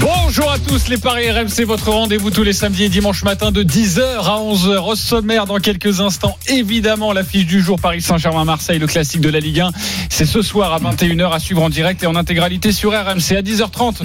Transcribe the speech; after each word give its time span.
Bonjour 0.00 0.50
à 0.50 0.58
tous 0.58 0.88
les 0.88 0.96
Paris 0.96 1.30
RMC, 1.30 1.64
votre 1.64 1.90
rendez-vous 1.90 2.30
tous 2.30 2.42
les 2.42 2.52
samedis 2.52 2.84
et 2.84 2.88
dimanches 2.88 3.22
matin 3.22 3.52
de 3.52 3.62
10h 3.62 4.00
à 4.00 4.40
11h. 4.40 4.90
Au 4.90 4.96
sommaire 4.96 5.46
dans 5.46 5.58
quelques 5.58 6.00
instants, 6.00 6.36
évidemment 6.48 7.12
l'affiche 7.12 7.46
du 7.46 7.60
jour 7.60 7.78
Paris 7.78 8.02
Saint-Germain-Marseille, 8.02 8.78
le 8.78 8.86
classique 8.86 9.20
de 9.20 9.28
la 9.28 9.38
Ligue 9.38 9.60
1. 9.60 9.70
C'est 10.10 10.26
ce 10.26 10.42
soir 10.42 10.72
à 10.72 10.78
21h 10.78 11.32
à 11.32 11.38
suivre 11.38 11.62
en 11.62 11.68
direct 11.68 12.02
et 12.02 12.06
en 12.06 12.16
intégralité 12.16 12.72
sur 12.72 12.90
RMC 12.90 13.36
à 13.36 13.42
10h30. 13.42 14.02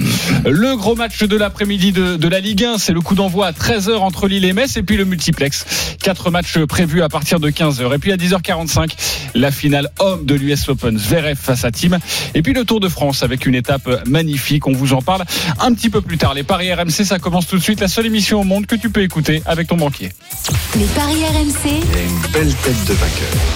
Le 0.48 0.76
gros 0.76 0.94
match 0.94 1.22
de 1.24 1.36
l'après-midi 1.36 1.92
de, 1.92 2.28
la 2.28 2.40
Ligue 2.40 2.64
1, 2.64 2.78
c'est 2.78 2.92
le 2.92 3.00
coup 3.00 3.14
d'envoi 3.14 3.46
à 3.46 3.52
13h 3.52 3.96
entre 3.96 4.28
Lille 4.28 4.44
et 4.44 4.52
Metz 4.52 4.76
et 4.76 4.82
puis 4.82 4.96
le 4.96 5.04
multiplex. 5.04 5.96
Quatre 6.00 6.30
matchs 6.30 6.58
prévus 6.58 7.02
à 7.02 7.08
partir 7.08 7.40
de 7.40 7.50
15h. 7.50 7.94
Et 7.94 7.98
puis 7.98 8.12
à 8.12 8.16
10h45, 8.16 8.90
la 9.34 9.50
finale 9.50 9.88
homme 9.98 10.26
de 10.26 10.34
l'US 10.34 10.68
Open, 10.68 10.98
Zverev 10.98 11.36
face 11.36 11.64
à 11.64 11.70
Team. 11.70 11.98
Et 12.34 12.42
puis 12.42 12.52
le 12.52 12.64
Tour 12.64 12.80
de 12.80 12.88
France 12.88 13.22
avec 13.22 13.46
une 13.46 13.54
étape 13.54 14.06
magnifique. 14.06 14.66
On 14.66 14.72
vous 14.72 14.92
en 14.92 15.02
parle 15.02 15.24
un 15.60 15.72
petit 15.74 15.79
peu 15.88 16.00
plus 16.02 16.18
tard. 16.18 16.34
Les 16.34 16.42
paris 16.42 16.72
RMC, 16.74 17.04
ça 17.04 17.18
commence 17.18 17.46
tout 17.46 17.56
de 17.56 17.62
suite. 17.62 17.80
La 17.80 17.88
seule 17.88 18.06
émission 18.06 18.40
au 18.40 18.44
monde 18.44 18.66
que 18.66 18.74
tu 18.76 18.90
peux 18.90 19.02
écouter 19.02 19.42
avec 19.46 19.68
ton 19.68 19.76
banquier. 19.76 20.10
Les 20.76 20.84
paris 20.86 21.24
RMC, 21.24 21.80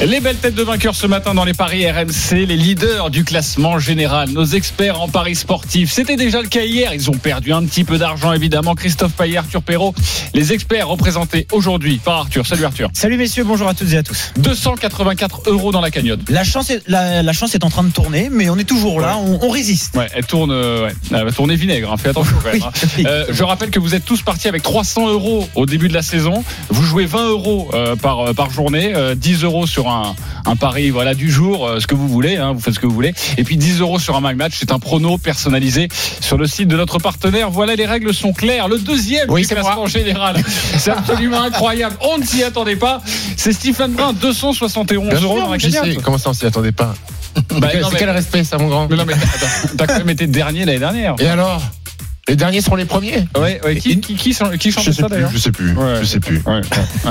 Les 0.07 0.21
belles 0.21 0.37
têtes 0.37 0.55
de 0.55 0.63
vainqueurs 0.63 0.95
ce 0.95 1.07
matin 1.07 1.35
dans 1.35 1.45
les 1.45 1.53
paris 1.55 1.89
RMC, 1.91 2.47
les 2.47 2.57
leaders 2.57 3.11
du 3.11 3.25
classement 3.25 3.79
général, 3.79 4.31
nos 4.31 4.45
experts 4.45 5.01
en 5.01 5.09
paris 5.09 5.35
sportifs. 5.35 5.93
C'était 5.93 6.17
déjà 6.17 6.41
le 6.41 6.49
cas 6.49 6.63
hier. 6.65 6.93
Ils 6.95 7.11
ont 7.11 7.15
perdu 7.19 7.53
un 7.53 7.65
petit 7.65 7.85
peu 7.85 7.99
d'argent, 7.99 8.33
évidemment. 8.33 8.75
Christophe 8.75 9.13
Payet, 9.13 9.37
Arthur 9.39 9.63
Perrault, 9.63 9.95
les 10.35 10.53
experts 10.53 10.89
représentés 10.89 11.47
aujourd'hui 11.53 12.01
par 12.05 12.19
Arthur. 12.21 12.47
Salut 12.47 12.65
Arthur. 12.65 12.91
Salut 12.93 13.17
messieurs, 13.17 13.45
bonjour 13.45 13.69
à 13.69 13.75
toutes 13.75 13.93
et 13.93 13.97
à 13.97 14.03
tous. 14.03 14.33
284 14.39 15.43
euros 15.47 15.73
dans 15.73 15.81
la 15.81 15.91
cagnotte. 15.91 16.21
La 16.29 16.45
chance 16.45 16.71
est, 16.71 16.83
la, 16.89 17.23
la 17.23 17.33
chance 17.33 17.55
est 17.55 17.65
en 17.65 17.71
train 17.71 17.85
de 17.85 17.91
tourner, 17.93 18.29
mais 18.31 18.49
on 18.51 18.59
est 18.59 18.65
toujours 18.65 19.01
là, 19.01 19.17
on, 19.19 19.39
on 19.43 19.49
résiste. 19.49 19.95
Ouais, 19.97 20.09
elle 20.15 20.27
tourne, 20.27 20.51
euh, 20.53 20.87
ouais, 20.87 20.95
elle 21.13 21.25
va 21.25 21.33
tourner 21.33 21.57
vinaigre. 21.57 21.93
hein. 21.93 21.97
Fais 21.97 22.13
attention 22.15 22.37
quand 22.43 22.53
même. 22.53 22.63
hein. 22.63 22.71
Oui. 22.99 23.05
Euh, 23.07 23.25
je 23.31 23.43
rappelle 23.45 23.71
que 23.71 23.79
vous 23.79 23.95
êtes 23.95 24.05
tous 24.05 24.23
partis 24.23 24.49
avec 24.49 24.63
300 24.63 25.09
euros 25.09 25.49
au 25.55 25.67
début 25.67 25.89
de 25.89 25.95
la 25.95 26.03
saison. 26.03 26.45
Vous 26.71 26.83
jouez 26.83 27.07
20 27.07 27.29
euros 27.31 27.69
euh, 27.75 27.97
par 27.97 28.21
euh, 28.21 28.33
par 28.33 28.51
journée, 28.51 28.93
euh, 28.95 29.15
10 29.15 29.45
euros 29.45 29.67
sur 29.67 29.89
un 29.89 30.15
un 30.47 30.57
pari 30.57 30.91
voilà 30.91 31.15
du 31.15 31.31
jour, 31.31 31.69
ce 31.79 31.87
que 31.87 31.95
vous 31.95 32.09
voulez. 32.09 32.37
Hein, 32.37 32.53
vous 32.53 32.61
faites 32.61 32.75
ce 32.75 32.81
que 32.81 32.87
vous 32.87 32.95
voulez. 32.95 33.15
Et 33.39 33.45
puis 33.45 33.57
10 33.57 33.81
euros 33.81 33.99
sur 33.99 34.17
un 34.17 34.21
mag 34.21 34.37
match. 34.37 34.55
C'est 34.59 34.73
un 34.73 34.79
prono 34.79 35.19
personnalisé 35.19 35.89
sur 36.21 36.37
le 36.37 36.47
site 36.47 36.69
de 36.69 36.77
notre 36.77 36.99
partenaire. 36.99 37.51
Voilà, 37.51 37.75
les 37.75 37.87
règles 37.87 38.13
sont 38.15 38.33
claires. 38.33 38.69
Le 38.69 38.79
deuxième 38.79 39.31
Oui, 39.31 39.43
du 39.43 39.49
classement 39.49 39.87
général. 39.87 40.37
C'est 40.79 40.91
absolument 40.91 41.43
incroyable. 41.43 41.97
On 42.01 42.19
ne 42.19 42.25
s'y 42.25 42.43
attendait 42.43 42.77
pas. 42.77 43.01
C'est 43.37 43.53
Stephen 43.53 43.93
Brun, 43.93 44.13
271 44.13 45.23
euros 45.23 45.41
dans 45.41 45.53
la 45.53 45.59
sais. 45.59 45.97
Comment 46.03 46.19
ça, 46.19 46.31
on 46.31 46.35
s'y 46.35 46.47
attendait 46.47 46.73
pas 46.73 46.95
Bah, 47.59 47.69
C'est 47.73 47.99
quel 47.99 48.11
respect, 48.11 48.45
ça, 48.45 48.59
mon 48.59 48.69
grand 48.69 48.89
mais 48.89 48.97
non, 48.97 49.05
mais 49.07 49.15
attends, 49.15 49.75
t'as 49.77 49.87
quand 49.87 49.99
même 49.99 50.11
été 50.11 50.27
dernier 50.27 50.65
l'année 50.65 50.79
dernière. 50.79 51.15
Et 51.19 51.27
alors? 51.27 51.61
Les 52.27 52.37
derniers 52.37 52.63
seront 52.63 52.77
les 52.77 52.87
premiers 52.87 53.27
Ouais, 53.37 53.61
ouais. 53.65 53.77
Qui, 53.77 54.01
qui, 54.01 54.15
qui, 54.15 54.33
chan- 54.33 54.51
qui 54.59 54.71
Je 54.71 54.75
chantait 54.77 54.93
sais 54.93 55.03
ça 55.03 55.09
d'ailleurs 55.09 55.31
je 55.31 55.37
sais 55.37 55.53
plus, 55.53 55.73
Ouais. 55.75 55.97
je 56.01 56.05
sais 56.07 56.21
plus. 56.21 56.43
Ouais, 56.47 56.63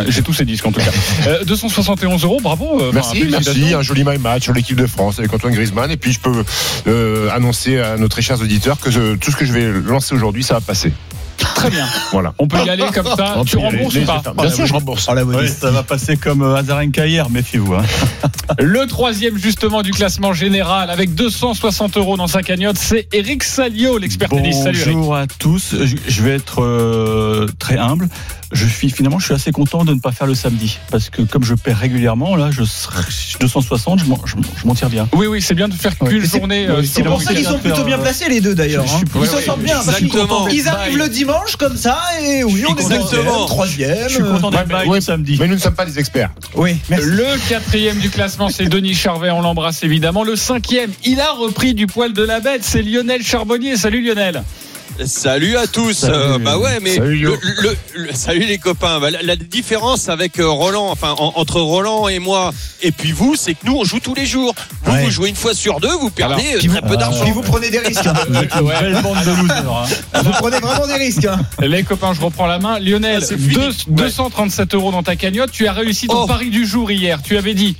J'ai 0.08 0.23
tous 0.23 0.33
ces 0.33 0.44
disques 0.45 0.66
en 0.66 0.72
tout 0.72 0.80
cas. 0.81 0.92
Euh, 1.28 1.44
271 1.45 2.23
euros, 2.23 2.39
bravo. 2.42 2.81
euh, 2.81 2.92
Merci, 2.94 3.25
merci. 3.30 3.73
Un 3.73 3.81
joli 3.84 4.03
my 4.03 4.17
match 4.17 4.44
sur 4.44 4.53
l'équipe 4.53 4.75
de 4.75 4.88
France 4.88 5.19
avec 5.19 5.31
Antoine 5.34 5.53
Griezmann. 5.53 5.89
Et 5.91 5.97
puis, 5.97 6.11
je 6.14 6.19
peux 6.19 6.44
euh, 6.88 7.30
annoncer 7.31 7.80
à 7.80 7.97
nos 7.97 8.08
très 8.08 8.22
chers 8.22 8.41
auditeurs 8.41 8.80
que 8.80 9.16
tout 9.16 9.31
ce 9.31 9.36
que 9.36 9.45
je 9.45 9.53
vais 9.53 9.72
lancer 9.86 10.16
aujourd'hui, 10.16 10.44
ça 10.44 10.56
va 10.56 10.61
passer. 10.61 10.91
Très 11.37 11.69
bien. 11.69 11.85
Voilà. 12.11 12.33
On 12.39 12.47
peut 12.47 12.57
y 12.65 12.69
aller 12.69 12.83
comme 12.93 13.05
ça. 13.15 13.35
On 13.37 13.45
tu 13.45 13.57
rembourses 13.57 13.95
ou 13.95 14.05
pas 14.05 14.21
Bien 14.37 14.49
sûr, 14.49 14.65
je 14.65 14.73
rembourse. 14.73 15.07
Oh 15.09 15.13
la 15.13 15.23
Oui, 15.23 15.35
modestie. 15.35 15.59
ça 15.61 15.71
va 15.71 15.83
passer 15.83 16.17
comme 16.17 16.41
euh, 16.41 16.55
Azarenka 16.55 17.05
hier, 17.07 17.29
méfiez-vous. 17.29 17.75
hein. 17.75 17.83
Le 18.59 18.85
troisième 18.87 19.37
justement 19.37 19.81
du 19.81 19.91
classement 19.91 20.33
général 20.33 20.89
avec 20.89 21.15
260 21.15 21.97
euros 21.97 22.17
dans 22.17 22.27
sa 22.27 22.43
cagnotte, 22.43 22.77
c'est 22.77 23.07
Eric 23.13 23.43
Salio, 23.43 23.97
l'expert 23.97 24.29
tennis. 24.29 24.61
Salut 24.63 24.79
Eric. 24.79 24.93
Bonjour 24.95 25.16
à 25.16 25.27
tous. 25.27 25.75
Je, 25.83 25.95
je 26.07 26.22
vais 26.23 26.31
être 26.35 26.61
euh, 26.61 27.47
très 27.59 27.77
humble. 27.77 28.09
Je 28.53 28.68
suis 28.68 28.90
finalement, 28.90 29.19
je 29.19 29.25
suis 29.25 29.34
assez 29.34 29.52
content 29.52 29.84
de 29.84 29.94
ne 29.94 30.00
pas 30.00 30.12
faire 30.12 30.28
le 30.28 30.36
samedi 30.36 30.78
parce 30.91 31.09
que 31.09 31.22
comme 31.24 31.44
je 31.44 31.56
perds 31.56 31.80
régulièrement, 31.80 32.36
là, 32.36 32.50
je 32.52 32.64
serai 32.64 33.02
260, 33.40 34.00
je 34.00 34.06
m'en, 34.06 34.19
je, 34.25 34.36
m'en- 34.36 34.41
je 34.62 34.68
m'en 34.68 34.75
tire 34.75 34.90
bien. 34.90 35.08
Oui, 35.14 35.25
oui, 35.28 35.41
c'est 35.41 35.56
bien 35.56 35.68
de 35.68 35.74
faire 35.74 35.97
qu'une 35.97 36.24
journée. 36.24 36.68
euh, 36.68 36.78
ouais, 36.78 36.84
sur 36.86 36.94
C'est 36.96 37.03
pour 37.03 37.22
ça 37.22 37.30
week-end. 37.31 37.41
qu'ils 37.41 37.50
sont 37.52 37.59
plutôt 37.59 37.84
bien 37.84 37.97
placés 37.97 38.30
les 38.30 38.41
deux 38.41 38.56
d'ailleurs. 38.56 38.86
Hein. 38.88 39.02
Ils 39.16 39.19
ouais, 39.22 39.28
s'en 39.28 39.36
ouais, 39.38 39.41
sortent 39.44 39.59
bien 39.62 39.80
exactement. 39.80 40.47
ils 40.50 40.68
arrivent 40.68 40.97
le 40.97 41.09
dimanche 41.09 41.56
comme 41.56 41.75
ça 41.78 42.00
et 42.22 42.44
oui, 42.44 42.64
on 42.68 42.75
est 42.75 42.84
deuxième, 42.84 43.24
troisième. 43.47 43.97
Je 44.09 44.14
suis 44.16 44.24
content 44.24 44.52
d'être 44.52 44.88
ouais, 44.88 44.96
le 44.97 45.02
samedi. 45.02 45.38
Mais 45.40 45.47
nous 45.47 45.56
ne 45.56 45.59
sommes 45.59 45.75
pas 45.75 45.85
des 45.85 45.97
experts. 46.00 46.31
Oui, 46.56 46.78
merci. 46.90 47.06
Le 47.08 47.25
quatrième 47.50 47.97
du 47.97 48.09
classement, 48.09 48.50
c'est 48.50 48.66
Denis 48.66 48.94
Charvet, 48.94 49.31
on 49.31 49.41
l'embrasse 49.41 49.84
évidemment. 49.84 50.24
Le 50.24 50.35
cinquième, 50.35 50.91
il 51.03 51.20
a 51.20 51.31
repris 51.31 51.74
du 51.74 51.88
poil 51.88 52.14
de 52.14 52.24
la 52.24 52.40
bête, 52.40 52.62
c'est 52.64 52.81
Lionel 52.81 53.24
Charbonnier. 53.24 53.78
Salut 53.78 54.02
Lionel. 54.06 54.44
Salut 55.05 55.57
à 55.57 55.65
tous. 55.67 55.93
Salut. 55.93 56.13
Euh, 56.15 56.37
bah 56.37 56.57
ouais, 56.57 56.79
mais 56.81 56.95
Salut, 56.95 57.17
Yo. 57.17 57.35
le, 57.41 57.69
le- 57.69 57.77
le- 58.07 58.13
salut 58.13 58.45
les 58.45 58.57
copains. 58.59 58.99
Bah, 58.99 59.09
la, 59.09 59.21
la 59.23 59.35
différence 59.35 60.07
avec 60.07 60.39
euh, 60.39 60.47
Roland, 60.47 60.87
enfin 60.91 61.15
en- 61.17 61.33
entre 61.35 61.59
Roland 61.61 62.07
et 62.07 62.19
moi, 62.19 62.53
et 62.81 62.91
puis 62.91 63.11
vous, 63.11 63.35
c'est 63.35 63.53
que 63.55 63.65
nous 63.65 63.75
on 63.75 63.83
joue 63.83 63.99
tous 63.99 64.13
les 64.13 64.25
jours. 64.25 64.53
Vous 64.83 64.91
Ouais. 64.93 65.03
vous 65.03 65.09
jouez 65.09 65.29
une 65.29 65.35
fois 65.35 65.53
sur 65.55 65.79
deux, 65.79 65.91
vous 65.91 66.11
perdez 66.11 66.43
Alors, 66.43 66.55
euh, 66.55 66.59
très 66.59 66.67
vous- 66.67 66.87
peu 66.87 66.97
d'argent. 66.97 67.23
Puis 67.23 67.31
vous 67.31 67.41
prenez 67.41 67.69
des 67.71 67.79
risques. 67.79 68.05
hein. 68.05 68.13
Vous 68.29 68.35
êtes 68.37 68.53
une 68.55 68.67
belle 68.67 69.01
bande 69.01 69.23
de 69.25 69.31
losers. 69.31 69.87
hein. 70.13 70.21
Vous 70.23 70.31
prenez 70.31 70.59
vraiment 70.59 70.87
des 70.87 70.93
risques. 70.95 71.25
hein. 71.25 71.39
Les 71.59 71.83
copains, 71.83 72.13
je 72.13 72.21
reprends 72.21 72.45
la 72.47 72.59
main. 72.59 72.79
Lionel, 72.79 73.19
Ah, 73.21 73.25
c'est 73.25 73.37
fini. 73.37 73.55
deux- 73.55 73.67
Ouais. 73.69 73.73
237 73.87 74.75
euros 74.75 74.91
dans 74.91 75.03
ta 75.03 75.15
cagnotte. 75.15 75.51
Tu 75.51 75.67
as 75.67 75.73
réussi 75.73 76.07
ton 76.07 76.23
Oh. 76.23 76.27
pari 76.27 76.49
du 76.51 76.65
jour 76.67 76.91
hier. 76.91 77.19
Tu 77.23 77.35
avais 77.37 77.55
dit 77.55 77.75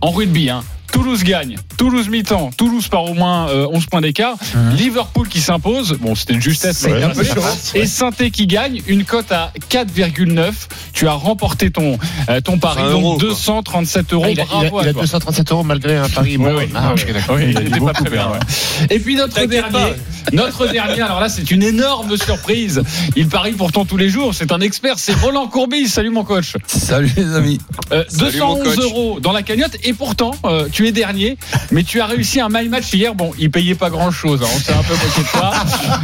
en 0.00 0.10
rugby, 0.10 0.50
hein, 0.50 0.62
Toulouse 0.92 1.22
gagne, 1.24 1.56
Toulouse 1.76 2.08
mi-temps, 2.08 2.50
Toulouse 2.56 2.88
par 2.88 3.04
au 3.04 3.14
moins 3.14 3.48
euh, 3.48 3.66
11 3.70 3.86
points 3.86 4.00
d'écart, 4.00 4.36
Liverpool 4.76 5.28
qui 5.28 5.40
s'impose, 5.40 5.92
bon 6.00 6.14
c'était 6.14 6.32
une 6.34 6.40
justesse, 6.42 6.86
mais 6.88 7.02
un 7.02 7.10
peu 7.10 7.24
chaud. 7.24 7.40
et 7.74 7.86
saint 7.86 8.10
qui 8.32 8.46
gagne, 8.46 8.80
une 8.86 9.04
cote 9.04 9.30
à 9.32 9.52
4,9. 9.70 10.52
Tu 10.92 11.06
as 11.08 11.12
remporté 11.12 11.70
ton, 11.70 11.98
euh, 12.30 12.40
ton 12.40 12.58
pari, 12.58 12.82
20 12.82 12.90
donc 12.90 13.02
euros, 13.02 13.18
quoi. 13.18 13.28
237 13.28 14.12
euros. 14.14 14.24
Ah, 14.26 14.30
il, 14.30 14.40
a, 14.40 14.44
il 14.44 14.46
a- 14.66 14.70
Bravo 14.70 14.80
il 14.82 14.86
a 14.86 14.90
à 14.90 14.92
toi. 14.92 15.02
237 15.02 15.52
euros 15.52 15.62
malgré 15.64 15.96
un 15.96 16.08
pari. 16.08 16.38
Ah. 16.74 16.94
Oui, 17.28 17.42
il 17.42 17.50
Il 17.50 17.56
a 17.56 17.60
était 17.60 17.64
dit 17.64 17.70
pas 17.72 17.78
beaucoup, 17.78 17.92
très 17.92 18.10
bien. 18.10 18.26
hein. 18.26 18.32
ouais. 18.32 18.86
Et 18.96 18.98
puis 18.98 19.16
notre 19.16 19.44
dernier, 19.44 19.70
pas. 19.70 19.90
notre 20.32 20.66
dernier, 20.68 21.02
alors 21.02 21.20
là 21.20 21.28
c'est 21.28 21.50
une 21.50 21.62
énorme 21.62 22.16
surprise. 22.16 22.82
Il 23.16 23.28
parie 23.28 23.52
pourtant 23.52 23.84
tous 23.84 23.96
les 23.98 24.08
jours. 24.08 24.34
C'est 24.34 24.52
un 24.52 24.60
expert, 24.60 24.98
c'est 24.98 25.12
Roland 25.14 25.46
Courbis. 25.48 25.88
Salut 25.88 26.10
mon 26.10 26.24
coach. 26.24 26.54
Salut 26.66 27.10
les 27.16 27.34
amis. 27.34 27.58
Euh, 27.92 28.04
Salut, 28.08 28.38
mon 28.40 28.54
211 28.56 28.64
coach. 28.76 28.84
euros 28.84 29.20
dans 29.20 29.32
la 29.32 29.42
cagnotte 29.42 29.76
et 29.84 29.92
pourtant 29.92 30.30
euh, 30.44 30.68
tu 30.86 30.88
es 30.88 30.92
dernier 30.92 31.36
mais 31.70 31.82
tu 31.82 32.00
as 32.00 32.06
réussi 32.06 32.40
un 32.40 32.48
my 32.50 32.68
match 32.68 32.92
hier. 32.92 33.14
Bon 33.14 33.32
il 33.38 33.50
payait 33.50 33.74
pas 33.74 33.90
grand 33.90 34.10
chose 34.10 34.40
on 34.42 34.58
s'est 34.60 34.72
un 34.72 34.82
peu 34.82 34.94
moqué 34.94 35.22
de 35.22 35.38
toi 35.38 35.52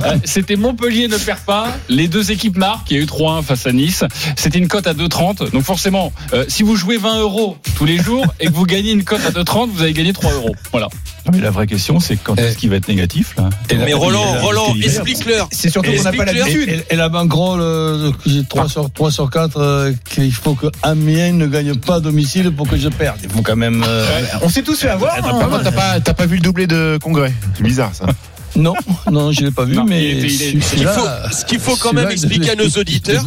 Euh, 0.05 0.17
c'était 0.25 0.57
Montpellier 0.57 1.07
ne 1.09 1.17
perd 1.17 1.41
pas. 1.41 1.69
Les 1.89 2.09
deux 2.09 2.31
équipes 2.33 2.57
marquent. 2.57 2.91
Il 2.91 2.97
y 2.97 3.01
a 3.01 3.03
eu 3.03 3.07
3-1 3.07 3.43
face 3.43 3.67
à 3.67 3.73
Nice. 3.73 4.05
C'était 4.37 4.59
une 4.59 4.69
cote 4.69 4.87
à 4.87 4.95
2,30 4.95 5.51
donc 5.53 5.63
forcément 5.63 6.13
euh, 6.33 6.45
si 6.49 6.63
vous 6.63 6.77
jouez 6.77 6.97
20 6.97 7.21
euros 7.21 7.57
tous 7.77 7.85
les 7.85 7.99
jours 7.99 8.27
et 8.41 8.47
que 8.47 8.53
vous 8.53 8.67
gagnez 8.67 8.93
une 8.93 9.05
cote 9.05 9.21
à 9.27 9.31
2,30 9.31 9.71
vous 9.71 9.83
avez 9.83 9.93
gagné 9.93 10.13
3 10.13 10.33
euros. 10.33 10.55
Voilà. 10.73 10.89
Mais 11.33 11.39
la 11.39 11.51
vraie 11.51 11.69
question, 11.69 12.01
c'est 12.01 12.17
quand 12.17 12.37
est-ce 12.37 12.59
qu'il 12.59 12.69
va 12.71 12.77
être 12.77 12.89
négatif 12.89 13.37
là 13.37 13.49
Mais 13.71 13.93
Roland, 13.93 14.41
Roland, 14.41 14.75
explique-leur. 14.83 15.49
C'est 15.53 15.71
surtout 15.71 15.93
qu'on 15.93 16.03
n'a 16.03 16.13
pas 16.13 16.25
l'habitude. 16.25 16.69
Et, 16.69 16.95
et 16.95 16.97
la 16.97 17.09
banquerolle, 17.09 17.61
euh, 17.63 18.11
que 18.11 18.29
j'ai 18.29 18.43
3 18.45 18.69
sur, 18.69 18.91
3 18.91 19.13
sur 19.13 19.31
4, 19.31 19.93
qu'il 20.11 20.33
faut 20.35 20.55
que 20.57 20.67
Amiens 20.83 21.33
ne 21.33 21.47
gagne 21.47 21.77
pas 21.77 21.97
à 21.97 22.01
domicile 22.01 22.51
pour 22.51 22.67
que 22.69 22.77
je 22.77 22.89
perde. 22.89 23.19
Il 23.23 23.31
faut 23.31 23.43
quand 23.43 23.55
même. 23.55 23.85
euh, 23.87 24.05
On 24.43 24.49
s'est 24.65 24.73
tous 24.73 24.81
fait 24.81 24.89
avoir. 24.89 25.17
Par 25.17 25.35
hein. 25.35 25.49
contre, 25.49 25.65
t'as 25.65 25.73
pas, 25.73 26.01
t'as 26.01 26.15
pas 26.15 26.27
vu 26.27 26.37
le 26.37 26.43
doublé 26.43 26.67
de 26.67 26.99
congrès? 27.03 27.33
C'est 27.57 27.63
bizarre, 27.63 27.95
ça. 27.95 28.07
Non, 28.55 28.75
non, 29.11 29.33
je 29.33 29.45
l'ai 29.45 29.51
pas 29.51 29.65
vu, 29.65 29.75
Non, 29.75 29.85
mais 29.85 30.11
il 30.11 30.19
était- 30.19 30.51
il 30.51 30.59
est- 30.59 30.61
Ce 30.61 30.75
qu'il 30.75 30.87
faut, 30.87 31.07
ce 31.33 31.45
qu'il 31.45 31.59
faut 31.59 31.77
quand 31.77 31.93
même 31.95 32.11
expliquer 32.11 32.51
à 32.51 32.55
nos 32.55 32.69
auditeurs, 32.69 33.25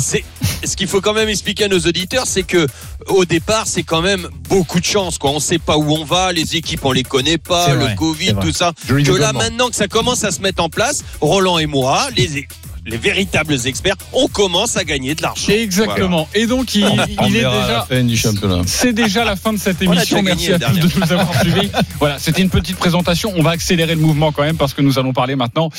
c'est 0.00 0.24
ce 0.64 0.76
qu'il 0.76 0.86
faut 0.86 1.00
quand 1.00 1.14
même 1.14 1.28
expliquer 1.28 1.64
à 1.64 1.68
nos 1.68 1.80
auditeurs, 1.80 2.26
c'est 2.26 2.44
que 2.44 2.66
au 3.08 3.24
départ, 3.24 3.66
c'est 3.66 3.82
quand 3.82 4.02
même 4.02 4.28
beaucoup 4.48 4.78
de 4.78 4.84
chance. 4.84 5.18
Quoi. 5.18 5.30
On 5.30 5.40
sait 5.40 5.58
pas 5.58 5.76
où 5.76 5.92
on 5.92 6.04
va, 6.04 6.32
les 6.32 6.56
équipes 6.56 6.84
on 6.84 6.92
les 6.92 7.02
connaît 7.02 7.38
pas, 7.38 7.74
le 7.74 7.80
vrai, 7.80 7.94
Covid, 7.96 8.34
tout 8.40 8.52
ça. 8.52 8.72
Joli 8.86 9.04
que 9.04 9.12
là 9.12 9.32
maintenant 9.32 9.68
que 9.68 9.76
ça 9.76 9.88
commence 9.88 10.22
à 10.24 10.30
se 10.30 10.40
mettre 10.40 10.62
en 10.62 10.68
place, 10.68 11.02
Roland 11.20 11.58
et 11.58 11.66
moi, 11.66 12.08
les 12.16 12.46
les 12.88 12.96
véritables 12.96 13.56
experts, 13.66 13.96
on 14.12 14.28
commence 14.28 14.76
à 14.76 14.84
gagner 14.84 15.14
de 15.14 15.22
l'argent. 15.22 15.52
exactement 15.52 16.28
et 16.34 16.46
donc 16.46 16.74
il, 16.74 16.84
est 16.84 17.42
la 17.42 17.86
déjà. 17.88 18.34
C'est 18.66 18.92
déjà 18.92 19.24
la 19.24 19.36
fin 19.36 19.52
de 19.52 19.58
cette 19.58 19.80
émission. 19.82 20.22
Merci 20.22 20.52
à 20.52 20.58
la 20.58 20.68
tous 20.68 20.88
de 20.88 21.00
nous 21.00 21.12
avoir 21.12 21.40
suivis. 21.40 21.70
Voilà, 21.98 22.18
c'était 22.18 22.42
une 22.42 22.50
petite 22.50 22.76
présentation. 22.76 23.32
On 23.36 23.42
va 23.42 23.50
accélérer 23.50 23.94
le 23.94 24.00
mouvement 24.00 24.32
quand 24.32 24.42
même 24.42 24.56
parce 24.56 24.74
que 24.74 24.82
nous 24.82 24.98
allons 24.98 25.12
parler 25.12 25.36
maintenant 25.36 25.70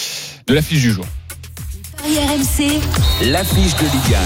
de 0.48 0.54
l'affiche 0.54 0.82
du 0.82 0.92
jour. 0.92 1.06
Paris 2.10 2.28
RMC, 2.28 3.30
L'affiche 3.32 3.76
de 3.76 3.84
Ligue 3.84 4.18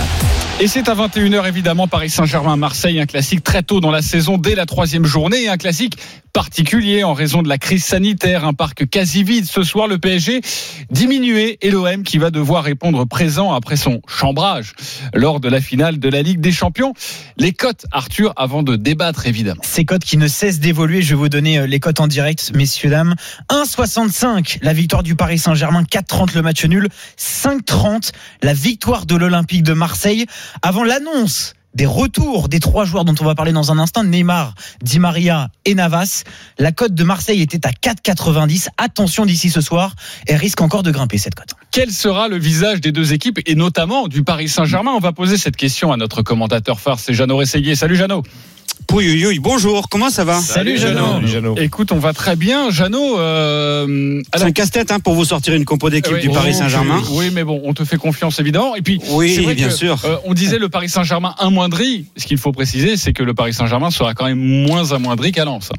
Et 0.62 0.68
c'est 0.68 0.88
à 0.88 0.96
21h 0.96 1.48
évidemment 1.48 1.88
Paris 1.88 2.10
Saint-Germain 2.10 2.56
Marseille, 2.56 3.00
un 3.00 3.06
classique 3.06 3.44
très 3.44 3.64
tôt 3.64 3.82
dans 3.82 3.92
la 3.92 4.02
saison 4.02 4.38
dès 4.38 4.56
la 4.56 4.66
troisième 4.66 5.06
journée, 5.06 5.44
et 5.44 5.50
un 5.50 5.58
classique 5.58 5.98
particulier 6.34 7.04
en 7.04 7.14
raison 7.14 7.44
de 7.44 7.50
la 7.50 7.60
crise 7.60 7.84
sanitaire, 7.84 8.44
un 8.44 8.54
parc 8.54 8.90
quasi 8.90 9.24
vide 9.24 9.46
ce 9.46 9.62
soir, 9.62 9.88
le 9.88 10.00
PSG 10.00 10.42
diminué 10.90 11.60
et 11.62 11.70
l'OM 11.70 12.04
qui 12.04 12.18
va 12.18 12.32
devoir 12.32 12.64
répondre 12.64 13.06
présent 13.06 13.54
après 13.54 13.76
son 13.76 14.02
chambrage 14.08 14.74
lors 15.14 15.40
de 15.40 15.48
la 15.48 15.62
finale 15.62 16.00
de 16.00 16.10
la 16.10 16.24
Ligue 16.24 16.42
des 16.42 16.52
Champions. 16.52 16.94
Les 17.38 17.54
cotes 17.54 17.86
Arthur 17.92 18.34
avant 18.36 18.64
de 18.64 18.76
débattre 18.76 19.28
évidemment. 19.28 19.62
Ces 19.64 19.86
cotes 19.86 20.04
qui 20.04 20.18
ne 20.18 20.28
cessent 20.28 20.60
d'évoluer, 20.60 21.04
je 21.04 21.10
vais 21.10 21.20
vous 21.20 21.30
donner 21.30 21.60
euh, 21.60 21.68
les 21.68 21.80
cotes 21.80 22.00
en 22.00 22.08
direct, 22.08 22.52
messieurs, 22.56 22.90
dames. 22.90 23.14
1,65 23.52 24.60
la 24.64 24.74
victoire 24.74 25.04
du 25.04 25.16
Paris 25.16 25.38
Saint-Germain, 25.38 25.84
4,30 25.84 26.34
le 26.34 26.42
match 26.42 26.66
nul, 26.66 26.90
5,30 27.20 27.73
la 28.42 28.54
victoire 28.54 29.06
de 29.06 29.16
l'Olympique 29.16 29.64
de 29.64 29.74
Marseille. 29.74 30.26
Avant 30.62 30.84
l'annonce 30.84 31.54
des 31.74 31.86
retours 31.88 32.50
des 32.50 32.60
trois 32.60 32.86
joueurs 32.86 33.04
dont 33.04 33.16
on 33.20 33.26
va 33.26 33.34
parler 33.34 33.52
dans 33.52 33.72
un 33.72 33.80
instant, 33.80 34.04
Neymar, 34.04 34.54
Di 34.84 35.00
Maria 35.00 35.50
et 35.66 35.74
Navas, 35.74 36.24
la 36.60 36.72
cote 36.72 36.94
de 36.94 37.04
Marseille 37.04 37.42
était 37.42 37.66
à 37.66 37.72
4,90. 37.72 38.68
Attention 38.78 39.26
d'ici 39.26 39.50
ce 39.50 39.60
soir, 39.60 39.96
elle 40.28 40.38
risque 40.38 40.62
encore 40.62 40.84
de 40.84 40.92
grimper 40.92 41.18
cette 41.18 41.36
cote. 41.36 41.56
Quel 41.72 41.92
sera 41.92 42.28
le 42.28 42.38
visage 42.38 42.80
des 42.80 42.92
deux 42.92 43.14
équipes 43.14 43.40
et 43.46 43.56
notamment 43.56 44.08
du 44.08 44.24
Paris 44.24 44.50
Saint-Germain? 44.50 44.92
On 44.92 45.00
va 45.00 45.12
poser 45.12 45.38
cette 45.38 45.56
question 45.56 45.92
à 45.92 45.98
notre 45.98 46.22
commentateur 46.22 46.80
phare, 46.80 47.00
c'est 47.00 47.14
Jeannot 47.14 47.38
Rességuier. 47.38 47.76
Salut 47.76 47.96
Jeannot. 47.96 48.24
Oui, 48.94 49.10
oui, 49.10 49.26
oui, 49.26 49.40
bonjour, 49.40 49.90
comment 49.90 50.12
ça 50.12 50.24
va 50.24 50.40
Salut, 50.40 50.78
Jeannot. 50.78 51.14
Salut, 51.16 51.28
Jeannot. 51.28 51.56
Écoute, 51.58 51.92
on 51.92 51.98
va 51.98 52.14
très 52.14 52.36
bien. 52.36 52.70
Jeannot, 52.70 53.18
euh, 53.18 54.22
C'est 54.36 54.44
un 54.44 54.52
casse-tête 54.52 54.92
hein, 54.92 55.00
pour 55.00 55.16
vous 55.16 55.26
sortir 55.26 55.56
une 55.56 55.66
compo 55.66 55.90
d'équipe 55.90 56.14
oui, 56.14 56.22
du 56.22 56.30
Paris 56.30 56.52
oh, 56.54 56.58
Saint-Germain. 56.60 57.02
Oui, 57.14 57.32
mais 57.34 57.44
bon, 57.44 57.60
on 57.64 57.74
te 57.74 57.84
fait 57.86 57.98
confiance 57.98 58.40
évidemment. 58.40 58.76
Et 58.76 58.84
puis, 58.84 59.00
Oui, 59.10 59.36
vrai 59.40 59.56
bien 59.56 59.70
que, 59.70 59.74
sûr. 59.74 60.00
euh, 60.06 60.18
on 60.26 60.36
disait 60.36 60.60
le 60.60 60.70
Paris 60.70 60.90
Saint-Germain 60.90 61.34
amoindri. 61.40 62.06
Ce 62.18 62.26
qu'il 62.28 62.38
faut 62.38 62.52
préciser, 62.52 62.96
c'est 62.96 63.14
que 63.14 63.24
le 63.24 63.34
Paris 63.34 63.54
Saint-Germain 63.54 63.90
sera 63.90 64.14
quand 64.14 64.26
même 64.26 64.38
moins 64.38 64.92
amoindri 64.92 65.32
qu'à 65.32 65.46
Lens. 65.46 65.72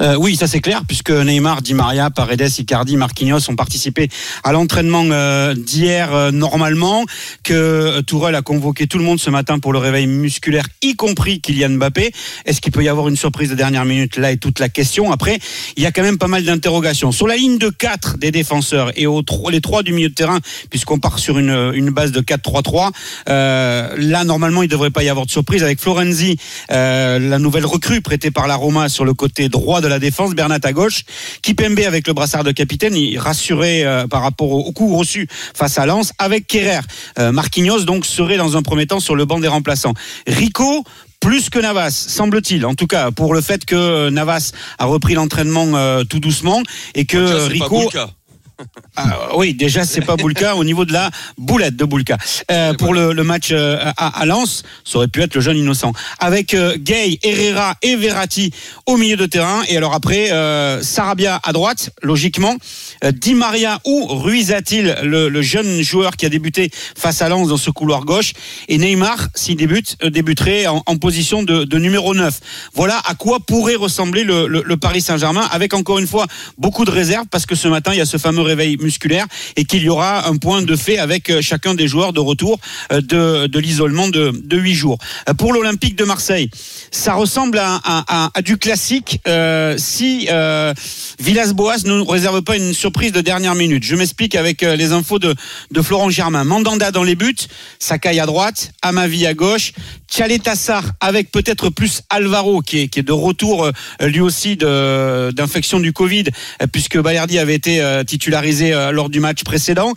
Euh, 0.00 0.16
oui, 0.16 0.36
ça 0.36 0.46
c'est 0.46 0.60
clair, 0.60 0.82
puisque 0.86 1.10
Neymar, 1.10 1.62
Di 1.62 1.74
Maria, 1.74 2.10
Paredes, 2.10 2.58
Icardi, 2.58 2.96
Marquinhos 2.96 3.50
ont 3.50 3.56
participé 3.56 4.08
à 4.44 4.52
l'entraînement 4.52 5.04
euh, 5.10 5.54
d'hier 5.54 6.14
euh, 6.14 6.30
normalement, 6.30 7.04
que 7.42 8.00
Tourelle 8.02 8.34
a 8.34 8.42
convoqué 8.42 8.86
tout 8.86 8.98
le 8.98 9.04
monde 9.04 9.18
ce 9.18 9.30
matin 9.30 9.58
pour 9.58 9.72
le 9.72 9.78
réveil 9.78 10.06
musculaire, 10.06 10.66
y 10.82 10.96
compris 10.96 11.40
Kylian 11.40 11.70
Mbappé. 11.70 12.12
Est-ce 12.44 12.60
qu'il 12.60 12.72
peut 12.72 12.84
y 12.84 12.88
avoir 12.88 13.08
une 13.08 13.16
surprise 13.16 13.50
de 13.50 13.54
dernière 13.54 13.84
minute? 13.84 14.16
Là 14.16 14.32
est 14.32 14.36
toute 14.36 14.58
la 14.58 14.68
question. 14.68 15.12
Après, 15.12 15.38
il 15.76 15.82
y 15.82 15.86
a 15.86 15.92
quand 15.92 16.02
même 16.02 16.18
pas 16.18 16.28
mal 16.28 16.44
d'interrogations. 16.44 17.12
Sur 17.12 17.26
la 17.26 17.36
ligne 17.36 17.58
de 17.58 17.70
4 17.70 18.18
des 18.18 18.30
défenseurs 18.30 18.90
et 18.96 19.06
les 19.50 19.60
trois 19.60 19.82
du 19.82 19.92
milieu 19.92 20.08
de 20.08 20.14
terrain, 20.14 20.40
puisqu'on 20.70 20.98
part 20.98 21.18
sur 21.18 21.38
une, 21.38 21.90
base 21.90 22.12
de 22.12 22.20
4-3-3, 22.20 22.90
euh, 23.28 23.94
là 23.96 24.24
normalement 24.24 24.62
il 24.62 24.68
devrait 24.68 24.90
pas 24.90 25.02
y 25.02 25.08
avoir 25.08 25.24
de 25.24 25.30
surprise 25.30 25.62
avec 25.62 25.80
Florenzi, 25.80 26.36
la 26.68 27.38
nouvelle 27.38 27.64
recrue 27.64 28.00
prêtée 28.00 28.30
par 28.30 28.46
la 28.46 28.56
Roma 28.56 28.88
sur 28.88 29.04
le 29.04 29.14
côté 29.14 29.48
droit 29.48 29.80
de 29.80 29.85
la 29.88 29.98
défense, 29.98 30.34
Bernat 30.34 30.60
à 30.62 30.72
gauche, 30.72 31.02
Kipembe 31.42 31.80
avec 31.86 32.06
le 32.06 32.12
brassard 32.12 32.44
de 32.44 32.52
capitaine, 32.52 32.94
il 32.94 33.18
rassurait 33.18 33.84
euh, 33.84 34.06
par 34.06 34.22
rapport 34.22 34.50
au, 34.50 34.60
au 34.60 34.72
coup 34.72 34.96
reçu 34.96 35.28
face 35.54 35.78
à 35.78 35.86
Lens, 35.86 36.12
avec 36.18 36.46
Kerrer. 36.46 36.80
Euh, 37.18 37.32
Marquinhos 37.32 37.84
donc 37.84 38.06
serait 38.06 38.36
dans 38.36 38.56
un 38.56 38.62
premier 38.62 38.86
temps 38.86 39.00
sur 39.00 39.16
le 39.16 39.24
banc 39.24 39.40
des 39.40 39.48
remplaçants. 39.48 39.94
Rico 40.26 40.84
plus 41.20 41.50
que 41.50 41.58
Navas, 41.58 41.90
semble-t-il. 41.90 42.64
En 42.66 42.74
tout 42.74 42.86
cas, 42.86 43.10
pour 43.10 43.34
le 43.34 43.40
fait 43.40 43.64
que 43.64 43.74
euh, 43.74 44.10
Navas 44.10 44.52
a 44.78 44.84
repris 44.84 45.14
l'entraînement 45.14 45.66
euh, 45.74 46.04
tout 46.04 46.20
doucement 46.20 46.62
et 46.94 47.04
que 47.04 47.48
Rico. 47.48 47.90
Ah, 48.96 49.36
oui, 49.36 49.54
déjà 49.54 49.84
c'est 49.84 50.00
pas 50.00 50.16
Boulka 50.16 50.56
au 50.56 50.64
niveau 50.64 50.84
de 50.84 50.92
la 50.92 51.10
boulette 51.36 51.76
de 51.76 51.84
Boulka. 51.84 52.16
Euh, 52.50 52.72
pour 52.74 52.94
le, 52.94 53.12
le 53.12 53.24
match 53.24 53.48
euh, 53.52 53.76
à, 53.96 54.20
à 54.20 54.24
Lens, 54.26 54.62
ça 54.84 54.98
aurait 54.98 55.08
pu 55.08 55.22
être 55.22 55.34
le 55.34 55.40
jeune 55.40 55.56
innocent. 55.56 55.92
Avec 56.18 56.54
euh, 56.54 56.76
Gay, 56.78 57.18
Herrera 57.22 57.74
et 57.82 57.96
Verratti 57.96 58.52
au 58.86 58.96
milieu 58.96 59.16
de 59.16 59.26
terrain. 59.26 59.62
Et 59.68 59.76
alors 59.76 59.92
après, 59.94 60.32
euh, 60.32 60.82
Sarabia 60.82 61.40
à 61.44 61.52
droite, 61.52 61.90
logiquement. 62.02 62.56
Euh, 63.04 63.12
Di 63.12 63.34
Maria 63.34 63.80
ou 63.84 64.06
Ruiz-Atil, 64.06 64.96
le, 65.02 65.28
le 65.28 65.42
jeune 65.42 65.82
joueur 65.82 66.16
qui 66.16 66.24
a 66.24 66.28
débuté 66.30 66.70
face 66.96 67.20
à 67.22 67.28
Lens 67.28 67.48
dans 67.48 67.56
ce 67.58 67.70
couloir 67.70 68.04
gauche? 68.04 68.32
Et 68.68 68.78
Neymar, 68.78 69.28
s'il 69.34 69.56
débute, 69.56 69.96
euh, 70.02 70.10
débuterait 70.10 70.66
en, 70.66 70.82
en 70.86 70.96
position 70.96 71.42
de, 71.42 71.64
de 71.64 71.78
numéro 71.78 72.14
9. 72.14 72.40
Voilà 72.74 73.00
à 73.06 73.14
quoi 73.14 73.40
pourrait 73.40 73.74
ressembler 73.74 74.24
le, 74.24 74.46
le- 74.46 74.62
le 74.64 74.76
Paris 74.78 75.00
Saint-Germain, 75.02 75.46
avec 75.52 75.74
encore 75.74 75.98
une 75.98 76.06
fois 76.06 76.26
beaucoup 76.58 76.84
de 76.84 76.90
réserves, 76.90 77.26
parce 77.30 77.44
que 77.46 77.54
ce 77.54 77.68
matin, 77.68 77.92
il 77.92 77.98
y 77.98 78.00
a 78.00 78.06
ce 78.06 78.16
fameux 78.16 78.42
réveil 78.46 78.76
musculaire 78.78 79.26
et 79.56 79.64
qu'il 79.64 79.82
y 79.82 79.88
aura 79.88 80.26
un 80.28 80.36
point 80.36 80.62
de 80.62 80.76
fait 80.76 80.98
avec 80.98 81.28
euh, 81.30 81.42
chacun 81.42 81.74
des 81.74 81.88
joueurs 81.88 82.12
de 82.12 82.20
retour 82.20 82.58
euh, 82.92 83.00
de, 83.00 83.46
de 83.46 83.58
l'isolement 83.58 84.08
de, 84.08 84.32
de 84.42 84.56
8 84.56 84.74
jours. 84.74 84.98
Euh, 85.28 85.34
Pour 85.34 85.52
l'Olympique 85.52 85.96
de 85.96 86.04
Marseille, 86.04 86.48
ça 86.90 87.14
ressemble 87.14 87.58
à, 87.58 87.80
à- 87.84 88.30
à- 88.34 88.42
du 88.42 88.56
classique 88.56 89.20
si 89.76 90.28
Villas-Boas 91.20 91.78
ne 91.84 91.98
nous 91.98 92.04
réserve 92.04 92.42
pas 92.42 92.56
une 92.56 92.72
surprise 92.72 93.12
de 93.12 93.20
dernière 93.20 93.54
minute. 93.54 93.82
Je 93.84 93.96
m'explique 93.96 94.34
avec 94.34 94.62
les 94.62 94.92
infos 94.92 95.18
de, 95.18 95.34
de 95.70 95.82
Florent 95.82 96.10
Germain. 96.10 96.44
Mandanda 96.44 96.90
dans 96.90 97.02
les 97.02 97.14
buts, 97.16 97.34
Sakai 97.78 98.18
à 98.20 98.26
droite, 98.26 98.72
Amavi 98.82 99.26
à 99.26 99.34
gauche, 99.34 99.72
Tchaletassar 100.10 100.84
avec 101.00 101.30
peut-être 101.32 101.70
plus 101.70 102.02
Alvaro 102.10 102.60
qui 102.60 102.80
est, 102.82 102.88
qui 102.88 103.00
est 103.00 103.02
de 103.02 103.12
retour 103.12 103.68
lui 104.00 104.20
aussi 104.20 104.56
d'infection 104.56 105.80
du 105.80 105.92
Covid 105.92 106.24
puisque 106.72 106.98
Balerdi 106.98 107.38
avait 107.38 107.54
été 107.54 107.80
euh, 107.80 108.04
euh, 108.72 108.90
lors 108.90 109.08
du 109.08 109.20
match 109.20 109.42
précédent. 109.44 109.94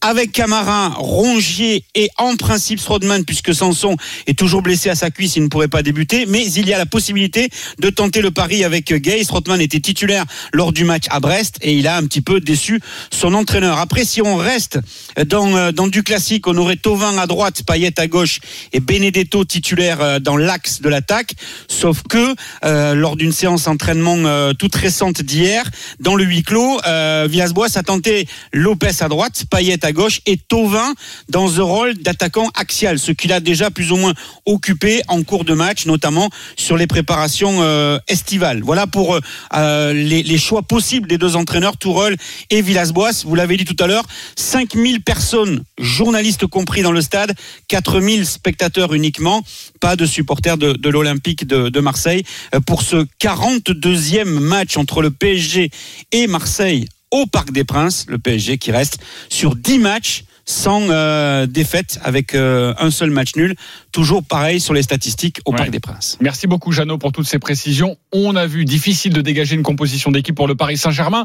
Avec 0.00 0.32
Camara, 0.32 0.90
Rongier 0.96 1.84
et 1.94 2.08
en 2.18 2.36
principe 2.36 2.80
Strodman, 2.80 3.24
puisque 3.24 3.54
Sanson 3.54 3.96
est 4.26 4.38
toujours 4.38 4.62
blessé 4.62 4.90
à 4.90 4.94
sa 4.94 5.10
cuisse, 5.10 5.36
il 5.36 5.42
ne 5.42 5.48
pourrait 5.48 5.68
pas 5.68 5.82
débuter. 5.82 6.26
Mais 6.26 6.46
il 6.46 6.68
y 6.68 6.72
a 6.72 6.78
la 6.78 6.86
possibilité 6.86 7.48
de 7.78 7.90
tenter 7.90 8.20
le 8.20 8.30
pari 8.30 8.64
avec 8.64 8.92
Gay. 8.92 9.24
Strodman 9.24 9.60
était 9.60 9.80
titulaire 9.80 10.24
lors 10.52 10.72
du 10.72 10.84
match 10.84 11.04
à 11.10 11.20
Brest 11.20 11.56
et 11.62 11.74
il 11.74 11.86
a 11.86 11.96
un 11.96 12.04
petit 12.04 12.20
peu 12.20 12.40
déçu 12.40 12.80
son 13.10 13.34
entraîneur. 13.34 13.78
Après, 13.78 14.04
si 14.04 14.22
on 14.22 14.36
reste 14.36 14.78
dans, 15.26 15.54
euh, 15.56 15.72
du 15.88 16.02
classique, 16.02 16.46
on 16.46 16.56
aurait 16.56 16.76
Tovin 16.76 17.18
à 17.18 17.26
droite, 17.26 17.62
Payet 17.66 17.98
à 17.98 18.06
gauche 18.06 18.40
et 18.72 18.80
Benedetto 18.80 19.44
titulaire 19.44 20.00
euh, 20.00 20.18
dans 20.18 20.36
l'axe 20.36 20.80
de 20.80 20.88
l'attaque. 20.88 21.32
Sauf 21.68 22.02
que 22.08 22.34
euh, 22.64 22.94
lors 22.94 23.16
d'une 23.16 23.32
séance 23.32 23.66
entraînement 23.66 24.16
euh, 24.18 24.52
toute 24.52 24.74
récente 24.74 25.22
d'hier, 25.22 25.64
dans 26.00 26.14
le 26.14 26.24
huis 26.24 26.42
clos, 26.42 26.80
euh, 26.86 27.26
Villas-Boas 27.28 27.76
a 27.76 27.82
tenté 27.82 28.26
Lopez 28.52 29.00
à 29.00 29.08
droite, 29.08 29.44
Payet 29.50 29.84
à 29.84 29.87
gauche 29.92 30.20
et 30.26 30.36
Tovin 30.36 30.94
dans 31.28 31.60
un 31.60 31.64
rôle 31.64 31.94
d'attaquant 31.94 32.50
axial, 32.54 32.98
ce 32.98 33.12
qu'il 33.12 33.32
a 33.32 33.40
déjà 33.40 33.70
plus 33.70 33.92
ou 33.92 33.96
moins 33.96 34.14
occupé 34.46 35.02
en 35.08 35.22
cours 35.22 35.44
de 35.44 35.54
match, 35.54 35.86
notamment 35.86 36.30
sur 36.56 36.76
les 36.76 36.86
préparations 36.86 37.58
euh, 37.62 37.98
estivales. 38.08 38.62
Voilà 38.62 38.86
pour 38.86 39.14
euh, 39.14 39.20
euh, 39.54 39.92
les, 39.92 40.38
choix 40.38 40.62
possibles 40.62 41.08
des 41.08 41.18
deux 41.18 41.36
entraîneurs, 41.36 41.76
Tourelle 41.76 42.16
et 42.50 42.62
Villas-Boas. 42.62 43.24
Vous 43.24 43.34
l'avez 43.34 43.56
dit 43.56 43.64
tout 43.64 43.82
à 43.82 43.86
l'heure, 43.86 44.04
5000 44.36 45.02
personnes, 45.02 45.62
journalistes 45.78 46.46
compris 46.46 46.82
dans 46.82 46.92
le 46.92 47.00
stade, 47.00 47.34
4000 47.68 48.26
spectateurs 48.26 48.94
uniquement, 48.94 49.42
pas 49.80 49.96
de 49.96 50.06
supporters 50.06 50.58
de, 50.58 50.88
l'Olympique 50.88 51.46
de, 51.46 51.68
de 51.68 51.80
Marseille 51.80 52.22
pour 52.66 52.82
ce 52.82 53.04
42e 53.20 54.24
match 54.24 54.76
entre 54.76 55.02
le 55.02 55.10
PSG 55.10 55.70
et 56.12 56.26
Marseille 56.26 56.86
au 57.10 57.26
Parc 57.26 57.52
des 57.52 57.64
Princes, 57.64 58.06
le 58.08 58.18
PSG 58.18 58.58
qui 58.58 58.70
reste 58.70 58.98
sur 59.28 59.56
10 59.56 59.78
matchs 59.78 60.24
sans 60.48 60.80
euh, 60.88 61.46
défaite 61.46 62.00
avec 62.02 62.34
euh, 62.34 62.72
un 62.78 62.90
seul 62.90 63.10
match 63.10 63.36
nul. 63.36 63.54
Toujours 63.92 64.24
pareil 64.24 64.60
sur 64.60 64.72
les 64.72 64.82
statistiques 64.82 65.40
au 65.44 65.50
Ouais. 65.52 65.58
Parc 65.58 65.70
des 65.70 65.80
Princes. 65.80 66.16
Merci 66.22 66.46
beaucoup 66.46 66.72
Jeannot 66.72 66.96
pour 66.98 67.12
toutes 67.12 67.26
ces 67.26 67.38
précisions. 67.38 67.96
On 68.12 68.34
a 68.34 68.46
vu 68.46 68.64
difficile 68.64 69.12
de 69.12 69.20
dégager 69.20 69.56
une 69.56 69.62
composition 69.62 70.10
d'équipe 70.10 70.34
pour 70.34 70.48
le 70.48 70.54
Paris 70.54 70.76
Saint-Germain. 70.78 71.24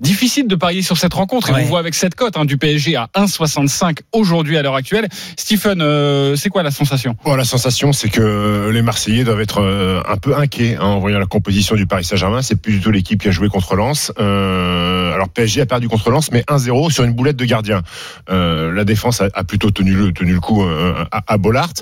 Difficile 0.00 0.48
de 0.48 0.56
parier 0.56 0.82
sur 0.82 0.96
cette 0.98 1.14
rencontre. 1.14 1.50
Et 1.50 1.52
Ouais. 1.52 1.62
on 1.64 1.66
voit 1.66 1.78
avec 1.78 1.94
cette 1.94 2.14
cote 2.16 2.36
hein, 2.36 2.44
du 2.44 2.56
PSG 2.58 2.96
à 2.96 3.08
1,65 3.14 3.98
aujourd'hui 4.12 4.56
à 4.58 4.62
l'heure 4.62 4.74
actuelle. 4.74 5.08
Stephen, 5.36 5.80
euh, 5.80 6.34
c'est 6.34 6.48
quoi 6.48 6.62
la 6.64 6.70
sensation? 6.72 7.14
La 7.26 7.44
sensation, 7.44 7.92
c'est 7.92 8.08
que 8.08 8.70
les 8.72 8.82
Marseillais 8.82 9.22
doivent 9.24 9.40
être 9.40 9.60
euh, 9.60 10.02
un 10.08 10.16
peu 10.16 10.34
inquiets 10.36 10.76
hein, 10.80 10.84
en 10.86 10.98
voyant 10.98 11.18
la 11.20 11.26
composition 11.26 11.76
du 11.76 11.86
Paris 11.86 12.04
Saint-Germain. 12.04 12.42
C'est 12.42 12.56
plus 12.60 12.72
du 12.72 12.80
tout 12.80 12.90
l'équipe 12.90 13.20
qui 13.22 13.28
a 13.28 13.30
joué 13.30 13.48
contre 13.48 13.76
Lens. 13.76 14.12
Euh, 14.18 15.12
alors 15.14 15.28
PSG 15.28 15.60
a 15.60 15.66
perdu 15.66 15.88
contre 15.88 16.10
Lens, 16.10 16.30
mais 16.32 16.42
1-0 16.48 16.90
sur 16.90 17.04
une 17.04 17.12
boulette 17.12 17.36
de 17.36 17.44
gardien. 17.44 17.82
Euh, 18.30 18.63
la 18.72 18.84
défense 18.84 19.20
a, 19.20 19.28
a 19.34 19.44
plutôt 19.44 19.70
tenu 19.70 19.94
le, 19.94 20.12
tenu 20.12 20.32
le 20.32 20.40
coup 20.40 20.62
euh, 20.62 21.04
à, 21.10 21.22
à 21.26 21.38
Bollard. 21.38 21.72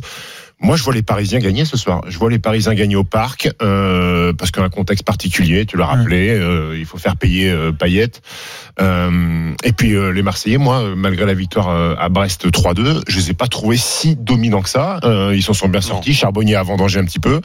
Moi, 0.62 0.76
je 0.76 0.84
vois 0.84 0.94
les 0.94 1.02
Parisiens 1.02 1.40
gagner 1.40 1.64
ce 1.64 1.76
soir. 1.76 2.02
Je 2.06 2.16
vois 2.16 2.30
les 2.30 2.38
Parisiens 2.38 2.74
gagner 2.74 2.94
au 2.94 3.02
parc 3.02 3.50
euh, 3.60 4.32
parce 4.32 4.52
qu'un 4.52 4.68
contexte 4.68 5.04
particulier, 5.04 5.66
tu 5.66 5.76
l'as 5.76 5.86
rappelé, 5.86 6.30
euh, 6.30 6.78
il 6.78 6.84
faut 6.84 6.98
faire 6.98 7.16
payer 7.16 7.50
euh, 7.50 7.72
Payet. 7.72 8.12
Euh, 8.80 9.52
et 9.64 9.72
puis 9.72 9.94
euh, 9.96 10.12
les 10.12 10.22
Marseillais, 10.22 10.58
moi, 10.58 10.94
malgré 10.94 11.26
la 11.26 11.34
victoire 11.34 11.68
à 11.98 12.08
Brest 12.08 12.48
3-2, 12.48 13.02
je 13.08 13.18
les 13.18 13.30
ai 13.32 13.34
pas 13.34 13.48
trouvés 13.48 13.76
si 13.76 14.14
dominants 14.14 14.62
que 14.62 14.68
ça. 14.68 15.00
Euh, 15.02 15.32
ils 15.34 15.42
s'en 15.42 15.52
sont 15.52 15.68
bien 15.68 15.80
sortis. 15.80 16.14
Charbonnier 16.14 16.54
a 16.54 16.62
vendangé 16.62 17.00
un 17.00 17.04
petit 17.04 17.18
peu. 17.18 17.40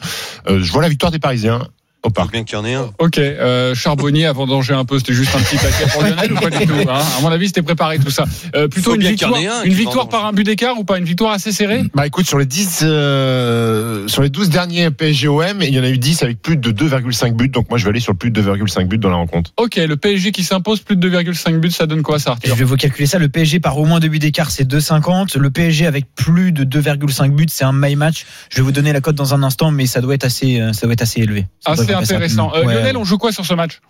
Euh, 0.48 0.62
je 0.62 0.70
vois 0.70 0.82
la 0.82 0.88
victoire 0.88 1.10
des 1.10 1.18
Parisiens 1.18 1.66
Au 2.04 2.10
parc. 2.10 2.30
bien 2.30 2.44
qu'il 2.44 2.56
y 2.56 2.60
en 2.60 2.64
ait 2.64 2.74
un. 2.74 2.90
Ok, 2.98 3.18
euh, 3.18 3.74
Charbonnier 3.74 4.26
a 4.26 4.32
vendangé 4.32 4.72
un 4.72 4.84
peu, 4.84 4.98
c'était 4.98 5.14
juste 5.14 5.34
un 5.34 5.40
petit 5.40 5.56
paquet 5.56 5.90
pour 5.92 6.02
Lionel 6.02 6.32
ou 6.32 6.36
pas 6.36 6.50
du 6.50 6.64
tout 6.64 6.74
hein? 6.88 7.02
À 7.18 7.20
mon 7.22 7.28
avis, 7.28 7.48
c'était 7.48 7.62
préparé 7.62 7.98
tout 7.98 8.10
ça. 8.10 8.24
Euh, 8.54 8.68
plutôt 8.68 8.94
une 8.94 9.02
victoire, 9.02 9.34
un 9.34 9.64
une 9.64 10.08
par 10.08 10.26
un 10.26 10.32
but 10.32 10.44
d'écart 10.44 10.78
ou 10.78 10.84
pas? 10.84 10.98
Une 10.98 11.04
victoire 11.04 11.32
assez 11.32 11.50
serrée? 11.50 11.82
Bah 11.94 12.06
écoute, 12.06 12.26
sur 12.26 12.38
les 12.38 12.46
10, 12.46 12.82
euh, 12.84 14.06
sur 14.06 14.22
les 14.22 14.28
12 14.30 14.48
derniers 14.48 14.90
PSG-OM, 14.92 15.60
il 15.62 15.74
y 15.74 15.80
en 15.80 15.82
a 15.82 15.88
eu 15.88 15.98
10 15.98 16.22
avec 16.22 16.40
plus 16.40 16.56
de 16.56 16.70
2,5 16.70 17.34
buts. 17.34 17.48
Donc 17.48 17.68
moi, 17.68 17.78
je 17.78 17.84
vais 17.84 17.90
aller 17.90 18.00
sur 18.00 18.12
le 18.12 18.18
plus 18.18 18.30
de 18.30 18.42
2,5 18.42 18.86
buts 18.86 18.98
dans 18.98 19.10
la 19.10 19.16
rencontre. 19.16 19.52
Ok, 19.56 19.74
le 19.74 19.96
PSG 19.96 20.30
qui 20.30 20.44
s'impose 20.44 20.80
plus 20.80 20.94
de 20.94 21.10
2,5 21.10 21.58
buts, 21.58 21.70
ça 21.72 21.86
donne 21.86 22.02
quoi 22.02 22.20
ça 22.20 22.36
je 22.44 22.54
vais 22.54 22.64
vous 22.64 22.76
calculer 22.76 23.06
ça. 23.06 23.18
Le 23.18 23.28
PSG 23.28 23.58
par 23.58 23.76
au 23.76 23.84
moins 23.84 23.98
deux 23.98 24.08
buts 24.08 24.20
d'écart, 24.20 24.52
c'est 24.52 24.64
2,50. 24.64 25.36
Le 25.36 25.50
PSG 25.50 25.86
avec 25.86 26.06
plus 26.14 26.52
de 26.52 26.64
2,5 26.64 27.30
buts, 27.30 27.46
c'est 27.48 27.64
un 27.64 27.72
my 27.72 27.96
match. 27.96 28.24
Je 28.50 28.56
vais 28.58 28.62
vous 28.62 28.72
donner 28.72 28.92
la 28.92 29.00
cote 29.00 29.16
dans 29.16 29.34
un 29.34 29.42
instant, 29.42 29.72
mais 29.72 29.86
ça 29.86 30.00
doit 30.00 30.14
être 30.14 30.24
assez, 30.24 30.62
ça 30.72 30.86
doit 30.86 30.92
être 30.92 31.02
assez 31.02 31.20
élevé. 31.20 31.46
Ça 31.60 31.72
Assez 31.72 31.87
intéressant. 31.94 32.52
Euh, 32.54 32.64
Ouais. 32.64 32.74
Lionel, 32.74 32.96
on 32.96 33.04
joue 33.04 33.18
quoi 33.18 33.32
sur 33.32 33.44
ce 33.46 33.54
match? 33.54 33.80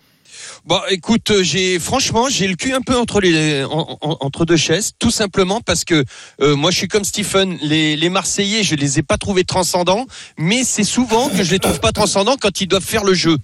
Bon, 0.65 0.79
écoute, 0.89 1.31
euh, 1.31 1.41
j'ai 1.41 1.79
franchement, 1.79 2.27
j'ai 2.29 2.47
le 2.47 2.55
cul 2.55 2.73
un 2.73 2.81
peu 2.81 2.95
entre 2.97 3.21
les 3.21 3.63
en- 3.63 3.97
en- 4.01 4.17
entre 4.19 4.45
deux 4.45 4.57
chaises, 4.57 4.91
tout 4.99 5.09
simplement 5.09 5.61
parce 5.61 5.83
que 5.85 6.03
euh, 6.41 6.55
moi, 6.55 6.69
je 6.69 6.77
suis 6.77 6.87
comme 6.87 7.03
Stephen. 7.05 7.57
Les, 7.61 7.95
les 7.95 8.09
Marseillais, 8.09 8.61
je 8.63 8.75
les 8.75 8.99
ai 8.99 9.01
pas 9.01 9.17
trouvés 9.17 9.45
transcendants, 9.45 10.05
mais 10.37 10.63
c'est 10.63 10.83
souvent 10.83 11.29
que 11.29 11.43
je 11.43 11.51
les 11.51 11.59
trouve 11.59 11.79
pas 11.79 11.91
transcendants 11.91 12.35
quand 12.39 12.61
ils 12.61 12.67
doivent 12.67 12.83
faire 12.83 13.03
le 13.03 13.13
jeu. 13.13 13.37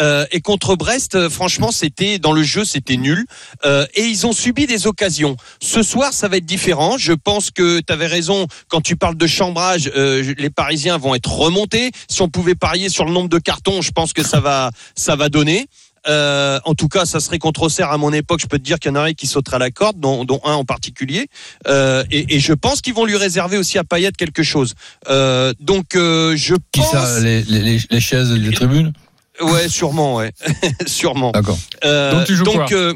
Euh, 0.00 0.26
et 0.30 0.40
contre 0.40 0.76
Brest, 0.76 1.16
euh, 1.16 1.28
franchement, 1.30 1.72
c'était 1.72 2.18
dans 2.20 2.32
le 2.32 2.42
jeu, 2.44 2.64
c'était 2.64 2.96
nul. 2.96 3.24
Euh, 3.64 3.84
et 3.94 4.04
ils 4.04 4.26
ont 4.26 4.32
subi 4.32 4.66
des 4.66 4.86
occasions. 4.86 5.36
Ce 5.60 5.82
soir, 5.82 6.12
ça 6.12 6.28
va 6.28 6.36
être 6.36 6.46
différent. 6.46 6.96
Je 6.98 7.12
pense 7.14 7.50
que 7.50 7.80
tu 7.80 7.92
avais 7.92 8.06
raison 8.06 8.46
quand 8.68 8.80
tu 8.82 8.94
parles 8.94 9.16
de 9.16 9.26
chambrage. 9.26 9.90
euh, 9.96 10.34
les 10.38 10.50
Parisiens 10.50 10.98
vont 10.98 11.14
être 11.14 11.32
remontés. 11.32 11.90
Si 12.08 12.22
on 12.22 12.28
pouvait 12.28 12.54
parier 12.54 12.88
sur 12.90 13.04
le 13.06 13.10
nombre 13.12 13.28
de 13.30 13.38
cartons, 13.38 13.80
je 13.82 13.90
pense 13.90 14.12
que 14.12 14.22
ça 14.22 14.38
va 14.38 14.70
ça 14.94 15.16
va 15.16 15.28
donner. 15.28 15.66
Euh, 16.06 16.60
en 16.64 16.74
tout 16.74 16.88
cas, 16.88 17.04
ça 17.04 17.20
serait 17.20 17.38
contre 17.38 17.62
Auxerre 17.62 17.90
à 17.90 17.98
mon 17.98 18.12
époque. 18.12 18.40
Je 18.40 18.46
peux 18.46 18.58
te 18.58 18.62
dire 18.64 18.78
qu'il 18.78 18.90
y 18.90 18.92
en 18.92 19.00
aurait 19.00 19.14
qui 19.14 19.26
sauteraient 19.26 19.56
à 19.56 19.58
la 19.58 19.70
corde, 19.70 19.98
dont, 19.98 20.24
dont 20.24 20.40
un 20.44 20.54
en 20.54 20.64
particulier. 20.64 21.28
Euh, 21.66 22.04
et, 22.10 22.36
et 22.36 22.40
je 22.40 22.52
pense 22.52 22.80
qu'ils 22.80 22.94
vont 22.94 23.04
lui 23.04 23.16
réserver 23.16 23.58
aussi 23.58 23.78
à 23.78 23.84
Payet 23.84 24.12
quelque 24.12 24.42
chose. 24.42 24.74
Euh, 25.08 25.52
donc, 25.60 25.94
euh, 25.96 26.36
je 26.36 26.54
Qui 26.72 26.80
pense. 26.80 26.90
ça 26.92 27.20
les, 27.20 27.42
les, 27.42 27.80
les 27.90 28.00
chaises 28.00 28.30
des 28.30 28.52
tribunes 28.52 28.92
Ouais, 29.40 29.68
sûrement, 29.68 30.16
ouais, 30.16 30.32
sûrement. 30.86 31.30
D'accord. 31.30 31.58
Euh, 31.84 32.12
Donc, 32.12 32.26
tu 32.26 32.34
joues 32.36 32.44
quoi? 32.44 32.66
euh, 32.72 32.94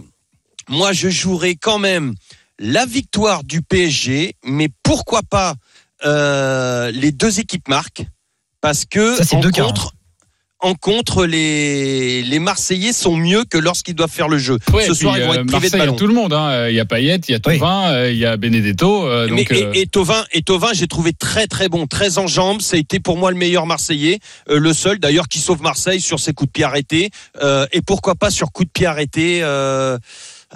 moi, 0.69 0.93
je 0.93 1.09
jouerai 1.09 1.55
quand 1.57 1.79
même 1.79 2.15
la 2.59 2.85
victoire 2.87 3.45
du 3.45 3.63
PSG, 3.63 4.35
mais 4.45 4.69
pourquoi 4.83 5.23
pas 5.23 5.55
euh, 6.05 6.91
les 6.91 7.13
deux 7.13 7.39
équipes 7.41 7.69
marquent 7.69 8.05
Parce 8.61 8.85
que 8.85 9.17
Ça, 9.17 9.25
c'est 9.25 9.37
en 9.37 9.41
deux 9.41 9.51
quarts, 9.53 9.67
contre, 9.69 9.93
en 10.63 10.75
contre, 10.75 11.27
les 11.27 12.23
les 12.23 12.39
Marseillais 12.39 12.93
sont 12.93 13.17
mieux 13.17 13.45
que 13.45 13.59
lorsqu'ils 13.59 13.95
doivent 13.95 14.11
faire 14.11 14.29
le 14.29 14.39
jeu. 14.39 14.59
Ouais, 14.73 14.87
Ce 14.87 14.95
soir, 14.95 15.19
ils 15.19 15.25
vont 15.25 15.33
euh, 15.33 15.43
être 15.43 15.47
privés 15.47 15.49
de 15.49 15.53
Marseille, 15.53 15.71
il 15.73 15.79
y 15.79 15.83
a 15.83 15.85
ballon. 15.87 15.97
tout 15.97 16.07
le 16.07 16.15
monde. 16.15 16.33
hein. 16.33 16.69
Il 16.69 16.75
y 16.75 16.81
a 16.81 16.85
Payet, 16.85 17.17
il 17.29 17.33
y 17.33 17.35
a 17.35 17.41
Oui. 17.47 17.59
Thauvin, 17.59 17.91
euh, 17.93 18.11
il 18.13 18.19
y 18.19 18.25
a 18.25 18.37
Benedetto. 18.37 19.07
euh, 19.07 19.27
Mais- 19.31 19.37
donc, 19.45 19.53
euh, 19.53 19.73
et, 19.75 19.81
et 19.83 19.87
Tovin, 19.87 20.25
et 20.33 20.43
Tovin, 20.43 20.73
j'ai 20.73 20.87
trouvé 20.87 21.13
très 21.13 21.47
très 21.47 21.69
bon, 21.69 21.87
très 21.87 22.19
en 22.19 22.27
jambes. 22.27 22.61
Ça 22.63 22.77
a 22.77 22.79
été 22.79 23.01
pour 23.01 23.17
moi 23.19 23.31
le 23.31 23.37
meilleur 23.37 23.67
Marseillais, 23.67 24.21
euh, 24.49 24.59
le 24.59 24.73
seul 24.73 24.99
d'ailleurs 24.99 25.29
qui 25.29 25.39
sauve 25.41 25.61
Marseille 25.63 26.01
sur 26.01 26.21
ses 26.21 26.33
coups 26.33 26.49
de 26.49 26.53
pied 26.53 26.65
arrêtés. 26.65 27.11
Euh, 27.43 27.67
et 27.73 27.83
pourquoi 27.83 28.15
pas 28.15 28.31
sur 28.31 28.53
coups 28.53 28.69
de 28.69 28.73
pied 28.73 28.87
arrêtés 28.87 29.41
euh, 29.43 29.99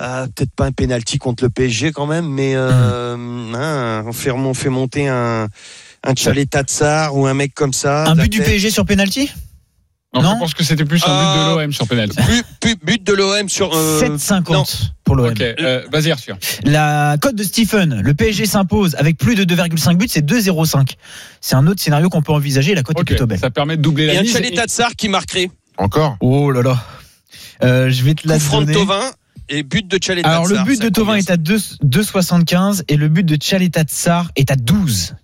euh, 0.00 0.26
Peut-être 0.34 0.52
pas 0.54 0.66
un 0.66 0.72
penalty 0.72 1.18
contre 1.18 1.42
le 1.44 1.50
PSG 1.50 1.90
quand 1.92 2.06
même, 2.06 2.26
mais 2.28 2.52
euh, 2.54 3.16
hein, 3.54 4.04
on, 4.06 4.12
fait, 4.12 4.30
on 4.30 4.54
fait 4.54 4.68
monter 4.68 5.08
un 5.08 5.48
un 6.08 6.14
Tchaleta 6.14 6.62
Tsar 6.62 7.16
ou 7.16 7.26
un 7.26 7.34
mec 7.34 7.52
comme 7.54 7.72
ça. 7.72 8.04
Un 8.06 8.14
but 8.14 8.30
du. 8.30 8.40
PSG 8.40 8.70
sur 8.70 8.84
penalty? 8.86 9.28
Non, 10.22 10.30
non. 10.30 10.34
je 10.34 10.40
pense 10.40 10.54
que 10.54 10.64
c'était 10.64 10.84
plus 10.84 11.02
un 11.04 11.08
but 11.08 11.12
Euh, 11.38 11.54
de 11.54 11.60
l'OM 11.60 11.72
sur 11.72 11.86
penalty. 11.88 12.16
But, 12.28 12.44
but- 12.62 12.78
but 12.84 13.04
de 13.06 13.12
l'OM 13.12 13.48
sur. 13.48 13.70
euh, 13.74 14.00
7,50 14.00 14.90
pour 15.04 15.16
l'OM. 15.16 15.28
Ok, 15.30 15.40
euh, 15.40 15.82
vas-y 15.92 16.10
Arthur. 16.10 16.36
La 16.64 17.16
cote 17.20 17.34
de 17.36 17.42
Stephen, 17.44 18.00
le 18.02 18.14
PSG 18.14 18.46
s'impose 18.46 18.94
avec 18.96 19.16
plus 19.18 19.34
de 19.34 19.44
2,5 19.44 19.96
buts, 19.96 20.06
c'est 20.08 20.24
2,05. 20.24 20.96
C'est 21.40 21.54
un 21.54 21.66
autre 21.66 21.80
scénario 21.82 22.08
qu'on 22.08 22.22
peut 22.22 22.32
envisager. 22.32 22.74
La 22.74 22.82
cote 22.82 22.98
est 23.00 23.04
plutôt 23.04 23.26
belle. 23.26 23.38
ça 23.38 23.50
permet 23.50 23.76
de 23.76 23.82
doubler 23.82 24.04
et 24.04 24.14
la 24.14 24.18
un 24.20 24.22
mise. 24.22 24.32
Tchaleta 24.32 24.64
Tsar 24.66 24.96
qui 24.96 25.08
marquerait. 25.08 25.50
Encore 25.78 26.16
Oh 26.20 26.50
là 26.50 26.62
là. 26.62 26.82
Euh, 27.62 27.90
je 27.90 28.02
vais 28.02 28.14
te 28.14 28.26
la 28.28 28.38
donner. 28.38 28.72
Tovin 28.72 29.00
et 29.48 29.62
but 29.62 29.86
de 29.86 29.98
Tchaleta 29.98 30.28
Alors 30.28 30.46
le 30.46 30.58
but 30.64 30.80
de 30.80 30.88
Tovin 30.88 31.12
convient, 31.12 31.24
est 31.24 31.30
à 31.30 31.36
2 31.36 31.56
2,75 31.84 32.82
et 32.88 32.96
le 32.96 33.08
but 33.08 33.24
de 33.24 33.36
Tchaleta 33.36 33.82
Tsar 33.84 34.30
est 34.36 34.50
à 34.50 34.56
12. 34.56 35.14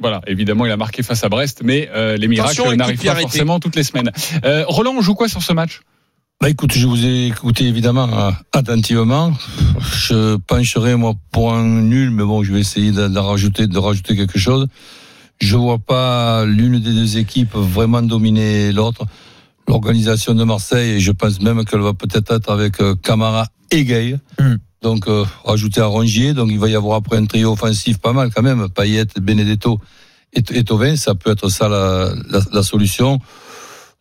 Voilà, 0.00 0.20
évidemment, 0.26 0.64
il 0.64 0.72
a 0.72 0.76
marqué 0.76 1.02
face 1.02 1.24
à 1.24 1.28
Brest, 1.28 1.62
mais 1.64 1.88
euh, 1.94 2.16
les 2.16 2.28
miracles 2.28 2.74
n'arrivent 2.76 3.02
pas 3.02 3.16
forcément 3.16 3.58
toutes 3.58 3.76
les 3.76 3.82
semaines. 3.82 4.10
Euh, 4.44 4.64
Roland, 4.68 4.94
on 4.96 5.00
joue 5.02 5.14
quoi 5.14 5.28
sur 5.28 5.42
ce 5.42 5.52
match? 5.52 5.80
Bah 6.40 6.48
écoute, 6.48 6.72
je 6.72 6.86
vous 6.86 7.04
ai 7.04 7.26
écouté 7.26 7.66
évidemment 7.66 8.08
euh, 8.16 8.30
attentivement. 8.52 9.32
Je 9.80 10.36
pencherai 10.36 10.94
moi 10.94 11.14
pour 11.32 11.52
un 11.52 11.64
nul, 11.64 12.10
mais 12.10 12.22
bon, 12.22 12.44
je 12.44 12.52
vais 12.52 12.60
essayer 12.60 12.92
de, 12.92 13.08
de 13.08 13.18
rajouter, 13.18 13.66
de 13.66 13.78
rajouter 13.78 14.14
quelque 14.14 14.38
chose. 14.38 14.68
Je 15.40 15.56
vois 15.56 15.78
pas 15.78 16.44
l'une 16.44 16.78
des 16.78 16.92
deux 16.92 17.18
équipes 17.18 17.54
vraiment 17.54 18.02
dominer 18.02 18.70
l'autre. 18.70 19.04
L'organisation 19.66 20.34
de 20.34 20.44
Marseille, 20.44 20.92
et 20.92 21.00
je 21.00 21.12
pense 21.12 21.40
même 21.42 21.64
qu'elle 21.64 21.80
va 21.80 21.92
peut-être 21.92 22.32
être 22.32 22.50
avec 22.50 22.80
euh, 22.80 22.94
Camara 22.94 23.48
et 23.72 23.84
Gay. 23.84 24.16
Hmm. 24.38 24.54
Donc 24.82 25.08
euh, 25.08 25.24
rajouter 25.44 25.80
à 25.80 25.86
Rongier, 25.86 26.34
donc 26.34 26.48
il 26.50 26.58
va 26.58 26.68
y 26.68 26.76
avoir 26.76 26.96
après 26.98 27.16
un 27.16 27.26
trio 27.26 27.52
offensif 27.52 27.98
pas 27.98 28.12
mal 28.12 28.30
quand 28.34 28.42
même. 28.42 28.68
Payet, 28.68 29.06
Benedetto 29.20 29.80
et, 30.34 30.40
et 30.40 30.96
ça 30.96 31.14
peut 31.14 31.30
être 31.30 31.48
ça 31.48 31.68
la, 31.68 32.12
la, 32.30 32.40
la 32.52 32.62
solution. 32.62 33.18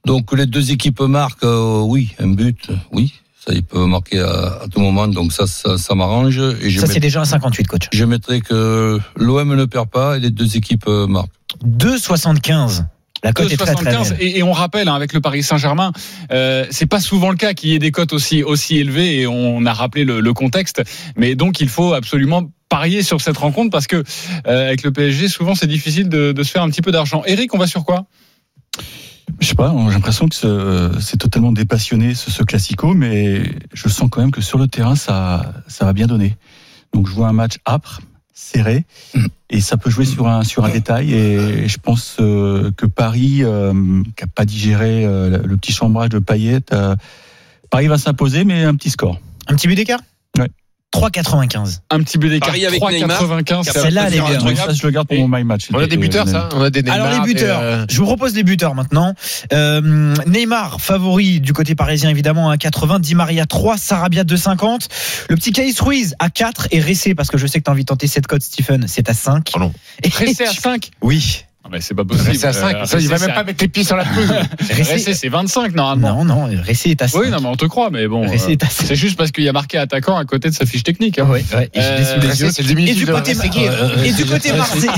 Donc 0.06 0.32
les 0.34 0.46
deux 0.46 0.72
équipes 0.72 1.02
marquent, 1.02 1.44
euh, 1.44 1.82
oui, 1.82 2.14
un 2.20 2.28
but, 2.28 2.70
oui, 2.92 3.14
ça 3.46 3.54
ils 3.54 3.64
peuvent 3.64 3.88
marquer 3.88 4.20
à, 4.20 4.60
à 4.64 4.68
tout 4.68 4.80
moment, 4.80 5.08
donc 5.08 5.34
ça, 5.34 5.48
ça, 5.48 5.78
ça 5.78 5.96
m'arrange. 5.96 6.38
Et 6.62 6.70
je, 6.70 6.80
Ça 6.80 6.88
c'est 6.88 7.00
déjà 7.00 7.22
un 7.22 7.26
58 7.26 7.68
coach. 7.68 7.88
je 7.92 8.06
mettrai 8.06 8.42
que 8.42 9.00
l'OM 9.16 9.56
ne 9.56 9.66
perd 9.66 9.90
pas 9.90 10.18
et 10.18 10.20
les 10.20 10.30
deux 10.30 10.56
équipes 10.58 10.88
euh, 10.88 11.08
marquent. 11.08 11.32
2,75. 11.66 12.86
La 13.24 13.34
cote 13.34 13.52
est 13.52 13.58
très 13.58 13.74
très 13.74 13.86
2,75. 13.92 14.10
belle. 14.10 14.18
Et, 14.22 14.38
et 14.40 14.44
on 14.44 14.52
rappelle, 14.52 14.88
hein, 14.88 14.96
avec 14.96 15.14
le 15.14 15.22
Paris 15.22 15.44
Saint-Germain, 15.44 15.92
euh, 16.32 16.66
c'est 16.70 16.86
pas 16.86 17.00
souvent 17.00 17.30
le 17.30 17.36
cas 17.38 17.54
qu'il 17.54 17.70
y 17.70 17.74
ait 17.76 17.80
des 17.80 17.92
cotes 17.92 18.14
aussi, 18.14 18.44
aussi 18.44 18.78
élevées, 18.78 19.22
et 19.22 19.28
on 19.28 19.66
a 19.66 19.74
rappelé 19.74 20.06
le, 20.06 20.20
le 20.20 20.34
contexte. 20.34 20.82
Mais 21.16 21.36
donc, 21.36 21.60
il 21.60 21.70
faut 21.70 21.94
absolument 21.94 22.50
parier 22.70 23.02
sur 23.02 23.22
cette 23.22 23.38
rencontre 23.38 23.72
parce 23.72 23.88
que 23.88 24.04
euh, 24.48 24.68
avec 24.68 24.84
le 24.84 24.92
PSG, 24.92 25.30
souvent, 25.30 25.56
c'est 25.56 25.68
difficile 25.68 26.10
de, 26.10 26.32
de 26.34 26.44
se 26.44 26.52
faire 26.52 26.64
un 26.64 26.70
petit 26.70 26.82
peu 26.82 26.92
d'argent. 26.92 27.24
Eric, 27.26 27.54
on 27.54 27.58
va 27.58 27.66
sur 27.68 27.86
quoi? 27.86 28.06
Je 29.40 29.48
sais 29.48 29.56
pas, 29.56 29.74
j'ai 29.88 29.94
l'impression 29.94 30.28
que 30.28 30.36
ce- 30.36 30.92
c'est 31.02 31.18
totalement 31.18 31.52
dépassionné 31.52 32.14
ce, 32.16 32.32
ce 32.32 32.44
classico, 32.44 32.94
mais 32.94 33.44
je 33.74 33.88
sens 33.90 34.08
quand 34.10 34.22
même 34.22 34.32
que 34.32 34.42
sur 34.42 34.58
le 34.58 34.68
terrain 34.68 34.96
ça 34.96 35.54
ça 35.68 35.86
va 35.86 35.94
bien 35.94 36.08
donner. 36.08 36.36
Donc 36.94 37.08
je 37.08 37.14
vois 37.14 37.28
un 37.28 37.34
match 37.34 37.56
âpre, 37.68 38.00
serré, 38.38 38.86
et 39.50 39.62
ça 39.62 39.78
peut 39.78 39.90
jouer 39.90 40.06
sur 40.06 40.28
un 40.28 40.44
sur 40.44 40.64
un 40.64 40.70
détail. 40.70 41.12
Et 41.14 41.68
je 41.68 41.78
pense 41.80 42.18
euh, 42.20 42.72
que 42.78 42.86
Paris, 42.86 43.40
euh, 43.42 43.74
qui 44.16 44.24
a 44.24 44.28
pas 44.28 44.46
digéré 44.46 45.06
euh, 45.06 45.42
le 45.44 45.58
petit 45.58 45.72
chambrage 45.72 46.10
de 46.10 46.20
Payet, 46.20 46.62
euh, 46.72 46.96
Paris 47.72 47.88
va 47.88 47.98
s'imposer, 47.98 48.44
mais 48.44 48.64
un 48.64 48.76
petit 48.76 48.92
score. 48.92 49.20
Un 49.48 49.56
petit 49.56 49.68
but 49.68 49.76
d'écart? 49.76 50.02
3,95. 51.00 51.80
Un 51.90 52.00
petit 52.02 52.18
but 52.18 52.30
d'écart, 52.30 52.50
Paris 52.50 52.66
avec 52.66 52.82
Neymar. 52.82 53.22
3,95. 53.22 53.64
ça 53.64 53.82
Celle-là, 53.82 54.08
elle 54.08 54.16
est 54.16 54.22
bien. 54.22 54.38
truc. 54.38 54.58
Ça, 54.58 54.74
je 54.74 54.86
le 54.86 54.92
garde 54.92 55.08
pour 55.08 55.18
mon 55.18 55.28
my 55.28 55.44
match. 55.44 55.68
On 55.74 55.80
a 55.80 55.88
des 55.88 55.98
buteurs, 55.98 56.28
ça 56.28 56.50
On 56.54 56.62
a 56.62 56.70
des 56.70 56.82
Neymar, 56.84 57.08
Alors 57.08 57.26
les 57.26 57.34
buteurs, 57.34 57.60
euh, 57.62 57.86
je 57.90 57.98
vous 57.98 58.06
propose 58.06 58.34
les 58.36 58.44
buteurs 58.44 58.76
maintenant. 58.76 59.14
Euh, 59.54 60.14
Neymar 60.26 60.82
favori 60.82 61.40
du 61.40 61.54
côté 61.54 61.76
parisien 61.76 62.10
évidemment 62.10 62.50
à 62.50 62.58
80, 62.58 63.00
Di 63.00 63.16
Maria 63.16 63.46
3, 63.46 63.78
Sarabia 63.78 64.24
2,50. 64.24 64.88
Le 65.30 65.36
petit 65.36 65.52
Caïs 65.52 65.80
Ruiz 65.80 66.16
à 66.20 66.30
4 66.30 66.68
et 66.72 66.82
Ressé 66.82 67.16
parce 67.16 67.30
que 67.30 67.38
je 67.38 67.48
sais 67.48 67.60
que 67.60 67.64
tu 67.66 67.70
as 67.70 67.74
envie 67.74 67.84
de 67.84 67.88
tenter 67.88 68.08
cette 68.08 68.28
cote 68.28 68.42
Stephen, 68.42 68.86
c'est 68.88 69.10
à 69.10 69.14
5. 69.14 69.52
Oh 69.56 69.60
non. 69.60 69.74
Et 70.04 70.10
Pressé 70.10 70.46
à 70.46 70.52
5 70.52 70.92
Oui. 71.02 71.44
Ah 71.68 71.70
bah, 71.72 71.82
C'est 71.82 71.94
pas 71.94 72.06
possible. 72.06 72.30
Rester 72.30 72.48
à 72.48 72.54
5. 72.54 72.76
Euh, 72.76 72.86
ça, 72.86 72.98
il 73.00 73.08
va 73.10 73.16
Ressé, 73.16 73.28
même 73.28 73.36
pas 73.36 73.44
mettre 73.44 73.62
les 73.62 73.68
pieds 73.68 73.84
sur 73.84 73.98
la 73.98 74.06
pelouse. 74.06 74.32
Ressé, 74.70 74.94
Ressé, 74.94 75.14
c'est 75.14 75.28
25 75.28 75.76
normalement. 75.76 76.24
non 76.24 76.48
non, 76.48 76.64
Ressé 76.66 76.92
est 76.92 77.02
à 77.02 77.10
5. 77.10 77.20
Oui, 77.20 77.30
non, 77.30 77.42
mais 77.42 77.48
on 77.48 77.56
te 77.58 77.66
croit, 77.66 77.90
mais 77.92 78.08
bon. 78.08 78.22
Ressé 78.30 78.48
euh, 78.48 78.52
est 78.54 78.64
à 78.64 78.70
5. 78.70 78.86
c'est 78.88 78.96
juste 78.96 79.18
parce 79.18 79.32
qu'il 79.32 79.44
y 79.44 79.50
a 79.50 79.54
marqué 79.54 79.78
attaquant 79.78 80.16
à 80.16 80.24
côté 80.24 80.50
de 80.50 80.54
sa 80.56 80.66
fiche 80.66 80.84
technique. 80.84 81.20
hein. 81.20 81.26
Ouais, 81.30 81.44
ouais, 81.54 81.70
et 81.74 81.80
le 81.82 82.94
du 82.96 83.06
côté, 83.06 83.34
Ressé. 83.34 83.58
et 84.08 84.14
du 84.14 84.26
côté 84.26 84.56
marseillais, 84.56 84.92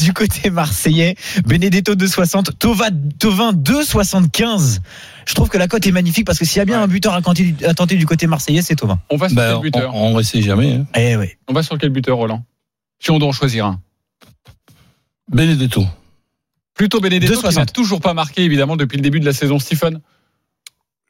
du 0.00 0.12
côté 0.12 0.50
marseillais, 0.50 1.14
Benedetto 1.46 1.94
2,60, 1.94 2.56
Tova, 2.58 2.88
Tovin 3.18 3.52
2,75. 3.52 4.78
Je 5.26 5.34
trouve 5.34 5.48
que 5.48 5.58
la 5.58 5.68
cote 5.68 5.86
est 5.86 5.92
magnifique 5.92 6.26
parce 6.26 6.38
que 6.38 6.44
s'il 6.44 6.58
y 6.58 6.60
a 6.60 6.64
bien 6.64 6.82
un 6.82 6.88
buteur 6.88 7.14
à 7.14 7.22
tenter, 7.22 7.54
à 7.64 7.74
tenter 7.74 7.94
du 7.96 8.06
côté 8.06 8.26
marseillais, 8.26 8.62
c'est 8.62 8.74
Tovin. 8.74 8.98
On 9.10 9.16
va 9.16 9.28
sur 9.28 9.36
Ben, 9.36 9.52
quel 9.52 9.60
buteur 9.62 9.94
on 9.94 10.16
ne 10.16 10.22
sait 10.22 10.42
jamais. 10.42 10.72
Hein. 10.74 10.86
Eh 10.96 11.16
ouais. 11.16 11.38
On 11.48 11.52
va 11.52 11.62
sur 11.62 11.78
quel 11.78 11.90
buteur, 11.90 12.16
Roland? 12.16 12.44
Si 12.98 13.10
on 13.10 13.18
doit 13.18 13.28
en 13.28 13.32
choisir 13.32 13.66
un. 13.66 13.80
Benedetto. 15.32 15.84
Plutôt 16.74 17.00
Benedetto 17.00 17.34
qui 17.40 17.46
2,60. 17.46 17.54
n'a 17.56 17.66
toujours 17.66 18.00
pas 18.00 18.14
marqué, 18.14 18.42
évidemment, 18.42 18.76
depuis 18.76 18.96
le 18.96 19.02
début 19.02 19.20
de 19.20 19.24
la 19.26 19.32
saison, 19.32 19.58
Stephen. 19.58 20.00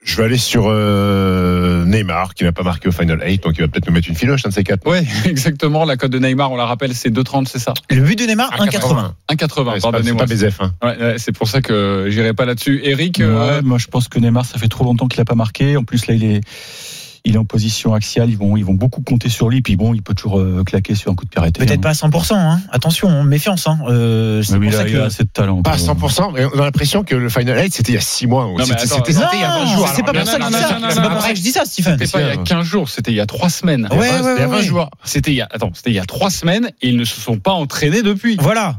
Je 0.05 0.17
vais 0.17 0.25
aller 0.25 0.37
sur 0.39 0.65
euh, 0.67 1.85
Neymar, 1.85 2.35
qui 2.35 2.43
n'a 2.43 2.51
pas 2.51 2.65
marqué 2.65 2.89
au 2.89 2.93
Final 2.93 3.23
8, 3.25 3.45
donc 3.45 3.55
il 3.57 3.61
va 3.61 3.69
peut-être 3.69 3.87
nous 3.87 3.93
mettre 3.93 4.09
une 4.09 4.17
filoche, 4.17 4.45
un 4.45 4.49
de 4.49 4.55
ces 4.55 4.65
quatre. 4.65 4.85
Ouais, 4.85 5.07
exactement. 5.27 5.85
La 5.85 5.97
cote 5.97 6.11
de 6.11 6.19
Neymar, 6.19 6.51
on 6.51 6.57
la 6.57 6.67
rappelle, 6.67 6.93
c'est 6.93 7.11
2,30, 7.11 7.47
c'est 7.47 7.61
ça? 7.61 7.73
Le 7.89 8.01
but 8.01 8.19
de 8.19 8.25
Neymar, 8.25 8.51
1,80. 8.51 8.59
1,80, 8.59 8.65
Ouais, 8.65 9.13
c'est 9.29 9.39
pas- 9.47 9.75
c'est 9.75 9.81
pardonnez-moi. 9.83 10.27
pas 10.27 10.35
BZF. 10.35 10.61
Hein. 10.61 10.73
Ouais, 10.83 11.15
c'est 11.19 11.31
pour 11.31 11.47
ça 11.47 11.63
que 11.63 12.07
j'irai 12.11 12.35
pas 12.35 12.45
là-dessus. 12.47 12.81
Eric, 12.83 13.21
euh, 13.21 13.63
moi, 13.63 13.79
je 13.79 13.87
pense 13.87 14.09
que 14.09 14.19
Neymar, 14.19 14.45
ça 14.45 14.59
fait 14.59 14.67
trop 14.69 14.83
longtemps 14.85 15.07
qu'il 15.07 15.21
a 15.21 15.25
pas 15.25 15.37
marqué. 15.37 15.77
En 15.77 15.85
plus, 15.85 16.05
là, 16.09 16.15
il 16.15 16.25
est, 16.25 16.41
il 17.25 17.35
est 17.35 17.39
en 17.39 17.45
position 17.45 17.95
axiale. 17.95 18.31
Ils 18.31 18.37
vont, 18.37 18.57
ils 18.57 18.65
vont 18.65 18.75
beaucoup 18.75 19.03
compter 19.03 19.29
sur 19.29 19.49
lui. 19.49 19.63
Puis 19.63 19.77
bon, 19.77 19.95
il 19.95 20.03
peut 20.03 20.15
toujours 20.15 20.41
euh, 20.41 20.63
claquer 20.65 20.95
sur 20.95 21.11
un 21.11 21.15
coup 21.15 21.25
de 21.25 21.31
pied 21.31 21.39
arrêté. 21.39 21.59
Peut-être 21.65 21.79
hein. 21.79 21.81
pas 21.81 21.91
à 21.91 21.93
100%, 21.93 22.35
hein. 22.35 22.61
attention, 22.71 23.09
hein, 23.09 23.25
méfiance. 23.25 23.67
Hein. 23.67 23.79
Euh, 23.89 24.43
c'est 24.43 24.57
pour 24.57 24.65
il 24.65 24.73
ça 24.73 24.81
a, 24.81 24.85
que... 24.85 24.91
il 24.91 25.01
a 25.01 25.05
assez 25.05 25.25
de 25.25 25.29
talent. 25.29 25.63
Pas 25.63 25.73
à 25.73 25.79
quoi. 25.79 26.09
100%, 26.09 26.33
mais 26.35 26.45
on 26.47 26.59
a 26.59 26.65
l'impression 26.65 27.05
que 27.05 27.15
le 27.15 27.29
Final 27.29 27.59
8, 27.59 27.75
c'était 27.75 27.93
il 27.93 27.95
y 27.95 27.99
a 27.99 28.01
6 28.01 28.27
mois. 28.27 28.49
C'était 28.59 28.73
attends, 28.73 28.81
c'était- 28.83 29.13
non, 29.13 29.21
c'était 29.21 29.37
il 29.37 29.41
y 29.41 29.45
a 29.45 29.59
20 29.59 29.77
jours. 29.77 29.89
c'est 29.95 30.03
pas 30.03 30.13
pour 30.13 31.23
ça 31.23 31.31
que 31.31 31.37
je 31.37 31.43
dis 31.43 31.53
ça. 31.53 31.65
Stephen. 31.65 31.97
c'était 31.99 32.11
pas 32.11 32.21
il 32.21 32.27
y 32.27 32.31
a 32.31 32.37
15 32.37 32.67
jours, 32.67 32.89
c'était 32.89 33.13
il 33.13 33.17
y 33.17 33.21
a 33.21 33.27
3 33.27 33.51
semaines. 33.51 33.89
Ouais, 33.91 33.99
ouais, 33.99 34.09
C'était 34.09 34.21
il 34.21 34.25
y 34.25 34.29
a 34.29 34.35
ouais, 34.35 34.47
20 34.47 34.57
ouais. 34.57 34.63
jours. 34.63 34.91
C'était 35.05 35.31
il 35.31 35.37
y 35.37 35.41
a, 35.41 35.49
attends, 35.51 35.71
c'était 35.75 35.91
il 35.91 35.97
y 35.97 36.01
a 36.01 36.05
3 36.05 36.31
semaines 36.31 36.71
et 36.81 36.89
ils 36.89 36.97
ne 36.97 37.05
se 37.05 37.21
sont 37.21 37.39
pas 37.39 37.53
entraînés 37.53 38.03
depuis. 38.03 38.37
Voilà. 38.41 38.79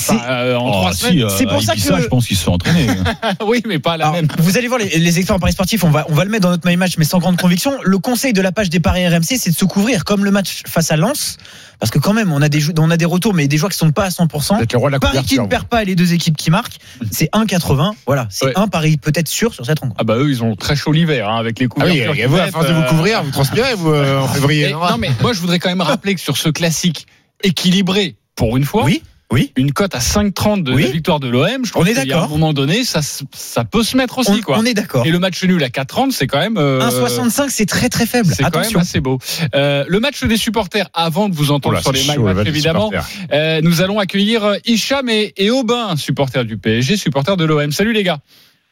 C'est- 0.00 0.12
Enfin, 0.12 0.24
euh, 0.30 0.56
en 0.56 0.66
Oh, 0.68 0.72
3 0.72 0.92
si, 0.94 0.98
semaines. 1.00 1.22
euh, 1.24 1.28
c'est 1.36 1.44
pour 1.44 1.54
à 1.56 1.60
ça 1.60 1.72
Ibiza, 1.74 1.96
que- 1.96 2.02
je 2.02 2.06
pense 2.08 2.26
qu'ils 2.26 2.36
se 2.36 2.44
sont 2.44 2.52
entraînés. 2.52 2.86
oui, 3.46 3.62
mais 3.66 3.78
pas 3.78 3.96
la 3.96 4.06
Alors, 4.06 4.14
même. 4.16 4.28
vous 4.38 4.56
allez 4.56 4.68
voir 4.68 4.78
les, 4.80 4.88
les 4.98 5.18
experts 5.18 5.36
en 5.36 5.38
paris 5.38 5.52
sportifs, 5.52 5.84
on 5.84 5.90
va, 5.90 6.06
on 6.08 6.14
va 6.14 6.24
le 6.24 6.30
mettre 6.30 6.42
dans 6.44 6.50
notre 6.50 6.66
My 6.68 6.76
Match, 6.76 6.94
mais 6.98 7.04
sans 7.04 7.18
grande 7.18 7.36
conviction. 7.36 7.72
Le 7.82 7.98
conseil 7.98 8.32
de 8.32 8.40
la 8.40 8.52
page 8.52 8.70
des 8.70 8.80
paris 8.80 9.06
RMC, 9.06 9.36
c'est 9.38 9.50
de 9.50 9.54
se 9.56 9.64
couvrir, 9.64 10.04
comme 10.04 10.24
le 10.24 10.30
match 10.30 10.62
face 10.66 10.90
à 10.90 10.96
Lens, 10.96 11.36
parce 11.78 11.90
que 11.90 11.98
quand 11.98 12.12
même, 12.12 12.32
on 12.32 12.40
a 12.42 12.48
des, 12.48 12.60
on 12.78 12.90
a 12.90 12.96
des 12.96 13.04
retours, 13.04 13.34
mais 13.34 13.46
des 13.48 13.56
joueurs 13.58 13.70
qui 13.70 13.78
sont 13.78 13.90
pas 13.92 14.04
à 14.04 14.08
100%. 14.10 14.56
Vous 14.56 14.62
êtes 14.62 14.72
le 14.72 14.78
roi 14.78 14.88
de 14.90 14.92
la 14.92 15.00
Paris 15.00 15.18
qui 15.26 15.38
ne 15.38 15.46
perd 15.46 15.64
pas 15.66 15.82
et 15.82 15.86
les 15.86 15.94
deux 15.96 16.12
équipes 16.12 16.36
qui 16.36 16.50
marquent, 16.50 16.78
c'est 17.10 17.28
1,80. 17.32 17.92
Voilà, 18.06 18.26
c'est 18.30 18.46
Ouais. 18.46 18.52
un 18.56 18.68
pari 18.68 18.96
peut-être 18.96 19.28
sûr 19.28 19.52
sur 19.54 19.66
cette 19.66 19.80
rencontre. 19.80 19.96
Ah 20.00 20.04
bah 20.04 20.16
eux, 20.16 20.30
ils 20.30 20.42
ont 20.42 20.56
très 20.56 20.76
chaud 20.76 20.92
l'hiver 20.92 21.28
hein, 21.28 21.36
avec 21.38 21.58
les 21.58 21.66
Ah 21.66 21.74
oui, 21.84 21.90
couvertures. 21.90 22.12
et 22.14 22.16
qu'ils 22.16 22.26
vous, 22.28 22.36
à 22.36 22.46
force 22.48 22.66
de 22.66 22.72
vous 22.72 22.80
euh, 22.80 22.88
couvrir, 22.88 23.22
vous 23.22 23.30
transpirez, 23.30 23.74
vous, 23.74 23.90
euh, 23.90 24.20
en 24.20 24.28
février. 24.28 24.68
et- 24.68 24.72
non 24.72 24.80
non 24.80 24.96
mais 24.98 25.10
moi, 25.20 25.32
je 25.32 25.40
voudrais 25.40 25.58
quand 25.58 25.68
même 25.68 25.80
rappeler 25.82 26.14
que 26.14 26.20
sur 26.20 26.36
ce 26.36 26.48
classique 26.48 27.06
équilibré, 27.42 28.16
pour 28.36 28.56
une 28.56 28.64
fois, 28.64 28.84
Oui, 28.84 29.02
oui. 29.30 29.52
une 29.56 29.72
cote 29.72 29.94
à 29.94 29.98
5,30 29.98 30.62
de 30.64 30.72
Oui. 30.72 30.82
la 30.84 30.90
victoire 30.90 31.20
de 31.20 31.28
l'OM, 31.28 31.64
je 31.64 31.72
On 31.74 31.84
est 31.84 31.94
qu'à 31.94 32.00
un 32.02 32.04
d'accord. 32.04 32.28
moment 32.28 32.52
donné, 32.52 32.84
ça, 32.84 33.00
ça 33.02 33.64
peut 33.64 33.82
se 33.82 33.96
mettre 33.96 34.18
aussi 34.18 34.30
On, 34.32 34.40
quoi. 34.40 34.58
on 34.58 34.64
est 34.64 34.74
d'accord. 34.74 35.06
Et 35.06 35.10
le 35.10 35.18
match 35.18 35.42
nul 35.44 35.62
à 35.62 35.68
4,30, 35.68 36.10
c'est 36.12 36.26
quand 36.26 36.38
même. 36.38 36.56
euh, 36.58 36.80
1,65, 36.80 37.48
c'est 37.50 37.66
très 37.66 37.88
très 37.88 38.06
faible. 38.06 38.32
C'est 38.34 38.42
quand 38.44 38.60
même 38.60 38.76
assez 38.78 39.00
beau. 39.00 39.18
Euh, 39.54 39.84
le 39.88 40.00
match 40.00 40.22
des 40.24 40.36
supporters, 40.36 40.88
avant 40.94 41.28
de 41.28 41.34
vous 41.34 41.50
Oh 41.50 41.54
entendre 41.54 41.76
là, 41.76 41.82
sur 41.82 41.92
les 41.92 42.00
chaud, 42.00 42.22
matchs, 42.22 42.46
évidemment, 42.46 42.90
euh, 43.32 43.60
nous 43.62 43.82
allons 43.82 43.98
accueillir 43.98 44.56
Hicham 44.66 45.08
et, 45.08 45.32
et 45.36 45.50
Aubin, 45.50 45.96
supporters 45.96 46.44
du 46.44 46.56
PSG, 46.58 46.96
supporters 46.96 47.36
de 47.36 47.44
l'OM. 47.44 47.70
Salut 47.72 47.92
les 47.92 48.02
gars. 48.02 48.18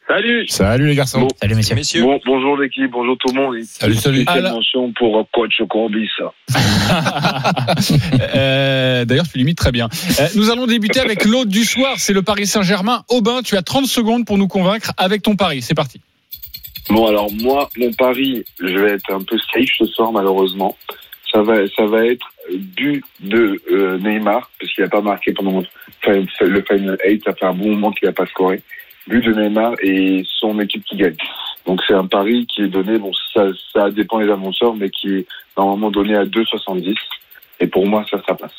Salut 0.09 0.49
Salut 0.49 0.87
les 0.87 0.95
garçons. 0.95 1.21
Bon. 1.21 1.29
Salut 1.41 1.55
messieurs. 1.55 1.75
Messieurs. 1.75 2.03
Bon, 2.03 2.19
bonjour 2.25 2.57
l'équipe, 2.57 2.91
bonjour 2.91 3.19
tout 3.19 3.29
le 3.35 3.41
monde. 3.43 3.63
Salut, 3.65 3.95
salut. 3.95 4.25
Ah, 4.27 4.41
mention 4.41 4.91
pour 4.93 5.19
euh, 5.19 5.23
coach 5.33 5.61
Courbis. 5.69 6.09
Euh, 8.35 9.05
D'ailleurs, 9.05 9.29
tu 9.31 9.39
limites 9.39 9.59
très 9.59 9.73
bien. 9.73 9.89
Euh, 10.21 10.27
nous 10.35 10.51
allons 10.51 10.67
débuter 10.67 11.01
avec 11.01 11.25
l'autre 11.25 11.51
du 11.51 11.65
soir, 11.65 11.95
c'est 11.99 12.13
le 12.13 12.23
Paris 12.23 12.47
Saint-Germain. 12.47 13.03
Aubin, 13.09 13.43
tu 13.43 13.57
as 13.57 13.63
30 13.63 13.87
secondes 13.87 14.25
pour 14.25 14.39
nous 14.39 14.49
convaincre 14.49 14.93
avec 14.97 15.23
ton 15.23 15.37
pari. 15.37 15.61
C'est 15.63 15.75
parti. 15.75 16.01
Bon, 16.89 17.07
alors 17.07 17.31
moi, 17.33 17.69
mon 17.77 17.93
pari, 17.93 18.45
je 18.61 18.79
vais 18.79 18.93
être 18.93 19.13
un 19.13 19.23
peu 19.23 19.37
safe 19.53 19.69
ce 19.79 19.85
soir, 19.87 20.13
malheureusement. 20.13 20.77
Ça 21.31 21.43
va, 21.43 21.67
ça 21.77 21.85
va 21.85 22.07
être 22.07 22.27
but 22.51 23.05
de 23.21 23.61
euh, 23.71 23.99
Neymar, 23.99 24.51
parce 24.59 24.73
qu'il 24.73 24.85
n'a 24.85 24.91
pas 24.91 25.03
marqué 25.03 25.33
pendant 25.33 25.63
le 26.07 26.63
Final 26.63 26.99
8. 27.05 27.25
Ça 27.25 27.35
fait 27.35 27.47
un 27.47 27.55
bon 27.55 27.69
moment 27.71 27.93
qu'il 27.93 28.09
n'a 28.09 28.15
pas 28.15 28.27
scoré. 28.27 28.63
But 29.09 29.25
de 29.25 29.33
Neymar 29.33 29.73
et 29.83 30.25
son 30.41 30.59
équipe 30.61 30.85
qui 30.85 30.97
gagne. 30.97 31.17
Donc 31.67 31.81
c'est 31.87 31.95
un 31.95 32.07
pari 32.07 32.47
qui 32.47 32.63
est 32.63 32.69
donné, 32.69 32.99
bon, 32.99 33.11
ça, 33.35 33.45
ça 33.73 33.91
dépend 33.91 34.19
des 34.21 34.31
annonceurs, 34.31 34.75
mais 34.75 34.91
qui 34.91 35.09
est 35.09 35.27
normalement 35.57 35.91
donné 35.91 36.15
à 36.15 36.25
2,70. 36.25 36.95
Et 37.61 37.67
pour 37.67 37.87
moi, 37.87 38.05
ça, 38.11 38.19
ça 38.27 38.35
passe. 38.35 38.53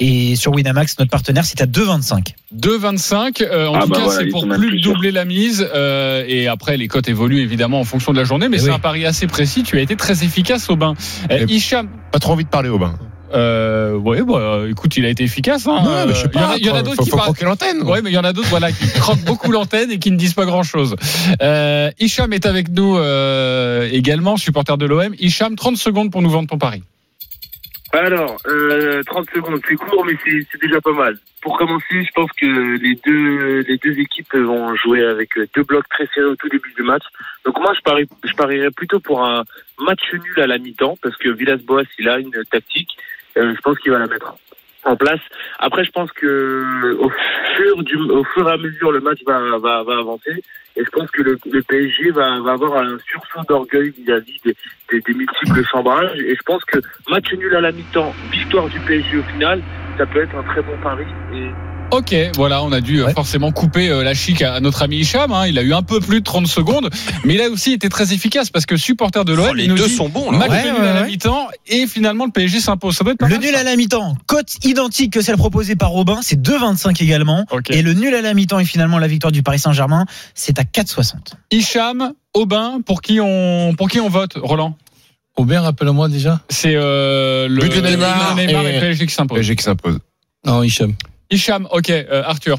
Et 0.00 0.36
sur 0.36 0.52
Winamax, 0.52 0.98
notre 0.98 1.10
partenaire, 1.10 1.44
c'est 1.44 1.60
à 1.60 1.66
2,25. 1.66 2.34
2,25. 2.54 3.42
Euh, 3.42 3.66
en 3.68 3.74
Ah 3.74 3.80
tout 3.82 3.88
bah 3.88 3.96
cas, 3.96 4.02
voilà, 4.04 4.18
c'est 4.20 4.26
pour 4.28 4.46
plus 4.46 4.80
doubler 4.80 5.10
la 5.10 5.24
mise. 5.24 5.66
euh, 5.74 6.24
et 6.26 6.46
après, 6.46 6.76
les 6.76 6.88
cotes 6.88 7.08
évoluent 7.08 7.40
évidemment 7.40 7.80
en 7.80 7.84
fonction 7.84 8.12
de 8.12 8.18
la 8.18 8.24
journée. 8.24 8.48
Mais 8.48 8.56
Eh 8.56 8.60
c'est 8.60 8.68
oui. 8.70 8.74
un 8.76 8.78
pari 8.78 9.04
assez 9.06 9.26
précis. 9.26 9.62
Tu 9.62 9.78
as 9.78 9.80
été 9.80 9.96
très 9.96 10.24
efficace, 10.24 10.68
Aubin. 10.70 10.94
Euh, 11.30 11.46
Et- 11.48 11.52
Hicham, 11.52 11.88
Pas 12.12 12.18
trop 12.18 12.32
envie 12.32 12.44
de 12.44 12.48
parler 12.50 12.68
au 12.68 12.78
bain. 12.78 12.98
Euh, 13.34 13.94
ouais, 13.94 14.22
bah, 14.22 14.62
écoute, 14.68 14.96
il 14.96 15.04
a 15.04 15.08
été 15.08 15.24
efficace. 15.24 15.66
Hein. 15.66 15.82
Ouais, 15.84 16.06
mais 16.06 16.14
je 16.14 16.20
sais 16.20 16.26
Euh, 16.26 16.30
il 16.34 16.36
y 16.36 16.40
en 16.40 16.44
a- 16.44 16.48
pas. 16.48 16.56
il 16.58 16.66
y 16.66 16.70
en 16.70 16.74
a 16.74 16.82
d'autres 16.82 17.02
qui 17.04 17.10
croquer 17.10 17.44
l'antenne. 17.44 17.82
Ouais, 17.82 18.00
mais 18.02 18.10
il 18.10 18.14
y 18.14 18.18
en 18.18 18.24
a 18.24 18.32
d'autres, 18.32 18.48
voilà, 18.48 18.70
qui 18.72 18.86
croquent 19.00 19.24
beaucoup 19.24 19.52
l'antenne 19.52 19.90
et 19.90 19.98
qui 19.98 20.10
ne 20.10 20.16
disent 20.16 20.34
pas 20.34 20.44
grand 20.46 20.62
chose. 20.62 20.96
Euh, 21.42 21.90
Hicham 21.98 22.32
est 22.32 22.46
avec 22.46 22.68
nous 22.70 22.96
euh, 22.96 23.88
également, 23.92 24.36
supporter 24.36 24.76
de 24.78 24.86
l'OM. 24.86 25.14
Hicham, 25.18 25.56
30 25.56 25.76
secondes 25.76 26.10
pour 26.12 26.22
nous 26.22 26.30
vendre 26.30 26.48
ton 26.48 26.58
pari. 26.58 26.82
Alors, 27.92 28.36
euh, 28.46 29.02
30 29.06 29.30
secondes, 29.34 29.60
c'est 29.66 29.74
court, 29.76 30.04
mais 30.04 30.12
c'est 30.22 30.60
déjà 30.60 30.78
pas 30.82 30.92
mal. 30.92 31.16
Pour 31.40 31.56
commencer, 31.56 31.84
je 31.90 32.10
pense 32.14 32.30
que 32.38 32.44
les 32.82 32.98
deux, 33.06 33.60
les 33.66 33.78
deux 33.78 33.98
équipes 33.98 34.34
vont 34.34 34.74
jouer 34.76 35.02
avec 35.06 35.30
deux 35.56 35.62
blocs 35.62 35.88
très 35.88 36.06
serrés 36.12 36.26
au 36.26 36.36
tout 36.36 36.48
début 36.50 36.70
du 36.76 36.82
match. 36.82 37.04
Donc 37.46 37.58
moi, 37.58 37.72
je, 37.74 37.80
parie, 37.80 38.06
je 38.24 38.32
parierais 38.34 38.70
plutôt 38.72 39.00
pour 39.00 39.24
un 39.24 39.44
match 39.78 40.00
nul 40.12 40.38
à 40.42 40.46
la 40.46 40.58
mi-temps, 40.58 40.98
parce 41.02 41.16
que 41.16 41.30
Villas-Boas, 41.30 41.84
il 41.98 42.08
a 42.10 42.18
une 42.18 42.32
tactique. 42.50 42.90
Euh, 43.38 43.54
je 43.54 43.60
pense 43.60 43.78
qu'il 43.78 43.92
va 43.92 43.98
la 43.98 44.06
mettre 44.06 44.34
en 44.84 44.96
place. 44.96 45.20
Après, 45.58 45.84
je 45.84 45.90
pense 45.90 46.10
que 46.12 46.64
du, 47.82 47.96
au 47.96 48.24
fur 48.24 48.48
et 48.48 48.52
à 48.52 48.56
mesure, 48.56 48.92
le 48.92 49.00
match 49.00 49.18
va, 49.26 49.40
va, 49.58 49.82
va 49.82 49.98
avancer. 49.98 50.42
Et 50.76 50.84
je 50.84 50.90
pense 50.90 51.10
que 51.10 51.22
le, 51.22 51.62
PSG 51.62 52.10
va, 52.12 52.34
avoir 52.34 52.76
un 52.76 52.98
sursaut 53.00 53.42
d'orgueil 53.48 53.90
vis-à-vis 53.90 54.40
des, 54.44 55.14
multiples 55.14 55.64
chambrages. 55.64 56.18
Et 56.20 56.36
je 56.36 56.42
pense 56.46 56.64
que 56.64 56.78
match 57.10 57.32
nul 57.32 57.54
à 57.56 57.60
la 57.60 57.72
mi-temps, 57.72 58.14
victoire 58.30 58.68
du 58.68 58.78
PSG 58.80 59.18
au 59.18 59.22
final, 59.22 59.60
ça 59.96 60.06
peut 60.06 60.22
être 60.22 60.36
un 60.36 60.44
très 60.44 60.62
bon 60.62 60.76
pari. 60.82 61.04
Ok, 61.90 62.14
voilà, 62.36 62.62
on 62.62 62.70
a 62.72 62.82
dû 62.82 63.00
euh, 63.00 63.06
Ouais. 63.06 63.12
forcément 63.14 63.50
couper 63.50 63.88
euh, 63.88 64.04
la 64.04 64.12
chic 64.12 64.42
à, 64.42 64.60
notre 64.60 64.82
ami 64.82 64.98
Hicham. 64.98 65.32
hein. 65.32 65.46
Il 65.46 65.58
a 65.58 65.62
eu 65.62 65.72
un 65.72 65.82
peu 65.82 66.00
plus 66.00 66.20
de 66.20 66.24
30 66.24 66.46
secondes, 66.46 66.90
mais 67.24 67.34
il 67.34 67.40
a 67.40 67.48
aussi 67.48 67.72
été 67.72 67.88
très 67.88 68.12
efficace 68.12 68.50
parce 68.50 68.66
que 68.66 68.76
supporter 68.76 69.24
de 69.24 69.32
l'OM, 69.32 69.46
Oh, 69.50 69.54
les 69.54 69.64
il 69.64 69.70
nous 69.70 69.76
deux 69.76 69.86
dit 69.88 69.94
sont 69.94 70.10
bons 70.10 70.30
là. 70.30 70.36
match 70.38 70.50
Ouais, 70.50 70.64
nul 70.64 70.74
ouais, 70.74 70.86
à 70.88 70.94
la 70.94 71.00
ouais. 71.02 71.06
mi-temps 71.06 71.48
et 71.66 71.86
finalement 71.86 72.26
le 72.26 72.30
PSG 72.30 72.60
s'impose. 72.60 72.94
Ça 72.94 73.04
doit 73.04 73.14
être 73.14 73.18
pas 73.18 73.26
Le 73.28 73.36
mal, 73.36 73.40
nul 73.44 73.54
ça. 73.54 73.60
à 73.60 73.62
la 73.62 73.74
mi-temps, 73.76 74.16
cote 74.26 74.56
identique 74.64 75.14
que 75.14 75.22
celle 75.22 75.38
proposée 75.38 75.76
par 75.76 75.88
Robin, 75.88 76.18
c'est 76.20 76.38
2,25 76.40 77.02
également. 77.02 77.46
Ok. 77.50 77.70
Et 77.70 77.80
le 77.80 77.94
nul 77.94 78.14
à 78.14 78.20
la 78.20 78.34
mi-temps 78.34 78.58
et 78.58 78.66
finalement 78.66 78.98
la 78.98 79.08
victoire 79.08 79.32
du 79.32 79.42
Paris 79.42 79.58
Saint-Germain, 79.58 80.04
c'est 80.34 80.58
à 80.58 80.64
4,60. 80.64 81.14
Hicham, 81.50 82.12
Aubin, 82.34 82.80
pour 82.84 83.00
qui 83.00 83.18
on 83.20 83.72
pour 83.76 83.88
qui 83.88 83.98
on 84.00 84.10
vote, 84.10 84.32
Roland? 84.36 84.76
Aubin, 85.36 85.62
rappelle-moi 85.62 86.08
déjà. 86.10 86.40
C'est 86.50 86.74
euh, 86.74 87.48
le 87.48 87.62
But 87.62 87.76
de 87.76 87.80
Neymar 87.80 88.36
Neymar 88.36 88.66
et, 88.66 88.76
et- 88.76 88.80
PSG 88.80 89.06
qui 89.06 89.14
s'impose. 89.14 89.36
PSG 89.38 89.56
qui 89.56 89.64
s'impose. 89.64 89.98
Non, 90.44 90.62
Hicham. 90.62 90.92
Hicham, 91.30 91.66
ok, 91.70 91.90
euh, 91.90 92.22
Arthur. 92.24 92.58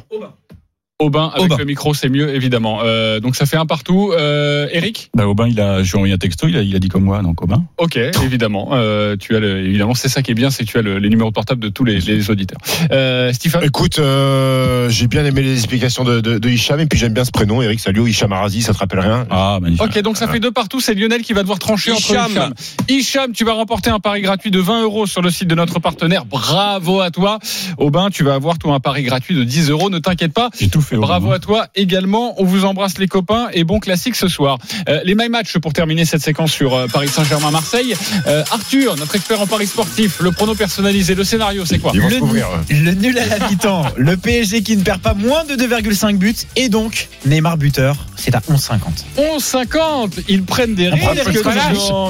Avec 1.02 1.16
Aubin. 1.46 1.58
le 1.58 1.64
micro, 1.66 1.94
c'est 1.94 2.10
mieux 2.10 2.36
évidemment. 2.36 2.80
Euh, 2.84 3.22
donc 3.22 3.36
ça 3.38 3.46
fait 3.46 3.56
un 3.56 3.66
partout. 3.66 4.12
Euh, 4.18 4.68
Eric, 4.74 5.10
Bah, 5.16 5.28
Aubin, 5.28 5.48
il 5.48 5.60
a, 5.62 5.82
je 5.82 5.92
lui 5.92 5.92
ai 5.92 5.96
envoyé 5.96 6.14
un 6.14 6.18
texto, 6.18 6.48
il 6.48 6.58
a, 6.58 6.62
il 6.62 6.76
a 6.76 6.80
dit 6.80 6.90
comme 6.90 7.04
moi, 7.04 7.22
donc 7.22 7.42
Aubin. 7.42 7.64
ok, 7.78 7.98
évidemment. 8.24 8.70
Euh, 8.74 9.16
tu 9.18 9.34
as 9.36 9.40
le, 9.40 9.66
évidemment, 9.66 9.94
c'est 9.94 10.10
ça 10.10 10.22
qui 10.22 10.32
est 10.32 10.34
bien, 10.36 10.50
c'est 10.50 10.66
que 10.66 10.70
tu 10.70 10.78
as 10.78 10.82
le- 10.82 11.00
les 11.00 11.08
numéros 11.10 11.30
de 11.30 11.34
portable 11.34 11.62
de 11.62 11.70
tous 11.70 11.86
les, 11.86 12.00
les 12.00 12.30
auditeurs. 12.30 12.60
Euh, 12.92 13.32
Stéphane. 13.32 13.64
Écoute, 13.64 13.98
euh, 14.00 14.90
j'ai 14.90 15.08
bien 15.08 15.24
aimé 15.24 15.42
les 15.42 15.54
explications 15.54 16.04
de, 16.04 16.20
de, 16.20 16.38
de 16.38 16.50
Hicham 16.50 16.80
et 16.82 16.86
puis 16.86 17.00
j'aime 17.00 17.14
bien 17.14 17.24
ce 17.24 17.32
prénom, 17.32 17.62
Eric 17.62 17.80
Salio, 17.80 18.06
Hicham 18.06 18.34
Arazi, 18.34 18.62
ça 18.62 18.74
te 18.74 18.80
rappelle 18.80 19.00
rien? 19.00 19.26
Ah, 19.30 19.60
magnifique. 19.62 19.86
Ok, 19.86 20.02
donc 20.02 20.18
ça 20.18 20.28
fait 20.28 20.40
deux 20.42 20.52
partout. 20.52 20.82
C'est 20.82 20.94
Lionel 20.96 21.22
qui 21.22 21.32
va 21.34 21.42
devoir 21.44 21.60
trancher 21.60 21.92
entre 21.94 22.12
Hicham. 22.12 22.32
Hicham. 22.32 22.54
Hicham, 22.90 23.32
tu 23.32 23.46
vas 23.46 23.54
remporter 23.54 23.90
un 23.90 24.00
pari 24.00 24.22
gratuit 24.22 24.52
de 24.52 24.60
20 24.60 24.84
euros 24.84 25.08
sur 25.08 25.22
le 25.22 25.30
site 25.30 25.48
de 25.48 25.56
notre 25.56 25.80
partenaire. 25.80 26.26
Bravo 26.26 27.00
à 27.00 27.10
toi. 27.10 27.40
Aubin, 27.78 28.10
tu 28.10 28.24
vas 28.26 28.34
avoir 28.34 28.58
toi 28.58 28.74
un 28.74 28.80
pari 28.82 29.04
gratuit 29.04 29.36
de 29.36 29.44
10 29.46 29.70
euros. 29.70 29.90
Ne 29.90 30.00
t'inquiète 30.00 30.34
pas. 30.34 30.50
J'ai 30.60 30.68
tout 30.68 30.82
fait. 30.82 30.89
Bravo 30.98 31.32
à 31.32 31.40
toi 31.40 31.68
également. 31.76 32.36
On 32.42 32.44
vous 32.46 32.66
embrasse 32.66 32.98
les 32.98 33.08
copains 33.08 33.48
et 33.54 33.64
bon 33.64 33.80
classique 33.80 34.16
ce 34.16 34.28
soir. 34.28 34.58
Euh, 34.88 35.02
les 35.04 35.16
My 35.16 35.30
Match 35.30 35.58
pour 35.58 35.74
terminer 35.74 36.06
cette 36.06 36.22
séquence 36.22 36.52
sur 36.52 36.74
euh, 36.76 36.88
Paris 36.88 37.08
Saint-Germain-Marseille. 37.10 37.96
Euh, 38.28 38.44
Arthur, 38.52 38.96
notre 38.98 39.16
expert 39.16 39.42
en 39.42 39.48
Paris 39.48 39.68
sportif, 39.68 40.20
le 40.22 40.32
prono 40.32 40.56
personnalisé, 40.56 41.16
le 41.16 41.24
scénario, 41.24 41.66
c'est 41.66 41.80
quoi 41.80 41.92
Le, 41.94 42.20
couvrir. 42.20 42.48
ouais. 42.50 42.76
le 42.76 42.92
nul 42.94 43.18
à 43.18 43.26
la 43.26 43.50
mi-temps, 43.50 43.86
le 43.98 44.18
PSG 44.18 44.62
qui 44.64 44.76
ne 44.78 44.84
perd 44.84 45.02
pas 45.02 45.14
moins 45.14 45.44
de 45.46 45.56
2,5 45.56 46.18
buts 46.18 46.36
et 46.56 46.70
donc 46.70 47.08
Neymar 47.26 47.58
buteur, 47.58 47.96
c'est 48.16 48.36
à 48.36 48.40
11,50. 48.40 48.80
11,50. 49.18 50.24
Ils 50.28 50.44
prennent 50.44 50.76
des 50.76 50.90
On 50.92 50.98
prend 50.98 51.12
risques. 51.12 51.46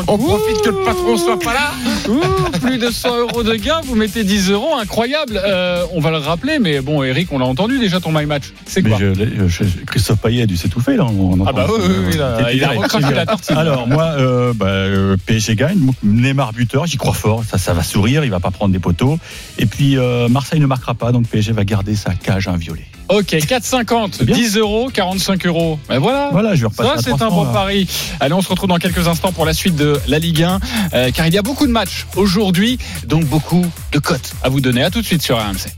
On 0.08 0.18
profite 0.18 0.62
que 0.64 0.70
le 0.70 0.84
patron 0.84 1.18
soit 1.18 1.40
pas 1.40 1.54
là. 1.54 1.72
Ouh, 2.10 2.60
plus 2.60 2.78
de 2.78 2.90
100 2.90 3.18
euros 3.20 3.44
de 3.44 3.56
gain, 3.56 3.82
vous 3.84 3.96
mettez 3.96 4.24
10 4.24 4.52
euros, 4.52 4.76
incroyable. 4.76 5.40
Euh, 5.44 5.86
on 5.94 6.00
va 6.00 6.12
le 6.12 6.18
rappeler, 6.18 6.60
mais 6.60 6.82
bon, 6.82 7.04
Eric, 7.04 7.32
on 7.32 7.40
l'a 7.40 7.46
entendu 7.46 7.80
déjà 7.80 8.00
ton 8.00 8.12
My 8.12 8.26
Match. 8.26 8.46
C'est 8.72 8.84
Mais 8.84 8.92
quoi 8.92 9.00
je- 9.00 9.48
je- 9.48 9.64
Christophe 9.88 10.20
Payet 10.20 10.44
a 10.44 10.46
dû 10.46 10.56
s'étouffer 10.56 10.96
là. 10.96 11.06
on 11.06 11.44
Ah 11.48 11.52
bah 11.52 11.66
oui, 11.70 11.82
oui, 11.88 11.96
oui, 12.12 12.18
là, 12.18 12.52
il 12.54 12.64
a 12.64 12.70
recraché 12.70 13.14
la 13.16 13.26
tartine. 13.26 13.58
Alors 13.58 13.88
moi, 13.88 14.04
euh, 14.18 14.54
bah, 14.54 14.68
euh, 14.68 15.18
PSG 15.26 15.56
gagne, 15.56 15.80
Neymar 16.04 16.54
buteur, 16.54 16.86
j'y 16.86 16.98
crois 16.98 17.14
fort, 17.14 17.44
ça, 17.50 17.58
ça 17.58 17.74
va 17.74 17.82
sourire, 17.82 18.24
il 18.24 18.30
va 18.30 18.40
pas 18.40 18.52
prendre 18.52 18.72
des 18.72 18.80
poteaux. 18.80 19.18
Et 19.58 19.66
puis 19.66 19.98
euh, 19.98 20.30
Marseille 20.30 20.60
ne 20.60 20.68
marquera 20.68 20.94
pas, 20.94 21.12
donc 21.12 21.28
PSG 21.28 21.52
va 21.52 21.64
garder 21.66 21.96
sa 21.96 22.14
cage 22.14 22.48
inviolée. 22.48 22.86
Ok, 23.10 23.32
4,50, 23.34 24.24
bien. 24.24 24.36
10 24.36 24.58
euros, 24.58 24.92
45 24.94 25.44
euros. 25.48 25.80
Ben 25.90 25.98
voilà. 25.98 26.30
Voilà, 26.32 26.54
je 26.54 26.62
vais 26.62 26.68
repasser 26.68 26.90
Ça, 26.90 26.96
à 26.96 27.02
c'est 27.02 27.12
un 27.12 27.18
300, 27.18 27.36
bon 27.36 27.44
là. 27.46 27.52
pari. 27.52 27.88
Allez, 28.20 28.34
on 28.36 28.42
se 28.44 28.50
retrouve 28.50 28.70
dans 28.70 28.78
quelques 28.78 29.08
instants 29.08 29.32
pour 29.32 29.48
la 29.48 29.54
suite 29.54 29.76
de 29.76 30.00
la 30.08 30.20
Ligue 30.20 30.44
1, 30.44 30.60
euh, 30.94 31.10
car 31.12 31.26
il 31.26 31.34
y 31.34 31.38
a 31.40 31.42
beaucoup 31.42 31.66
de 31.66 31.72
matchs 31.72 32.06
aujourd'hui, 32.16 32.78
donc 33.08 33.26
beaucoup 33.26 33.66
de 33.94 33.98
cotes 33.98 34.34
à 34.44 34.50
vous 34.50 34.62
donner. 34.62 34.84
À 34.84 34.92
tout 34.92 35.02
de 35.02 35.06
suite 35.08 35.24
sur 35.24 35.38
RMC. 35.40 35.70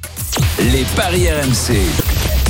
Les 0.73 0.83
paris 0.97 1.27
RMC. 1.29 1.77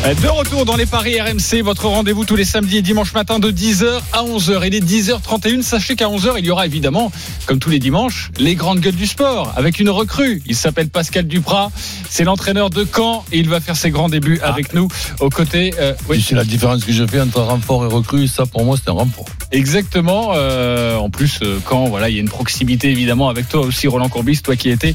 De 0.00 0.26
retour 0.26 0.64
dans 0.64 0.76
les 0.76 0.86
paris 0.86 1.20
RMC, 1.20 1.62
votre 1.62 1.86
rendez-vous 1.86 2.24
tous 2.24 2.34
les 2.34 2.44
samedis 2.44 2.78
et 2.78 2.82
dimanches 2.82 3.12
matin 3.12 3.38
de 3.38 3.52
10h 3.52 4.00
à 4.12 4.24
11h. 4.24 4.66
Il 4.66 4.74
est 4.74 4.84
10h31. 4.84 5.62
Sachez 5.62 5.94
qu'à 5.94 6.06
11h, 6.06 6.34
il 6.38 6.46
y 6.46 6.50
aura 6.50 6.66
évidemment, 6.66 7.12
comme 7.46 7.58
tous 7.58 7.70
les 7.70 7.78
dimanches, 7.78 8.32
les 8.38 8.54
grandes 8.54 8.80
gueules 8.80 8.96
du 8.96 9.06
sport 9.06 9.52
avec 9.56 9.78
une 9.78 9.88
recrue. 9.90 10.42
Il 10.46 10.56
s'appelle 10.56 10.88
Pascal 10.88 11.26
Duprat. 11.26 11.70
C'est 12.08 12.24
l'entraîneur 12.24 12.70
de 12.70 12.84
Caen 12.84 13.24
et 13.30 13.38
il 13.38 13.48
va 13.48 13.60
faire 13.60 13.76
ses 13.76 13.90
grands 13.90 14.08
débuts 14.08 14.40
avec 14.42 14.72
nous 14.74 14.88
aux 15.20 15.30
côtés. 15.30 15.74
euh, 15.78 15.92
oui, 16.08 16.20
sais 16.20 16.34
la 16.34 16.44
différence 16.44 16.84
que 16.84 16.92
je 16.92 17.06
fais 17.06 17.20
entre 17.20 17.40
renfort 17.42 17.84
et 17.84 17.88
recrue, 17.88 18.26
ça 18.26 18.46
pour 18.46 18.64
moi 18.64 18.76
c'est 18.82 18.90
un 18.90 18.94
renfort. 18.94 19.26
Exactement. 19.52 20.32
Euh, 20.34 20.96
en 20.96 21.10
plus, 21.10 21.40
euh, 21.42 21.58
quand 21.64 21.84
voilà, 21.84 22.08
il 22.08 22.14
y 22.16 22.18
a 22.18 22.20
une 22.20 22.28
proximité 22.28 22.90
évidemment 22.90 23.28
avec 23.28 23.48
toi 23.48 23.60
aussi, 23.60 23.86
Roland 23.86 24.08
Courbis, 24.08 24.40
toi 24.42 24.56
qui 24.56 24.70
étais 24.70 24.94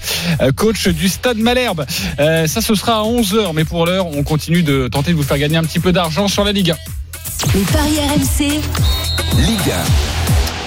coach 0.55 0.87
du 0.89 1.07
Stade 1.09 1.37
Malherbe. 1.37 1.85
Euh, 2.19 2.47
ça, 2.47 2.59
ce 2.61 2.75
sera 2.75 2.97
à 2.97 3.03
11 3.03 3.33
h 3.35 3.51
mais 3.53 3.65
pour 3.65 3.85
l'heure, 3.85 4.07
on 4.07 4.23
continue 4.23 4.63
de 4.63 4.87
tenter 4.95 5.11
de 5.11 5.17
vous 5.17 5.23
faire 5.23 5.37
gagner 5.37 5.57
un 5.57 5.63
petit 5.63 5.81
peu 5.81 5.91
d'argent 5.91 6.29
sur 6.29 6.45
la 6.45 6.53
Ligue 6.53 6.71
1. 6.71 6.75
Les 7.53 7.63
paris 7.65 7.97
RMC. 7.99 8.61
Ligue 9.45 9.73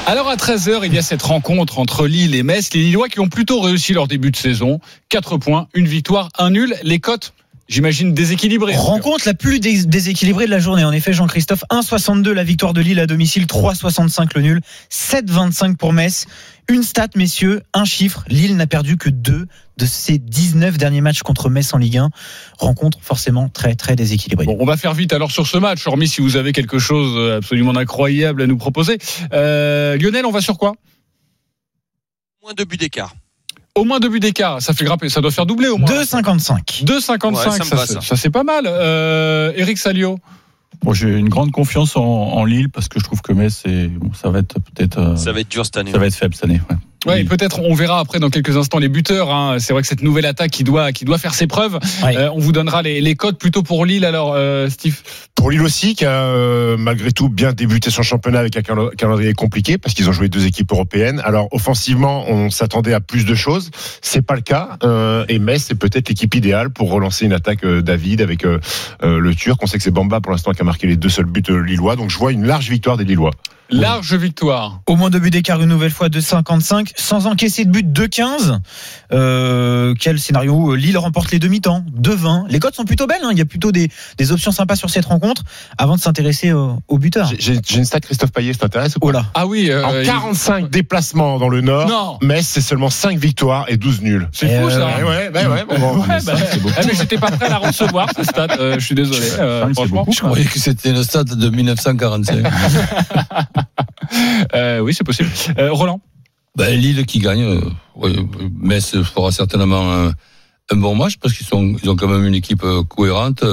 Alors 0.07 0.29
à 0.29 0.37
13h, 0.37 0.81
il 0.85 0.93
y 0.93 0.99
a 0.99 1.03
cette 1.03 1.23
rencontre 1.23 1.79
entre 1.79 2.07
Lille 2.07 2.35
et 2.35 2.43
Metz. 2.43 2.69
Les 2.75 2.81
Lillois 2.83 3.09
qui 3.09 3.21
ont 3.21 3.29
plutôt 3.29 3.63
réussi 3.63 3.95
leur 3.95 4.07
début 4.07 4.31
de 4.31 4.37
saison. 4.37 4.81
4 5.09 5.39
points, 5.39 5.69
une 5.73 5.89
victoire, 5.89 6.29
un 6.39 6.51
nul. 6.51 6.75
Les 6.83 6.99
cotes, 6.99 7.33
j'imagine, 7.69 8.13
déséquilibrées. 8.13 8.77
Rencontre 8.77 9.23
la 9.27 9.33
plus 9.33 9.61
dés- 9.61 9.87
déséquilibrée 9.87 10.45
de 10.45 10.51
la 10.51 10.59
journée. 10.59 10.85
En 10.85 10.93
effet, 10.93 11.15
Jean-Christophe, 11.15 11.65
1,62 11.71 12.31
la 12.35 12.45
victoire 12.45 12.75
de 12.75 12.83
Lille 12.83 13.01
à 13.01 13.07
domicile, 13.07 13.47
3,65 13.47 14.29
le 14.35 14.43
nul, 14.43 14.61
7,25 14.91 15.77
pour 15.79 15.95
Metz. 15.95 16.27
Une 16.71 16.83
stat, 16.83 17.09
messieurs, 17.17 17.63
un 17.73 17.87
chiffre. 17.87 18.25
Lille 18.29 18.55
n'a 18.57 18.67
perdu 18.67 18.99
que 18.99 19.09
deux 19.09 19.47
de 19.79 19.87
ses 19.87 20.19
19 20.19 20.77
derniers 20.77 21.01
matchs 21.01 21.23
contre 21.23 21.49
Metz 21.49 21.73
en 21.73 21.79
Ligue 21.79 21.97
1. 21.97 22.11
Rencontre 22.59 22.99
forcément 23.01 23.49
très, 23.49 23.75
très 23.75 23.97
déséquilibrée. 23.97 24.45
Bon, 24.45 24.57
on 24.61 24.67
va 24.67 24.77
faire 24.77 24.93
vite 24.93 25.15
alors 25.15 25.31
sur 25.31 25.47
ce 25.47 25.57
match, 25.57 25.87
hormis 25.87 26.09
si 26.09 26.21
vous 26.21 26.37
avez 26.37 26.53
quelque 26.53 26.79
chose 26.79 27.37
absolument 27.37 27.75
incroyable 27.75 28.43
à 28.43 28.47
nous 28.47 28.59
proposer. 28.59 28.99
Euh, 29.33 29.97
Lionel, 29.97 30.27
on 30.27 30.31
va 30.31 30.43
sur 30.43 30.59
quoi? 30.59 30.75
Moins 32.43 32.53
de 32.53 32.65
buts 32.65 32.77
d'écart. 32.77 33.15
Au 33.75 33.85
moins 33.85 33.99
deux 34.01 34.09
buts 34.11 34.21
d'écart, 34.21 34.61
ça 34.61 34.75
fait 34.75 34.85
grimper, 34.85 35.09
ça 35.09 35.21
doit 35.23 35.31
faire 35.31 35.47
doubler 35.47 35.69
au 35.69 35.79
moins. 35.79 35.89
2,55. 35.89 36.85
2,55, 36.85 37.35
Ouais, 37.35 37.45
ça 37.45 37.59
me 37.61 37.65
ça, 37.65 37.77
va, 37.77 37.87
c'est- 37.87 37.93
ça. 37.95 38.01
ça, 38.03 38.17
c'est 38.17 38.31
pas 38.31 38.43
mal. 38.43 38.65
Euh, 38.67 39.53
Eric 39.57 39.79
Salio, 39.79 40.19
Bon, 40.83 40.93
j'ai 40.93 41.11
une 41.19 41.29
grande 41.29 41.51
confiance 41.51 41.97
en, 41.97 42.03
en 42.05 42.45
Lille 42.45 42.69
parce 42.71 42.89
que 42.89 42.99
je 43.01 43.05
trouve 43.05 43.21
que 43.21 43.33
Metz, 43.33 43.63
c'est- 43.65 43.89
bon, 43.89 44.13
ça 44.15 44.31
va 44.31 44.39
être 44.39 44.55
peut-être, 44.61 44.99
euh, 44.99 45.17
Ça 45.17 45.33
va 45.33 45.41
être 45.41 45.51
dur 45.51 45.65
cette 45.65 45.77
année. 45.77 45.91
ça 45.93 45.99
va 45.99 46.07
être 46.07 46.15
faible 46.15 46.35
cette 46.35 46.45
année. 46.45 46.61
ouais. 46.71 46.77
Ouais, 47.07 47.23
peut-être 47.25 47.61
on 47.61 47.75
verra 47.75 48.01
après 48.01 48.19
dans 48.19 48.29
quelques 48.29 48.57
instants 48.57 48.79
les 48.79 48.89
buteurs. 48.89 49.33
hein. 49.33 49.59
C'est 49.61 49.73
vrai 49.73 49.83
que 49.83 49.89
cette 49.89 50.03
nouvelle 50.03 50.27
attaque 50.27 50.51
qui 50.51 50.65
doit 50.65 50.91
qui 50.93 51.05
doit 51.05 51.19
faire 51.19 51.33
ses 51.33 51.47
preuves. 51.47 51.79
Ouais. 52.03 52.17
Euh, 52.17 52.31
on 52.33 52.41
vous 52.41 52.51
donnera 52.51 52.83
les, 52.83 53.01
les 53.01 53.15
codes 53.15 53.39
plutôt 53.39 53.63
pour 53.63 53.85
Lille. 53.87 54.05
Alors, 54.05 54.33
euh, 54.35 54.69
Steve. 54.69 55.01
Pour 55.37 55.53
Lille 55.53 55.63
aussi, 55.63 55.95
qui 55.95 56.05
a 56.05 56.25
euh, 56.25 56.77
malgré 56.77 57.13
tout 57.13 57.29
bien 57.29 57.53
débuté 57.53 57.91
son 57.91 58.03
championnat 58.03 58.41
avec 58.41 58.57
un 58.57 58.63
calendrier 58.97 59.33
compliqué, 59.33 59.79
parce 59.79 59.95
qu'ils 59.95 60.09
ont 60.09 60.13
joué 60.13 60.29
deux 60.29 60.47
équipes 60.47 60.73
européennes. 60.73 61.23
Alors 61.25 61.47
offensivement, 61.53 62.25
on 62.29 62.51
s'attendait 62.51 62.95
à 62.95 63.01
plus 63.01 63.25
de 63.25 63.35
choses. 63.37 63.71
C'est 64.03 64.23
pas 64.23 64.35
le 64.35 64.41
cas. 64.41 64.71
Euh, 64.83 65.25
et 65.29 65.39
Metz, 65.39 65.65
c'est 65.69 65.79
peut-être 65.79 66.09
l'équipe 66.09 66.35
idéale 66.35 66.71
pour 66.71 66.91
relancer 66.91 67.27
une 67.27 67.33
attaque 67.33 67.65
David 67.65 68.21
avec 68.21 68.43
le 68.43 69.35
Turc. 69.35 69.63
On 69.63 69.67
sait 69.67 69.79
que 69.79 69.85
c'est 69.85 69.93
Bamba 69.93 70.21
pour 70.21 70.33
l'instant 70.33 70.53
qui 70.53 70.63
a 70.63 70.65
marqué 70.65 70.89
les 70.89 70.97
deux 70.97 71.09
seuls 71.09 71.27
buts 71.27 71.43
lillois. 71.65 71.95
Donc 71.95 72.11
je 72.11 72.19
vois 72.19 72.33
une 72.33 72.45
large 72.45 72.69
victoire 72.69 72.97
des 72.97 73.05
Lillois. 73.05 73.31
Large 73.71 74.15
victoire. 74.15 74.81
Au 74.87 74.97
moins 74.97 75.11
deux 75.11 75.19
buts 75.19 75.31
d'écart 75.31 75.61
une 75.61 75.69
nouvelle 75.69 75.91
fois, 75.91 76.09
2,55. 76.09 76.93
Sans 76.97 77.27
encaisser 77.27 77.65
de 77.65 77.71
but, 77.71 77.87
2,15. 77.87 78.59
Euh, 79.13 79.95
quel 79.99 80.19
scénario 80.19 80.75
Lille 80.75 80.97
remporte 80.99 81.31
les 81.33 81.39
demi-temps, 81.39 81.85
2,20. 82.01 82.47
Les 82.49 82.61
cotes 82.61 82.75
sont 82.75 82.85
plutôt 82.85 83.07
belles. 83.07 83.19
hein. 83.23 83.29
Il 83.33 83.39
y 83.39 83.43
a 83.43 83.45
plutôt 83.45 83.71
des, 83.73 83.91
des 84.17 84.33
options 84.33 84.53
sympas 84.53 84.77
sur 84.77 84.89
cette 84.91 85.05
rencontre 85.05 85.43
avant 85.77 85.97
de 85.97 86.01
s'intéresser 86.01 86.53
au, 86.53 86.79
au 86.89 86.99
buteur. 86.99 87.31
J'ai- 87.39 87.59
une 87.77 87.85
stat 87.85 88.01
Christophe 88.01 88.33
Payet, 88.33 88.53
ça 88.55 88.61
t'intéresse 88.61 88.97
ou 88.97 89.01
pas? 89.01 89.07
Oh 89.07 89.11
là. 89.11 89.25
Ah 89.35 89.47
oui. 89.47 89.71
euh, 89.71 89.85
En 89.85 89.95
il- 89.99 90.07
45 90.07 90.71
déplacements 90.71 91.39
dans 91.39 91.49
le 91.51 91.61
Nord, 91.61 91.89
Non. 91.89 92.19
Metz, 92.27 92.47
c'est 92.47 92.61
seulement 92.61 92.91
5 92.91 93.19
victoires 93.19 93.67
et 93.69 93.77
12 93.77 94.01
nuls. 94.01 94.29
C'est 94.33 94.49
Euh, 94.51 94.63
fou 94.65 94.71
ça. 94.71 94.87
Ouais, 94.99 95.05
ouais, 95.05 95.31
bon, 95.31 95.99
Ouais, 95.99 96.19
bah, 96.25 96.33
ah, 96.77 96.81
mais 96.87 96.95
j'étais 96.95 97.19
pas 97.19 97.31
prêt 97.31 97.47
à 97.47 97.51
la 97.51 97.59
recevoir, 97.59 98.09
ce 98.17 98.25
stade. 98.25 98.53
Euh, 98.59 98.77
je 98.79 98.85
suis 98.85 98.95
désolé. 98.95 99.27
euh, 99.39 99.73
franchement. 99.75 99.99
beaucoup, 100.01 100.13
Je 100.13 100.21
croyais 100.21 100.45
que 100.47 100.59
c'était 100.59 100.93
le 100.93 101.03
stade 101.03 101.29
de 101.37 101.49
1945. 101.51 102.39
Euh, 104.55 104.81
oui, 104.81 104.95
c'est 104.95 105.05
possible. 105.05 105.31
Euh, 105.59 105.73
Roland. 105.73 106.01
ben, 106.57 106.79
Lille 106.79 107.05
qui 107.07 107.19
gagne, 107.19 107.43
euh, 107.43 107.61
ouais, 107.97 108.13
Metz 108.61 109.01
fera 109.03 109.31
certainement 109.33 109.93
un, 109.93 110.09
un 110.71 110.77
bon 110.77 110.95
match 110.95 111.17
parce 111.19 111.35
qu'ils 111.35 111.47
sont, 111.47 111.77
ils 111.83 111.89
ont 111.91 111.97
quand 111.97 112.09
même 112.09 112.25
une 112.25 112.35
équipe 112.35 112.63
euh, 112.65 112.83
cohérente. 112.85 113.45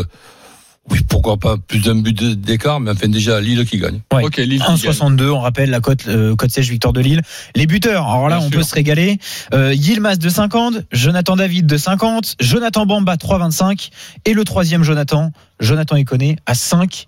Oui, 0.91 0.99
pourquoi 1.09 1.37
pas 1.37 1.57
plus 1.57 1.79
d'un 1.79 1.95
but 1.95 2.13
de- 2.15 2.35
d'écart, 2.35 2.79
mais 2.79 2.91
enfin 2.91 3.07
déjà 3.07 3.41
Lille 3.41 3.65
qui 3.65 3.79
gagne. 3.79 4.01
Ouais. 4.13 4.23
Ok, 4.23 4.37
Lille. 4.37 4.61
qui 4.61 4.67
gagne. 4.67 4.75
1,62, 4.93 5.29
on 5.31 5.39
rappelle 5.39 5.71
la 5.71 5.79
cote, 5.79 6.07
euh, 6.07 6.35
cote 6.35 6.51
sèche 6.51 6.69
victoire 6.69 6.93
de 6.93 7.01
Lille. 7.01 7.21
Les 7.55 7.65
buteurs, 7.65 8.05
alors 8.07 8.29
là, 8.29 8.37
Bien 8.37 8.45
on 8.45 8.49
sûr. 8.51 8.59
peut 8.59 8.63
se 8.63 8.75
régaler. 8.75 9.17
Euh, 9.55 9.73
Yilmaz 9.73 10.19
de 10.19 10.29
50, 10.29 10.75
Jonathan 10.91 11.35
David 11.37 11.65
de 11.65 11.77
50, 11.77 12.35
Jonathan 12.39 12.85
Bamba 12.85 13.15
3,25 13.15 13.89
et 14.25 14.33
le 14.33 14.43
troisième 14.43 14.83
Jonathan, 14.83 15.31
Jonathan 15.59 15.95
Iconé 15.95 16.35
à 16.45 16.53
5. 16.53 17.07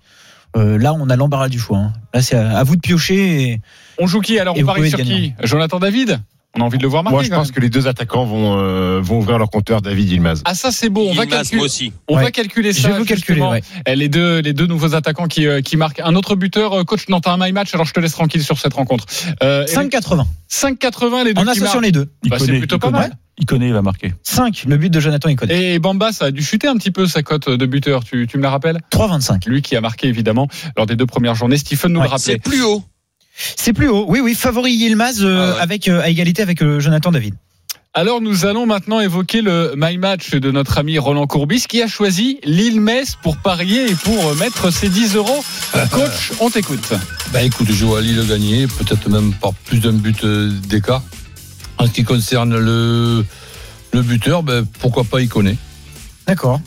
Euh, 0.56 0.78
là, 0.78 0.94
on 0.94 1.08
a 1.10 1.16
l'embarras 1.16 1.48
du 1.48 1.58
choix. 1.58 1.78
hein. 1.78 1.92
Là, 2.14 2.22
c'est 2.22 2.36
à, 2.36 2.58
à 2.58 2.64
vous 2.64 2.76
de 2.76 2.80
piocher. 2.80 3.42
Et... 3.42 3.60
On 3.98 4.06
joue 4.06 4.20
qui 4.20 4.38
alors 4.38 4.56
Et 4.56 4.62
On 4.62 4.66
parie 4.66 4.88
sur 4.90 4.98
qui? 5.00 5.34
Jonathan 5.42 5.78
David? 5.78 6.20
On 6.56 6.60
a 6.62 6.64
envie 6.64 6.78
de 6.78 6.82
le 6.82 6.88
voir 6.88 7.02
marquer. 7.04 7.14
Moi, 7.14 7.22
je 7.24 7.28
pense 7.28 7.52
que 7.52 7.60
les 7.60 7.68
deux 7.68 7.86
attaquants 7.86 8.24
vont, 8.24 8.58
euh, 8.58 9.00
vont 9.02 9.18
ouvrir 9.18 9.38
leur 9.38 9.50
compteur 9.50 9.82
David 9.82 10.08
Yilmaz. 10.08 10.42
Ah 10.46 10.54
ça 10.54 10.70
c'est 10.72 10.88
beau. 10.88 11.02
On 11.02 11.12
va 11.14 11.24
Yilmaz, 11.24 11.28
calculer. 11.30 11.56
moi 11.58 11.64
aussi. 11.66 11.92
On 12.08 12.16
Ouais. 12.16 12.22
va 12.24 12.30
calculer 12.30 12.72
Je 12.72 12.80
ça. 12.80 12.88
vais 12.88 12.98
vous 12.98 13.04
calculer. 13.04 13.42
ouais. 13.42 13.62
Eh, 13.86 13.94
Les 13.94 14.08
deux, 14.08 14.38
les 14.40 14.54
deux 14.54 14.66
nouveaux 14.66 14.94
attaquants 14.94 15.26
qui, 15.28 15.46
euh, 15.46 15.60
qui 15.60 15.76
marquent. 15.76 16.00
Un 16.02 16.14
autre 16.16 16.34
buteur, 16.36 16.72
euh, 16.80 16.84
coach, 16.84 17.08
non, 17.08 17.20
t'as 17.20 17.32
un 17.32 17.36
my 17.38 17.52
match, 17.52 17.74
alors 17.74 17.86
je 17.86 17.92
te 17.92 18.00
laisse 18.00 18.12
tranquille 18.12 18.42
sur 18.42 18.58
cette 18.58 18.72
rencontre. 18.74 19.04
Euh, 19.42 19.66
Eric, 19.68 19.92
5,80 19.92 20.26
5,80 20.48 21.24
les 21.24 21.34
deux 21.34 21.42
en 21.42 21.46
associant 21.46 21.80
les 21.80 21.92
deux. 21.92 22.08
Il 22.24 22.30
Bah, 22.30 22.36
c'est 22.38 22.46
connaît, 22.46 22.58
plutôt 22.58 22.76
il 22.76 22.80
pas 22.80 22.86
connaît, 22.88 22.98
mal. 23.00 23.12
Il 23.40 23.46
connaît, 23.46 23.66
il 23.68 23.74
va 23.74 23.82
marquer. 23.82 24.14
5, 24.24 24.64
le 24.66 24.76
but 24.78 24.90
de 24.90 24.98
Jonathan 25.00 25.28
Iconé. 25.28 25.74
Et 25.74 25.78
Bamba, 25.78 26.10
ça 26.12 26.24
a 26.26 26.30
dû 26.32 26.42
chuter 26.42 26.66
un 26.66 26.76
petit 26.76 26.90
peu 26.90 27.06
sa 27.06 27.22
cote 27.22 27.48
de 27.50 27.66
buteur. 27.66 28.02
Tu, 28.04 28.26
tu 28.26 28.36
me 28.38 28.42
la 28.42 28.50
rappelles? 28.50 28.78
3,25. 28.90 29.46
Lui 29.48 29.62
qui 29.62 29.76
a 29.76 29.80
marqué 29.80 30.08
évidemment 30.08 30.48
lors 30.76 30.86
des 30.86 30.96
deux 30.96 31.06
premières 31.06 31.34
journées. 31.36 31.58
Stephen 31.58 31.92
nous 31.92 32.00
Ouais, 32.00 32.06
le 32.06 32.10
rappelait. 32.10 32.32
C'est 32.32 32.42
plus 32.42 32.62
haut. 32.62 32.82
C'est 33.56 33.72
plus 33.72 33.88
haut. 33.88 34.04
Oui, 34.08 34.20
oui, 34.20 34.34
favori 34.34 34.72
Yilmaz 34.72 35.22
euh, 35.22 35.52
Ah 35.52 35.54
ouais. 35.56 35.60
avec, 35.60 35.88
euh, 35.88 36.00
à 36.02 36.08
égalité 36.08 36.42
avec 36.42 36.62
euh, 36.62 36.80
Jonathan 36.80 37.10
David. 37.12 37.34
Alors 37.94 38.20
nous 38.20 38.44
allons 38.44 38.66
maintenant 38.66 39.00
évoquer 39.00 39.40
le 39.40 39.72
my 39.76 39.96
match 39.96 40.32
de 40.32 40.50
notre 40.50 40.78
ami 40.78 40.98
Roland 40.98 41.26
Courbis 41.26 41.64
qui 41.68 41.82
a 41.82 41.88
choisi 41.88 42.38
Lille-Metz 42.44 43.16
pour 43.22 43.38
parier 43.38 43.90
et 43.90 43.94
pour 43.94 44.34
mettre 44.36 44.70
ses 44.70 44.88
10 44.88 45.16
euros. 45.16 45.42
Coach, 45.90 46.32
on 46.40 46.50
t'écoute. 46.50 46.92
Ben 47.32 47.40
écoute, 47.46 47.68
je 47.70 47.84
vois 47.84 48.00
Lille 48.00 48.24
gagner, 48.28 48.66
peut-être 48.66 49.08
même 49.08 49.32
par 49.32 49.52
plus 49.54 49.78
d'un 49.80 49.94
but 49.94 50.24
d'écart. 50.24 51.02
En 51.78 51.86
ce 51.86 51.90
qui 51.90 52.04
concerne 52.04 52.56
le, 52.58 53.24
le 53.92 54.02
buteur, 54.02 54.42
ben, 54.42 54.64
pourquoi 54.80 55.04
pas 55.04 55.20
il 55.20 55.28
connaît. 55.28 55.56
D'accord. 56.26 56.60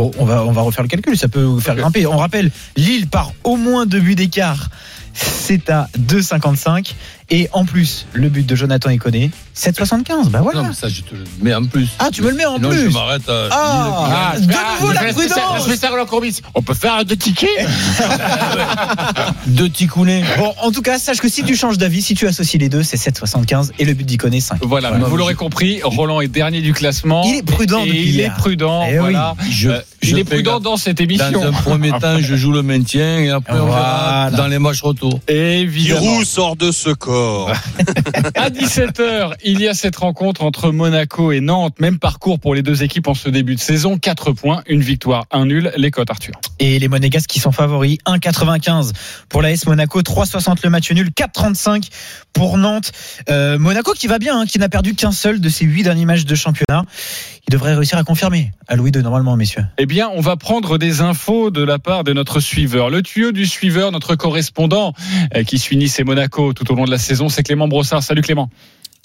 Bon, 0.00 0.10
on 0.16 0.24
va, 0.24 0.42
on 0.46 0.52
va 0.52 0.62
refaire 0.62 0.82
le 0.82 0.88
calcul, 0.88 1.14
ça 1.14 1.28
peut 1.28 1.42
vous 1.42 1.60
faire 1.60 1.76
grimper. 1.76 2.06
On 2.06 2.16
rappelle, 2.16 2.50
Lille 2.74 3.06
par 3.06 3.34
au 3.44 3.56
moins 3.56 3.84
deux 3.84 4.00
buts 4.00 4.14
d'écart, 4.14 4.70
c'est 5.12 5.68
à 5.68 5.90
2,55. 5.98 6.94
Et 7.32 7.48
en 7.52 7.64
plus, 7.64 8.06
le 8.12 8.28
but 8.28 8.44
de 8.44 8.56
Jonathan 8.56 8.90
Iconé, 8.90 9.30
7,75. 9.56 10.30
Bah 10.30 10.40
voilà. 10.42 10.62
Non, 10.62 10.68
mais 10.68 10.74
ça, 10.74 10.88
je 10.88 11.02
te 11.02 11.14
le 11.14 11.24
mets 11.40 11.54
en 11.54 11.64
plus. 11.64 11.86
Ah, 12.00 12.08
tu 12.12 12.22
me 12.22 12.30
le 12.30 12.36
mets 12.36 12.44
en 12.44 12.56
Sinon, 12.56 12.70
plus 12.70 12.84
je 12.86 12.88
m'arrête 12.90 13.28
à 13.28 13.48
Ah, 13.52 14.32
de 14.36 14.42
nouveau 14.42 14.92
la 14.92 15.00
prudence 15.12 15.84
Roland 15.90 16.06
Courbis. 16.06 16.40
On 16.54 16.62
peut 16.62 16.74
faire 16.74 17.04
deux 17.04 17.16
tickets. 17.16 17.48
Deux 19.46 19.68
ticounets. 19.70 20.22
Bon, 20.38 20.52
en 20.62 20.70
tout 20.70 20.82
cas, 20.82 20.98
sache 20.98 21.18
que 21.20 21.28
si 21.28 21.42
tu 21.44 21.56
changes 21.56 21.78
d'avis, 21.78 22.02
si 22.02 22.14
tu 22.14 22.26
associes 22.26 22.58
les 22.58 22.68
deux, 22.68 22.82
c'est 22.82 22.96
7,75 22.96 23.70
et 23.78 23.84
le 23.84 23.94
but 23.94 24.04
d'Iconé, 24.04 24.40
5. 24.40 24.58
Voilà, 24.62 24.90
Voilà. 24.90 25.06
vous 25.06 25.16
l'aurez 25.16 25.34
compris, 25.34 25.80
Roland 25.82 26.20
est 26.20 26.28
dernier 26.28 26.60
du 26.60 26.72
classement. 26.72 27.22
Il 27.26 27.36
est 27.36 27.42
prudent 27.42 27.82
et 27.84 27.86
depuis 27.86 28.00
il 28.08 28.20
est 28.20 28.24
hier. 28.24 28.34
prudent. 28.36 28.82
Eh 28.88 28.92
oui. 28.94 28.98
voilà. 29.00 29.34
Je, 29.50 29.68
Euh, 29.70 29.80
je 30.02 30.10
il 30.10 30.18
est 30.18 30.24
fais 30.24 30.34
prudent 30.36 30.54
gaffe. 30.54 30.62
dans 30.62 30.76
cette 30.76 30.98
Dans 30.98 31.04
émission. 31.04 31.42
un 31.44 31.52
premier 31.52 31.90
temps, 31.92 32.18
je 32.20 32.34
joue 32.36 32.52
le 32.52 32.62
maintien 32.62 33.18
et 33.20 33.30
après 33.30 33.52
on 33.58 33.66
verra 33.66 34.28
Voilà. 34.30 34.36
dans 34.36 34.46
les 34.48 34.58
matchs 34.58 34.82
retour. 34.82 35.20
Évidemment. 35.28 36.00
Giroud 36.00 36.24
sort 36.24 36.56
de 36.56 36.70
ce 36.72 36.90
corps. 36.90 37.19
À 38.34 38.50
17h, 38.50 39.34
il 39.44 39.60
y 39.60 39.68
a 39.68 39.74
cette 39.74 39.96
rencontre 39.96 40.42
entre 40.42 40.70
Monaco 40.70 41.32
et 41.32 41.40
Nantes. 41.40 41.80
Même 41.80 41.98
parcours 41.98 42.38
pour 42.40 42.54
les 42.54 42.62
deux 42.62 42.82
équipes 42.82 43.08
en 43.08 43.14
ce 43.14 43.28
début 43.28 43.54
de 43.54 43.60
saison. 43.60 43.98
4 43.98 44.32
points, 44.32 44.62
une 44.66 44.80
victoire, 44.80 45.26
un 45.30 45.46
nul. 45.46 45.72
Les 45.76 45.90
cotes, 45.90 46.10
Arthur. 46.10 46.34
Et 46.58 46.78
les 46.78 46.88
Monégasques 46.88 47.28
qui 47.28 47.40
sont 47.40 47.52
favoris, 47.52 47.98
1,95 48.06 48.92
pour 49.28 49.42
l'AS 49.42 49.66
Monaco, 49.66 50.02
3,60 50.02 50.58
le 50.64 50.70
match 50.70 50.90
nul, 50.92 51.10
4,35 51.10 51.88
pour 52.32 52.58
Nantes. 52.58 52.92
Euh, 53.28 53.58
Monaco 53.58 53.92
qui 53.92 54.06
va 54.06 54.18
bien, 54.18 54.40
hein, 54.40 54.46
qui 54.46 54.58
n'a 54.58 54.68
perdu 54.68 54.94
qu'un 54.94 55.12
seul 55.12 55.40
de 55.40 55.48
ses 55.48 55.64
huit 55.64 55.82
derniers 55.82 56.04
matchs 56.04 56.24
de 56.24 56.34
championnat. 56.34 56.84
Il 57.48 57.52
devrait 57.52 57.74
réussir 57.74 57.98
à 57.98 58.04
confirmer 58.04 58.52
à 58.68 58.76
Louis 58.76 58.92
II 58.94 59.02
normalement, 59.02 59.36
messieurs. 59.36 59.64
Eh 59.78 59.86
bien, 59.86 60.08
on 60.14 60.20
va 60.20 60.36
prendre 60.36 60.78
des 60.78 61.00
infos 61.00 61.50
de 61.50 61.62
la 61.62 61.78
part 61.78 62.04
de 62.04 62.12
notre 62.12 62.40
suiveur. 62.40 62.90
Le 62.90 63.02
tuyau 63.02 63.32
du 63.32 63.46
suiveur, 63.46 63.92
notre 63.92 64.14
correspondant 64.14 64.94
euh, 65.34 65.42
qui 65.42 65.58
suit 65.58 65.76
Nice 65.76 65.98
et 65.98 66.04
Monaco 66.04 66.52
tout 66.52 66.70
au 66.70 66.74
long 66.74 66.84
de 66.84 66.90
la 66.90 66.98
saison, 66.98 67.28
c'est 67.28 67.42
Clément 67.42 67.68
Brossard. 67.68 68.02
Salut 68.02 68.22
Clément. 68.22 68.50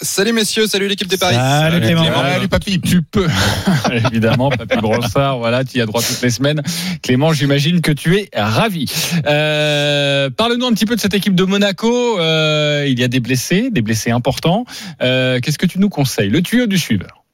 Salut 0.02 0.32
messieurs, 0.32 0.66
salut 0.66 0.88
l'équipe 0.88 1.08
des 1.08 1.16
paris. 1.16 1.36
Salut, 1.36 1.80
Clément. 1.80 2.04
Salut 2.04 2.48
papy. 2.48 2.80
Tu 2.80 3.00
peux, 3.02 3.26
évidemment, 3.92 4.50
Papy 4.50 4.76
Brossard, 4.76 5.38
voilà, 5.38 5.64
tu 5.64 5.78
y 5.78 5.80
as 5.80 5.86
droit 5.86 6.02
toutes 6.02 6.20
les 6.20 6.30
semaines. 6.30 6.62
Clément, 7.02 7.32
j'imagine 7.32 7.80
que 7.80 7.92
tu 7.92 8.16
es 8.16 8.28
ravi. 8.34 8.86
Euh, 9.26 10.28
Parle-nous 10.28 10.66
un 10.66 10.72
petit 10.72 10.84
peu 10.84 10.96
de 10.96 11.00
cette 11.00 11.14
équipe 11.14 11.34
de 11.34 11.44
Monaco. 11.44 12.20
Euh, 12.20 12.84
il 12.86 13.00
y 13.00 13.04
a 13.04 13.08
des 13.08 13.20
blessés, 13.20 13.70
des 13.70 13.80
blessés 13.80 14.10
importants. 14.10 14.66
Euh, 15.02 15.40
Qu'est-ce 15.40 15.58
que 15.58 15.66
tu 15.66 15.78
nous 15.78 15.88
conseilles? 15.88 16.30
Le 16.30 16.42
tuyau 16.42 16.66
du 16.66 16.78
suiveur. 16.78 17.24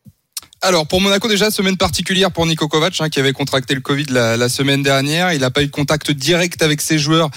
Alors 0.64 0.86
pour 0.86 1.00
Monaco 1.00 1.26
déjà 1.26 1.50
semaine 1.50 1.76
particulière 1.76 2.30
pour 2.30 2.46
Niko 2.46 2.68
Kovac 2.68 2.94
hein, 3.00 3.08
qui 3.08 3.18
avait 3.18 3.32
contracté 3.32 3.74
le 3.74 3.80
Covid 3.80 4.04
la, 4.10 4.36
la 4.36 4.48
semaine 4.48 4.84
dernière. 4.84 5.32
Il 5.32 5.40
n'a 5.40 5.50
pas 5.50 5.64
eu 5.64 5.66
de 5.66 5.72
contact 5.72 6.12
direct 6.12 6.62
avec 6.62 6.80
ses 6.80 7.00
joueurs. 7.00 7.30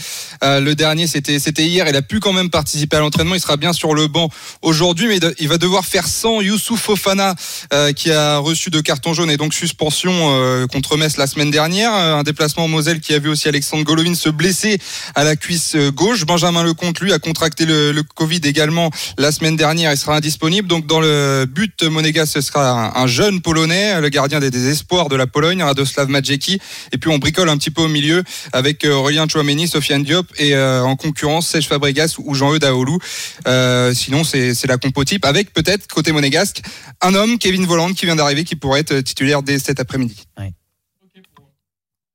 Euh, 0.44 0.60
le 0.60 0.76
dernier 0.76 1.08
c'était 1.08 1.40
c'était 1.40 1.66
hier. 1.66 1.88
Il 1.88 1.96
a 1.96 2.04
pu 2.04 2.20
quand 2.20 2.34
même 2.34 2.52
participer 2.52 2.98
à 2.98 3.00
l'entraînement. 3.00 3.34
Il 3.34 3.42
sera 3.42 3.58
bien 3.58 3.74
sur 3.74 3.96
le 3.96 4.06
banc 4.06 4.30
aujourd'hui, 4.62 5.08
mais 5.08 5.20
il 5.40 5.48
va 5.48 5.58
devoir 5.58 5.86
faire 5.86 6.08
sans 6.08 6.42
Youssouf 6.42 6.80
Fofana 6.80 7.34
euh, 7.74 7.94
qui 7.94 8.12
a 8.12 8.38
reçu 8.38 8.70
deux 8.70 8.84
cartons 8.84 9.16
jaunes 9.16 9.32
et 9.32 9.38
donc 9.38 9.56
suspension 9.56 10.14
euh, 10.14 10.68
contre 10.68 10.96
Metz 10.96 11.18
la 11.18 11.26
semaine 11.26 11.50
dernière. 11.50 11.92
Un 11.94 12.22
déplacement 12.22 12.66
en 12.66 12.68
Moselle 12.68 13.00
qui 13.00 13.16
a 13.16 13.20
vu 13.20 13.30
aussi 13.30 13.48
Alexandre 13.48 13.84
Golovin 13.86 14.14
se 14.14 14.30
blesser 14.30 14.78
à 15.16 15.24
la 15.24 15.36
cuisse 15.36 15.76
gauche. 15.96 16.28
Benjamin 16.28 16.64
Lecomte 16.64 17.00
lui 17.00 17.12
a 17.12 17.18
contracté 17.18 17.66
le, 17.66 17.92
le 17.92 18.04
Covid 18.04 18.42
également 18.44 18.92
la 19.18 19.32
semaine 19.32 19.56
dernière. 19.56 19.92
Il 19.92 19.98
sera 19.98 20.16
indisponible. 20.16 20.68
Donc 20.68 20.86
dans 20.86 21.00
le 21.00 21.46
but 21.50 21.82
monégasque 21.82 22.34
ce 22.34 22.42
sera 22.42 22.70
un, 22.70 23.04
un 23.04 23.15
jeune 23.16 23.40
polonais, 23.42 24.02
le 24.02 24.10
gardien 24.10 24.42
des 24.42 24.52
désespoirs 24.52 25.08
de 25.08 25.16
la 25.16 25.26
Pologne, 25.26 25.64
Radoslav 25.64 26.10
Majecki. 26.10 26.60
Et 26.92 26.98
puis 26.98 27.10
on 27.10 27.18
bricole 27.18 27.48
un 27.48 27.58
petit 27.58 27.72
peu 27.72 27.84
au 27.84 27.88
milieu 27.88 28.24
avec 28.52 28.84
euh, 28.84 28.92
Aurélien 28.92 29.26
Chouameni, 29.26 29.70
Sofiane 29.70 30.04
Diop 30.04 30.28
et 30.38 30.54
euh, 30.54 30.84
en 30.84 30.98
concurrence 30.98 31.48
Serge 31.48 31.66
Fabregas 31.68 32.16
ou 32.20 32.36
Jean-Eudes 32.36 32.62
Daoulou. 32.62 33.00
Euh, 33.48 33.94
sinon 33.94 34.26
c'est 34.26 34.68
la 34.68 34.78
compo 34.78 35.06
type 35.06 35.24
avec 35.24 35.54
peut-être 35.54 35.88
côté 35.88 36.12
monégasque 36.12 36.62
un 37.02 37.16
homme, 37.16 37.38
Kevin 37.38 37.66
Voland, 37.66 37.94
qui 37.94 38.06
vient 38.06 38.18
d'arriver, 38.18 38.44
qui 38.44 38.58
pourrait 38.58 38.82
être 38.82 39.00
titulaire 39.00 39.42
dès 39.44 39.60
cet 39.60 39.80
après-midi. 39.80 40.26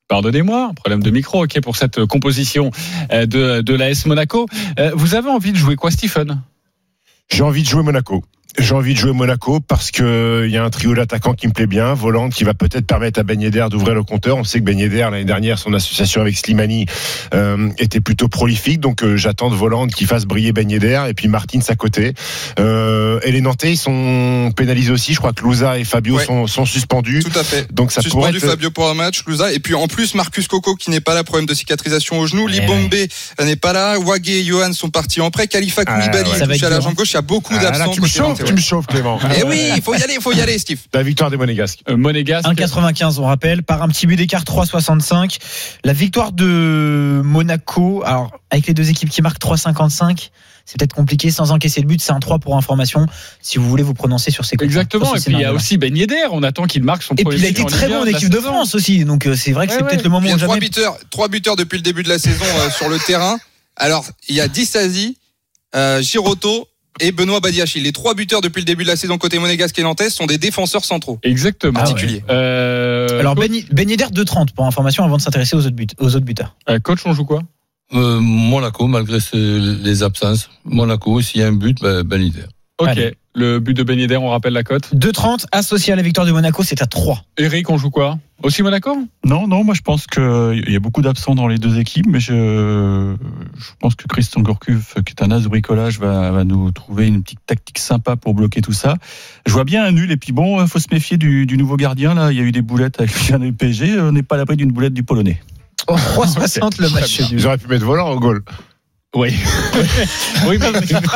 Pardonnez-moi, 0.09 0.73
problème 0.75 1.03
de 1.03 1.11
micro, 1.11 1.45
ok, 1.45 1.61
pour 1.63 1.77
cette 1.77 2.05
composition 2.05 2.73
de, 3.11 3.61
de 3.61 3.75
l'AS 3.75 4.07
Monaco. 4.07 4.47
Vous 4.95 5.15
avez 5.15 5.31
envie 5.31 5.53
de 5.53 5.57
jouer 5.57 5.77
quoi, 5.77 5.93
Stephen? 5.93 6.43
J'ai 7.31 7.45
envie 7.45 7.63
de 7.63 7.69
jouer 7.69 7.85
Monaco. 7.85 8.25
J'ai 8.59 8.75
envie 8.75 8.95
de 8.95 8.99
jouer 8.99 9.13
Monaco 9.13 9.61
parce 9.61 9.91
que 9.91 10.45
il 10.47 10.51
y 10.53 10.57
a 10.57 10.65
un 10.65 10.71
trio 10.71 10.95
d'attaquants 10.95 11.35
qui 11.35 11.47
me 11.47 11.53
plaît 11.53 11.67
bien. 11.69 11.95
Voland 11.95 12.29
qui 12.31 12.45
va 12.45 12.53
peut-être 12.53 12.87
permettre 12.87 13.21
à 13.21 13.23
Ben 13.23 13.41
Yedder 13.41 13.67
d'ouvrir 13.71 13.95
le 13.95 14.03
compteur. 14.03 14.37
On 14.37 14.45
sait 14.45 14.59
que 14.59 14.65
Ben 14.65 14.79
Yedder 14.79 15.07
l'année 15.11 15.25
dernière, 15.25 15.59
son 15.59 15.73
association 15.73 16.21
avec 16.21 16.37
Slimani 16.37 16.87
euh, 17.33 17.69
était 17.79 18.01
plutôt 18.01 18.29
prolifique. 18.29 18.81
Donc 18.81 19.03
euh, 19.03 19.17
j'attends 19.17 19.51
de 19.51 19.55
Voland 19.55 19.87
qui 19.87 20.05
fasse 20.05 20.25
briller 20.25 20.53
Ben 20.53 20.69
Yedder 20.69 21.05
et 21.09 21.15
puis 21.15 21.29
Martins 21.29 21.61
à 21.69 21.77
côté. 21.77 22.13
Euh, 22.59 23.21
et 23.23 23.31
les 23.33 23.41
Nantais 23.41 23.73
ils 23.73 23.77
sont 23.77 24.53
pénalisés 24.57 24.91
aussi. 24.91 25.15
Je 25.15 25.19
crois 25.19 25.33
que 25.33 25.43
Louza 25.43 25.79
et 25.79 25.85
Fabio 25.85 26.17
Ouais. 26.17 26.25
sont, 26.25 26.47
sont 26.49 26.65
suspendus. 26.67 27.23
Tout 27.23 27.39
à 27.39 27.45
fait. 27.45 27.73
Donc 27.73 27.93
ça 27.93 28.03
Suspendu 28.03 28.39
être... 28.39 28.47
Fabio 28.47 28.71
pour 28.73 28.89
un 28.91 28.95
match, 28.95 29.23
Louza. 29.27 29.53
Et 29.53 29.61
puis 29.61 29.75
en 29.75 29.87
plus, 29.87 30.15
Marcus 30.17 30.49
Coco 30.49 30.75
qui 30.75 30.91
n'est 30.91 31.01
pas 31.01 31.15
là, 31.15 31.23
problème 31.23 31.47
de 31.47 31.55
cicatrisation 31.55 32.19
au 32.19 32.27
genou. 32.27 32.47
Ouais. 32.47 32.53
Libombe 32.53 32.95
n'est 33.45 33.57
pas 33.57 33.73
là. 33.73 33.97
Wage 33.99 34.29
et 34.29 34.43
Johan 34.45 34.73
sont 34.73 34.91
partis 34.91 35.21
en 35.21 35.31
prêt. 35.31 35.47
Khalifa 35.47 35.83
Ah, 35.87 35.95
Koulibaly 36.01 36.31
être 36.57 36.65
à 36.65 36.69
la 36.71 36.81
jambe 36.81 36.95
gauche. 36.95 37.13
Il 37.13 37.15
y 37.15 37.19
a 37.19 37.23
beaucoup 37.23 37.55
Ah, 37.57 37.63
d'absents. 37.63 37.95
Tu 38.45 38.53
me 38.55 38.59
chauffes, 38.61 38.87
nantais, 38.89 39.01
tu 39.01 39.03
me 39.05 39.19
chauffes 39.19 39.21
Clément. 39.27 39.39
Eh 39.39 39.45
oui, 39.49 39.71
il 39.77 39.83
faut 39.83 39.95
y 39.95 40.03
aller, 40.03 40.15
il 40.17 40.21
faut 40.23 40.33
y 40.33 40.41
aller, 40.41 40.59
Steve. 40.59 40.81
La 40.93 41.03
victoire 41.03 41.31
des 41.31 41.37
Monégasques. 41.37 41.81
euh, 41.89 41.97
Monégasque 41.97 42.47
1,95 42.47 43.19
on 43.19 43.25
rappelle, 43.25 43.63
par 43.63 43.83
un 43.83 43.89
petit 43.89 44.07
but 44.07 44.17
d'écart 44.17 44.45
3,65. 44.45 45.39
La 45.85 45.93
victoire 45.93 46.33
de 46.33 47.21
Monaco, 47.25 48.03
alors 48.05 48.31
avec 48.51 48.67
les 48.67 48.75
deux 48.75 48.91
équipes 48.91 49.11
qui 49.11 49.23
marquent 49.23 49.41
3,55, 49.41 50.31
c'est 50.67 50.79
peut-être 50.79 50.95
compliqué 50.95 51.31
sans 51.31 51.51
encaisser 51.53 51.81
le 51.81 51.87
but, 51.87 52.01
c'est 52.01 52.13
un 52.13 52.21
3 52.21 52.39
pour 52.39 52.57
information, 52.57 53.07
si 53.41 53.59
vous 53.59 53.69
voulez 53.69 53.83
vous 53.83 53.95
prononcer 53.95 54.31
sur 54.31 54.45
ces 54.45 54.57
cotes. 54.57 54.67
Exactement. 54.67 55.15
Et 55.17 55.21
puis 55.21 55.33
il 55.35 55.41
y 55.41 55.45
a 55.45 55.53
aussi 55.53 55.79
Ben 55.79 55.97
Yedder. 55.97 56.27
On 56.31 56.43
attend 56.43 56.65
qu'il 56.67 56.83
marque 56.85 57.03
son 57.03 57.15
Et 57.17 57.23
premier 57.25 57.37
puis 57.39 57.45
il 57.45 57.47
a 57.47 57.51
été 57.51 57.65
très 57.65 57.89
bon 57.89 57.97
1 57.97 58.01
en 58.03 58.07
équipe 58.07 58.29
de. 58.29 58.39
France 58.41 58.75
aussi, 58.75 59.05
donc 59.05 59.27
euh, 59.27 59.35
c'est 59.37 59.53
vrai 59.53 59.67
que 59.67 59.73
Ouais, 59.73 59.79
c'est 59.79 59.85
ouais. 59.85 59.91
peut-être 59.91 60.05
le 60.05 60.11
moment 60.11 60.27
Il 60.27 60.31
y 60.31 60.33
où 60.33 60.37
a 60.37 60.39
trois 60.39 60.55
jamais... 60.55 60.61
buteurs, 60.67 60.97
trois 61.11 61.29
buteurs 61.29 61.57
depuis 61.57 61.77
le 61.77 61.83
début 61.83 62.03
de 62.03 62.09
la 62.09 62.19
saison 62.19 62.45
euh, 62.61 62.71
sur 62.71 62.89
le 62.89 62.99
terrain. 62.99 63.39
Alors, 63.77 64.05
il 64.29 64.35
y 64.35 64.41
a 64.41 64.49
Dissasi, 64.49 65.17
euh, 65.75 66.01
Giroto 66.03 66.67
et 66.99 67.13
Benoît 67.13 67.41
Badiachil. 67.41 67.83
Les 67.85 67.93
trois 67.93 68.15
buteurs 68.15 68.41
depuis 68.41 68.61
le 68.61 68.65
début 68.65 68.83
de 68.85 68.89
la 68.89 68.97
saison 68.97 69.17
côté 69.19 69.39
monégasque 69.39 69.79
et 69.79 69.83
nantais 69.83 70.11
sont 70.11 70.27
des 70.27 70.39
défenseurs 70.39 70.85
centraux. 70.85 71.19
Exactement. 71.23 71.73
Particulier. 71.79 72.23
Euh, 72.29 73.21
Alors 73.21 73.35
coach, 73.35 73.49
Ben, 73.49 73.63
ben 73.73 73.89
Yedder 73.91 74.07
2,30 74.13 74.53
pour 74.55 74.67
information 74.67 75.05
avant 75.05 75.17
de 75.17 75.23
s'intéresser 75.23 75.57
aux 75.57 75.61
autres, 75.61 75.71
buts, 75.77 75.87
aux 75.99 76.17
autres 76.17 76.25
buteurs. 76.27 76.57
euh, 76.69 76.79
coach, 76.81 77.01
on 77.05 77.13
joue 77.13 77.25
quoi? 77.25 77.43
Euh, 77.93 78.21
Monaco, 78.21 78.87
malgré 78.87 79.19
ce- 79.21 79.83
les 79.83 80.03
absences. 80.03 80.49
Monaco, 80.65 81.21
s'il 81.21 81.41
y 81.41 81.45
a 81.45 81.49
un 81.49 81.53
but, 81.53 81.81
ben, 81.81 82.03
ben 82.03 82.23
Yedder. 82.23 82.45
Ok. 82.79 82.89
Allez. 82.89 83.15
Le 83.35 83.61
but 83.61 83.75
de 83.75 83.85
Ben 83.85 83.97
Yedder, 83.97 84.17
on 84.17 84.29
rappelle 84.29 84.53
la 84.53 84.65
cote. 84.65 84.93
2,30 84.93 85.47
associé 85.53 85.93
à 85.93 85.97
la 85.97 86.03
victoire 86.03 86.27
de 86.27 86.33
Monaco, 86.33 86.65
c'est 86.65 86.83
à 86.83 86.87
3. 86.87 87.23
Eric, 87.39 87.71
on 87.71 87.79
joue 87.79 87.91
quoi 87.91 88.19
Aussi 88.43 88.65
Monaco 88.65 88.97
Non, 89.25 89.47
non, 89.47 89.63
moi 89.63 89.73
je 89.75 89.83
pense 89.83 90.09
qu'il 90.09 90.65
y 90.67 90.75
a 90.75 90.81
beaucoup 90.81 91.01
d'absents 91.01 91.37
dans 91.37 91.47
les 91.47 91.59
deux 91.59 91.79
équipes, 91.79 92.07
mais 92.09 92.19
je, 92.19 93.15
je 93.57 93.71
pense 93.79 93.95
que 93.95 94.09
Christian 94.09 94.41
Gourcuff, 94.41 94.95
qui 95.07 95.15
est 95.17 95.23
un 95.23 95.31
as 95.31 95.41
de 95.41 95.49
bricolage, 95.49 96.01
va, 96.01 96.33
va 96.33 96.43
nous 96.43 96.73
trouver 96.73 97.07
une 97.07 97.23
petite 97.23 97.47
tactique 97.47 97.79
sympa 97.79 98.17
pour 98.17 98.35
bloquer 98.35 98.63
tout 98.63 98.73
ça. 98.73 98.97
Je 99.47 99.53
vois 99.53 99.65
bien 99.65 99.85
un 99.85 99.93
nul, 99.93 100.11
et 100.11 100.17
puis 100.17 100.33
bon, 100.33 100.61
il 100.61 100.67
faut 100.67 100.81
se 100.81 100.89
méfier 100.91 101.17
du, 101.17 101.47
du 101.47 101.57
nouveau 101.57 101.77
gardien. 101.77 102.15
Là, 102.15 102.33
il 102.33 102.39
y 102.39 102.41
a 102.41 102.45
eu 102.45 102.53
des 102.53 102.63
boulettes 102.63 103.01
avec 103.01 103.29
le 103.31 103.53
PSG, 103.53 104.01
on 104.01 104.11
n'est 104.11 104.25
pas 104.25 104.35
à 104.35 104.39
l'abri 104.39 104.57
d'une 104.57 104.73
boulette 104.73 104.95
du 104.95 105.05
Polonais. 105.05 105.41
Oh, 105.87 105.95
3,60 105.95 106.81
le 106.81 106.89
match 106.91 107.21
auraient 107.45 107.59
pu 107.59 107.69
mettre 107.69 107.85
Volant 107.85 108.11
au 108.11 108.19
goal. 108.19 108.43
Oui. 109.17 109.35
oui, 110.47 110.57
mais, 110.61 110.69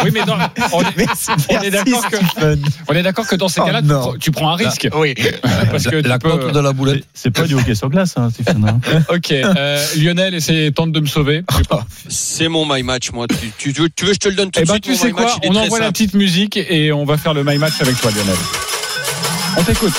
oui, 0.05 0.11
mais 0.13 0.25
non, 0.25 0.35
on 0.73 0.81
est, 0.83 0.97
Merci, 0.97 1.31
on 1.49 1.61
est 1.63 1.71
d'accord 1.71 2.11
que, 2.11 2.17
Stephen. 2.17 2.65
on 2.89 2.93
est 2.93 3.03
d'accord 3.05 3.25
que 3.29 3.37
dans 3.37 3.47
ces 3.49 3.61
Oh 3.61 3.67
cas-là, 3.67 3.83
tu, 3.83 3.87
prends- 3.89 4.15
tu 4.19 4.31
prends 4.33 4.51
un 4.51 4.57
risque. 4.57 4.89
Oui. 4.97 5.15
Parce 5.71 5.85
que 5.85 5.97
la 5.97 6.19
peux- 6.19 6.51
de 6.51 6.59
la 6.59 6.73
boulette. 6.73 7.05
C'est 7.15 7.31
pas 7.31 7.43
du 7.45 7.55
hockey 7.55 7.77
sur 7.77 7.89
glace, 7.91 8.15
hein, 8.17 8.31
Stéphane. 8.33 8.81
hein. 8.85 9.03
Ok, 9.15 9.31
euh, 9.31 9.87
Lionel 9.97 10.35
essaie 10.35 10.73
tente 10.75 10.91
de 10.91 10.99
me 10.99 11.07
sauver. 11.07 11.45
Je 11.53 11.57
sais 11.59 11.63
pas. 11.69 11.87
C'est 12.09 12.49
mon 12.49 12.67
my 12.67 12.83
match, 12.83 13.13
moi. 13.13 13.29
Tu, 13.29 13.53
tu, 13.59 13.73
tu 13.73 13.81
veux, 13.83 13.89
tu 13.95 14.05
veux 14.07 14.11
que 14.11 14.15
je 14.15 14.21
te 14.21 14.29
le 14.29 14.35
donne 14.35 14.51
tout 14.51 14.59
Eh 14.59 14.65
de 14.65 14.67
ben, 14.67 14.73
suite 14.75 14.85
tu 14.85 14.97
sais 14.97 15.13
quoi 15.13 15.27
match, 15.27 15.35
On 15.47 15.55
envoie 15.55 15.79
la 15.79 15.93
petite 15.93 16.15
musique 16.15 16.57
et 16.57 16.91
on 16.93 17.05
va 17.05 17.17
faire 17.17 17.33
le 17.33 17.45
my 17.45 17.59
match 17.59 17.75
avec 17.81 17.97
toi, 18.01 18.11
Lionel. 18.11 18.35
On 19.57 19.63
t'écoute. 19.63 19.93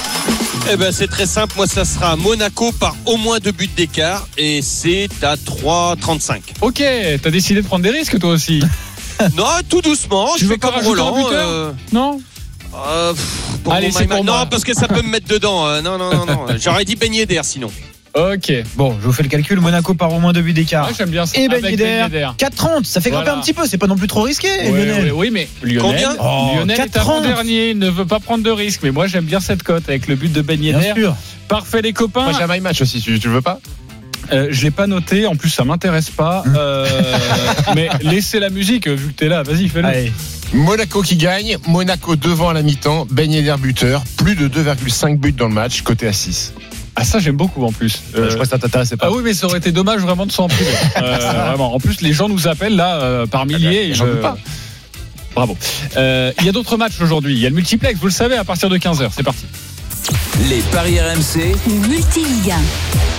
Eh 0.72 0.76
ben, 0.78 0.92
c'est 0.92 1.08
très 1.08 1.26
simple. 1.26 1.54
Moi, 1.56 1.68
ça 1.68 1.86
sera 1.86 2.16
Monaco 2.16 2.72
par 2.72 2.96
au 3.06 3.18
moins 3.18 3.40
deux 3.40 3.52
buts 3.52 3.70
d'écart 3.76 4.28
et 4.38 4.62
c'est 4.62 5.08
à 5.24 5.36
3,35. 5.36 6.40
Ok, 6.62 6.84
t'as 7.22 7.30
décidé 7.30 7.62
de 7.62 7.68
prendre 7.68 7.84
des 7.84 7.92
risques 7.92 8.20
toi 8.20 8.32
aussi. 8.32 8.62
non, 9.38 9.46
tout 9.70 9.82
doucement. 9.82 10.32
Tu 10.36 10.42
je 10.42 10.46
veux 10.46 10.54
fais 10.54 10.58
pas 10.58 10.68
comme 10.68 10.78
rajouter 10.78 11.02
un 11.02 11.04
Roland. 11.04 11.24
buteur 11.24 11.48
euh, 11.50 11.72
Non 11.94 12.22
euh, 12.76 13.14
pff, 13.14 13.24
pour 13.64 13.74
Allez, 13.74 13.88
mon 13.88 13.94
c'est 13.98 14.08
pour 14.08 14.24
moi. 14.24 14.40
Non, 14.40 14.48
parce 14.50 14.66
que 14.66 14.74
ça 14.74 14.88
peut 14.90 15.02
me 15.02 15.08
mettre 15.10 15.28
dedans. 15.28 15.66
euh, 15.68 15.82
non, 15.82 15.98
non, 15.98 16.14
non, 16.14 16.26
non. 16.26 16.46
J'aurais 16.60 16.84
dit 16.84 16.96
baigner 16.98 17.26
d'air 17.26 17.46
sinon. 17.46 17.72
Ok. 18.16 18.52
Bon, 18.76 18.96
je 19.02 19.06
vous 19.06 19.12
fais 19.12 19.24
le 19.24 19.30
calcul. 19.30 19.60
Monaco 19.60 19.94
par 19.94 20.14
au 20.14 20.20
moins 20.20 20.32
deux 20.32 20.42
buts 20.42 20.54
d'écart. 20.54 20.88
Ah, 20.90 20.94
j'aime 20.98 21.10
bien 21.10 21.26
ça. 21.26 21.38
Et 21.38 21.50
Ben 21.50 21.58
Avec 21.64 21.72
Yedder, 21.72 22.04
Yedder. 22.04 22.30
4,30. 22.38 22.86
Ça 22.86 23.02
fait 23.02 23.10
grimper 23.10 23.26
Voilà. 23.26 23.40
un 23.40 23.42
petit 23.42 23.54
peu. 23.54 23.64
C'est 23.68 23.78
pas 23.78 23.88
non 23.88 23.98
plus 23.98 24.08
trop 24.08 24.22
risqué, 24.22 24.48
Ouais, 24.48 24.86
Lionel. 24.86 25.04
ouais, 25.06 25.12
oui, 25.12 25.30
mais 25.34 25.50
Lionel, 25.64 25.82
Combien 25.82 26.16
Oh, 26.20 26.52
Lionel 26.56 26.80
est 26.80 26.84
4,30. 26.84 26.98
avant-dernier, 27.02 27.70
il 27.72 27.80
ne 27.80 27.90
veut 27.90 28.06
pas 28.06 28.20
prendre 28.22 28.44
de 28.44 28.52
risques. 28.52 28.82
Mais 28.84 28.92
moi, 28.92 29.08
j'aime 29.08 29.26
bien 29.26 29.40
cette 29.42 29.64
cote 29.64 29.84
avec 29.90 30.08
le 30.08 30.16
but 30.16 30.32
de 30.32 30.42
Ben 30.42 30.58
Bien 30.60 30.82
sûr. 30.94 31.14
Parfait, 31.50 31.82
les 31.82 31.92
copains. 31.94 32.24
Moi 32.24 32.32
j'ai 32.38 32.44
un 32.44 32.60
match 32.62 32.82
aussi, 32.82 33.02
tu, 33.02 33.20
tu 33.20 33.28
le 33.28 33.34
veux 33.36 33.42
pas 33.42 33.60
Euh, 34.32 34.48
je 34.50 34.64
l'ai 34.64 34.72
pas 34.72 34.88
noté. 34.88 35.28
En 35.28 35.36
plus, 35.36 35.50
ça 35.50 35.64
m'intéresse 35.66 36.10
pas. 36.10 36.44
Euh, 36.56 36.88
mais 37.76 37.90
laissez 38.02 38.40
la 38.40 38.50
musique 38.50 38.88
vu 38.88 39.10
que 39.12 39.14
t'es 39.20 39.28
là. 39.28 39.44
Vas-y, 39.44 39.68
fais-le. 39.68 39.88
Allez. 39.88 40.12
Monaco 40.54 41.02
qui 41.02 41.18
gagne, 41.18 41.58
Monaco 41.68 42.16
devant 42.16 42.50
à 42.50 42.54
la 42.54 42.62
mi-temps, 42.62 43.08
Ben 43.12 43.30
Yedder 43.32 43.56
buteur, 43.60 44.04
plus 44.18 44.36
de 44.36 44.48
2,5 44.48 45.18
buts 45.18 45.34
dans 45.34 45.48
le 45.50 45.54
match, 45.54 45.82
côté 45.82 46.08
à 46.08 46.14
6. 46.14 46.54
Ah, 46.96 47.04
ça, 47.04 47.20
j'aime 47.20 47.36
beaucoup 47.36 47.66
en 47.66 47.72
plus. 47.72 48.02
Euh, 48.18 48.28
je 48.30 48.34
crois 48.36 48.46
que 48.46 48.50
ça 48.52 48.58
t'intéressait 48.58 48.96
pas. 48.98 49.08
Ah 49.08 49.12
oui, 49.12 49.22
mais 49.24 49.34
ça 49.34 49.48
aurait 49.48 49.58
été 49.58 49.72
dommage 49.72 50.00
vraiment 50.02 50.26
de 50.26 50.32
s'en 50.32 50.48
priver. 50.48 50.72
Euh, 50.98 51.18
vraiment. 51.48 51.76
En 51.76 51.80
plus, 51.80 52.00
les 52.02 52.14
gens 52.14 52.30
nous 52.30 52.48
appellent 52.48 52.76
là 52.78 53.02
euh, 53.02 53.26
par 53.28 53.46
milliers. 53.46 53.90
et 53.90 53.94
j'en 53.94 54.06
je- 54.06 54.12
doute 54.12 54.22
pas. 54.22 54.38
Bravo. 55.36 55.58
Euh, 55.98 56.32
Il 56.40 56.46
y 56.46 56.50
a 56.50 56.54
d'autres 56.54 56.78
matchs 56.78 57.02
aujourd'hui. 57.02 57.34
Il 57.34 57.40
y 57.40 57.46
a 57.46 57.50
le 57.50 57.56
multiplex, 57.56 58.00
vous 58.00 58.08
le 58.08 58.12
savez, 58.14 58.38
à 58.38 58.46
partir 58.46 58.70
de 58.70 58.78
15h. 58.78 59.10
C'est 59.14 59.24
parti. 59.24 59.46
Les 60.50 60.62
paris 60.72 61.00
RMC, 61.00 61.56
multi-Ligue 61.90 62.52
1. 62.52 62.56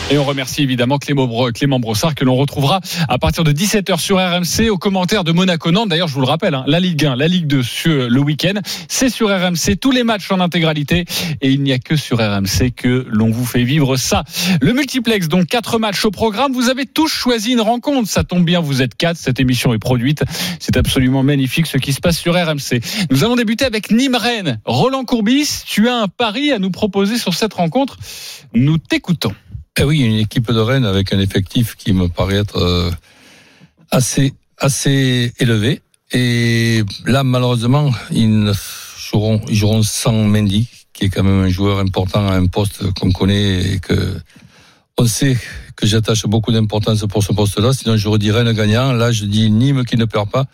Et 0.08 0.18
on 0.18 0.24
remercie 0.24 0.62
évidemment 0.62 0.98
Clément, 0.98 1.26
Bro- 1.26 1.50
Clément 1.50 1.80
Brossard 1.80 2.14
que 2.14 2.24
l'on 2.24 2.36
retrouvera 2.36 2.80
à 3.08 3.18
partir 3.18 3.42
de 3.42 3.50
17h 3.50 3.98
sur 3.98 4.18
RMC 4.18 4.70
aux 4.70 4.78
commentaires 4.78 5.24
de 5.24 5.32
Monaco-Nantes. 5.32 5.88
D'ailleurs, 5.88 6.06
je 6.06 6.14
vous 6.14 6.20
le 6.20 6.28
rappelle, 6.28 6.54
hein, 6.54 6.62
la 6.68 6.78
Ligue 6.78 7.04
1, 7.04 7.16
la 7.16 7.26
Ligue 7.26 7.48
2 7.48 7.60
sur 7.64 8.08
le 8.08 8.20
week-end, 8.20 8.52
c'est 8.88 9.08
sur 9.10 9.28
RMC, 9.30 9.76
tous 9.80 9.90
les 9.90 10.04
matchs 10.04 10.30
en 10.30 10.38
intégralité. 10.38 11.06
Et 11.40 11.50
il 11.50 11.60
n'y 11.64 11.72
a 11.72 11.80
que 11.80 11.96
sur 11.96 12.18
RMC 12.18 12.70
que 12.76 13.04
l'on 13.10 13.30
vous 13.30 13.44
fait 13.44 13.64
vivre 13.64 13.96
ça. 13.96 14.22
Le 14.60 14.72
multiplex, 14.72 15.26
donc 15.26 15.46
quatre 15.46 15.80
matchs 15.80 16.04
au 16.04 16.12
programme. 16.12 16.52
Vous 16.52 16.68
avez 16.68 16.86
tous 16.86 17.08
choisi 17.08 17.52
une 17.54 17.60
rencontre. 17.60 18.08
Ça 18.08 18.22
tombe 18.22 18.44
bien, 18.44 18.60
vous 18.60 18.82
êtes 18.82 18.94
quatre. 18.94 19.16
Cette 19.16 19.40
émission 19.40 19.74
est 19.74 19.80
produite. 19.80 20.22
C'est 20.60 20.76
absolument 20.76 21.24
magnifique 21.24 21.66
ce 21.66 21.78
qui 21.78 21.92
se 21.92 22.00
passe 22.00 22.18
sur 22.18 22.34
RMC. 22.34 22.80
Nous 23.10 23.24
allons 23.24 23.34
débuter 23.34 23.64
avec 23.64 23.90
Nîmes-Rennes. 23.90 24.60
Roland 24.66 25.04
Courbis, 25.04 25.64
tu 25.66 25.88
as 25.88 25.96
un 25.96 26.06
pari 26.06 26.52
à 26.52 26.60
nous 26.60 26.70
proposer 26.70 27.18
sur 27.18 27.34
cette 27.34 27.54
rencontre. 27.54 27.96
Nous 28.54 28.78
t'écoutons. 28.78 29.32
Eh 29.78 29.84
oui, 29.84 30.00
une 30.00 30.16
équipe 30.16 30.50
de 30.50 30.58
Rennes 30.58 30.86
avec 30.86 31.12
un 31.12 31.18
effectif 31.20 31.76
qui 31.76 31.92
me 31.92 32.08
paraît 32.08 32.36
être 32.36 32.56
euh, 32.56 32.90
assez, 33.90 34.32
assez 34.56 35.34
élevé. 35.38 35.82
Et 36.12 36.82
là, 37.04 37.24
malheureusement, 37.24 37.90
ils, 38.10 38.52
joueront 39.48 39.82
sans 39.82 40.12
Mendy, 40.12 40.68
qui 40.94 41.04
est 41.04 41.08
quand 41.10 41.22
même 41.22 41.44
un 41.44 41.48
joueur 41.50 41.78
important 41.78 42.26
à 42.26 42.32
un 42.36 42.46
poste 42.46 42.90
qu'on 42.92 43.12
connaît 43.12 43.74
et 43.74 43.78
que 43.78 44.16
on 44.96 45.06
sait 45.06 45.36
que 45.76 45.86
j'attache 45.86 46.24
beaucoup 46.24 46.52
d'importance 46.52 47.04
pour 47.06 47.22
ce 47.22 47.34
poste-là. 47.34 47.74
Sinon, 47.74 47.98
je 47.98 48.08
redis 48.08 48.30
Rennes 48.30 48.52
gagnant. 48.52 48.94
Là, 48.94 49.12
je 49.12 49.26
dis 49.26 49.50
Nîmes 49.50 49.84
qui 49.84 49.96
ne 49.96 50.06
perd 50.06 50.30
pas 50.30 50.46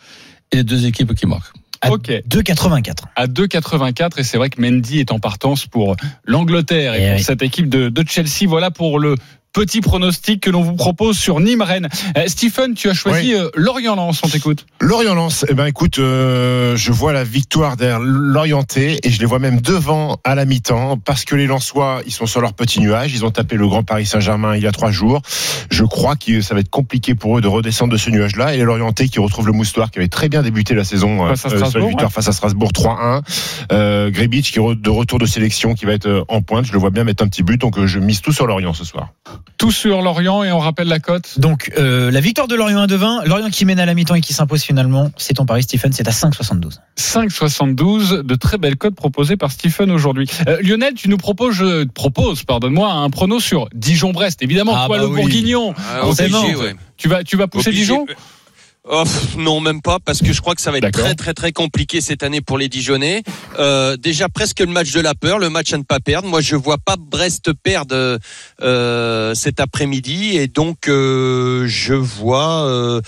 et 0.50 0.56
les 0.56 0.64
deux 0.64 0.84
équipes 0.84 1.14
qui 1.14 1.26
marquent. 1.26 1.54
À 1.82 1.90
Ok. 1.90 2.08
2,84. 2.28 2.92
à 3.16 3.26
2,84 3.26 4.18
et 4.20 4.22
c'est 4.22 4.38
vrai 4.38 4.50
que 4.50 4.60
Mendy 4.60 5.00
est 5.00 5.10
en 5.12 5.18
partance 5.18 5.66
pour 5.66 5.96
l'Angleterre 6.24 6.94
et, 6.94 7.02
Eh 7.02 7.06
pour 7.08 7.16
oui. 7.16 7.22
cette 7.22 7.42
équipe 7.42 7.68
de, 7.68 7.88
de 7.88 8.04
Chelsea. 8.08 8.46
Voilà 8.46 8.70
pour 8.70 8.98
le 9.00 9.16
petit 9.52 9.80
pronostic 9.80 10.40
que 10.40 10.50
l'on 10.50 10.62
vous 10.62 10.74
propose 10.74 11.18
sur 11.18 11.40
Nîmes-Rennes. 11.40 11.88
Euh, 12.16 12.24
Stephen, 12.26 12.74
tu 12.74 12.88
as 12.88 12.94
choisi 12.94 13.34
euh, 13.34 13.48
Lorient-Lens, 13.54 14.20
on 14.24 14.28
t'écoute. 14.28 14.66
Lorient-Lens, 14.80 15.44
eh 15.48 15.54
ben 15.54 15.66
écoute, 15.66 15.98
euh, 15.98 16.76
je 16.76 16.92
vois 16.92 17.12
la 17.12 17.24
victoire 17.24 17.76
derrière 17.76 18.00
l'Orienté 18.00 18.98
et 19.02 19.10
je 19.10 19.20
les 19.20 19.26
vois 19.26 19.38
même 19.38 19.60
devant 19.60 20.18
à 20.24 20.34
la 20.34 20.44
mi-temps 20.44 20.96
parce 20.96 21.24
que 21.24 21.36
les 21.36 21.46
Lensois, 21.46 22.02
ils 22.06 22.12
sont 22.12 22.26
sur 22.26 22.40
leur 22.40 22.54
petit 22.54 22.80
nuage. 22.80 23.12
Ils 23.14 23.24
ont 23.24 23.30
tapé 23.30 23.56
le 23.56 23.66
Grand 23.66 23.82
Paris 23.82 24.06
Saint-Germain 24.06 24.56
il 24.56 24.62
y 24.62 24.66
a 24.66 24.72
trois 24.72 24.90
jours. 24.90 25.22
Je 25.70 25.84
crois 25.84 26.16
que 26.16 26.40
ça 26.40 26.54
va 26.54 26.60
être 26.60 26.70
compliqué 26.70 27.14
pour 27.14 27.38
eux 27.38 27.40
de 27.40 27.48
redescendre 27.48 27.92
de 27.92 27.98
ce 27.98 28.10
nuage-là. 28.10 28.54
Et 28.54 28.58
les 28.58 28.64
Lorientais 28.64 29.08
qui 29.08 29.20
retrouvent 29.20 29.46
le 29.46 29.52
Moustoir 29.52 29.90
qui 29.90 29.98
avait 29.98 30.08
très 30.08 30.28
bien 30.28 30.42
débuté 30.42 30.74
la 30.74 30.84
saison 30.84 31.26
Face 31.28 31.44
à 31.44 31.48
euh, 31.48 31.50
sur 31.50 31.60
la 31.60 31.66
Strasbourg, 31.66 31.88
victoire 31.88 32.12
face 32.12 32.28
à 32.28 32.32
Strasbourg 32.32 32.70
3-1. 32.72 33.22
Euh, 33.72 34.10
Grebic 34.10 34.50
qui 34.50 34.58
est 34.58 34.74
de 34.74 34.90
retour 34.90 35.18
de 35.18 35.26
sélection 35.26 35.74
qui 35.74 35.84
va 35.84 35.92
être 35.92 36.06
euh, 36.06 36.24
en 36.28 36.42
pointe. 36.42 36.64
Je 36.64 36.72
le 36.72 36.78
vois 36.78 36.90
bien 36.90 37.04
mettre 37.04 37.22
un 37.24 37.28
petit 37.28 37.42
but. 37.42 37.60
Donc 37.60 37.78
euh, 37.78 37.86
je 37.86 37.98
mise 37.98 38.20
tout 38.20 38.32
sur 38.32 38.46
Lorient 38.46 38.72
ce 38.72 38.84
soir. 38.84 39.12
Tout 39.58 39.70
sur 39.70 40.02
Lorient 40.02 40.42
et 40.42 40.50
on 40.50 40.58
rappelle 40.58 40.88
la 40.88 40.98
cote. 40.98 41.38
Donc, 41.38 41.70
euh, 41.78 42.10
la 42.10 42.20
victoire 42.20 42.48
de 42.48 42.54
Lorient 42.54 42.78
1 42.78 42.86
de 42.86 42.96
20. 42.96 43.24
Lorient 43.26 43.50
qui 43.50 43.64
mène 43.64 43.78
à 43.78 43.86
la 43.86 43.94
mi-temps 43.94 44.14
et 44.16 44.20
qui 44.20 44.32
s'impose 44.32 44.62
finalement. 44.62 45.10
C'est 45.16 45.34
ton 45.34 45.46
pari, 45.46 45.62
Stephen. 45.62 45.92
C'est 45.92 46.08
à 46.08 46.10
5,72. 46.10 46.78
5,72 46.98 48.22
de 48.22 48.34
très 48.34 48.58
belles 48.58 48.76
cotes 48.76 48.94
proposées 48.94 49.36
par 49.36 49.50
Stephen 49.52 49.90
aujourd'hui. 49.90 50.28
Euh, 50.48 50.58
Lionel, 50.62 50.94
tu 50.94 51.08
nous 51.08 51.16
proposes, 51.16 51.54
je 51.54 51.84
te 51.84 51.92
propose, 51.92 52.44
pardonne-moi, 52.44 52.90
un 52.92 53.10
prono 53.10 53.40
sur 53.40 53.68
Dijon-Brest. 53.74 54.42
Évidemment, 54.42 54.72
Ah 54.76 54.86
toi 54.86 54.96
bah 54.96 55.02
le 55.04 55.08
oui. 55.08 55.20
Bourguignon. 55.20 55.74
Ah, 55.78 56.06
obligé, 56.08 56.56
ouais. 56.56 56.74
Tu 56.96 57.08
vas, 57.08 57.24
tu 57.24 57.36
vas 57.36 57.46
pousser 57.46 57.68
Obligé. 57.68 57.82
Dijon? 57.84 58.06
Oh, 58.88 59.04
non, 59.38 59.60
même 59.60 59.80
pas, 59.80 59.98
parce 60.00 60.18
que 60.18 60.32
je 60.32 60.40
crois 60.40 60.56
que 60.56 60.60
ça 60.60 60.72
va 60.72 60.78
être 60.78 60.90
très 60.90 61.14
très 61.14 61.34
très 61.34 61.52
compliqué 61.52 62.00
cette 62.00 62.24
année 62.24 62.40
pour 62.40 62.58
les 62.58 62.68
Dijonais. 62.68 63.22
Euh, 63.60 63.96
déjà 63.96 64.28
presque 64.28 64.58
le 64.58 64.66
match 64.66 64.90
de 64.90 65.00
la 65.00 65.14
peur, 65.14 65.38
le 65.38 65.50
match 65.50 65.72
à 65.72 65.78
ne 65.78 65.84
pas 65.84 66.00
perdre. 66.00 66.26
Moi, 66.26 66.40
je 66.40 66.56
vois 66.56 66.78
pas 66.78 66.96
Brest 66.98 67.52
perdre 67.52 68.18
euh, 68.60 69.34
cet 69.34 69.60
après-midi, 69.60 70.36
et 70.36 70.48
donc 70.48 70.88
euh, 70.88 71.64
je 71.68 71.94
vois. 71.94 73.00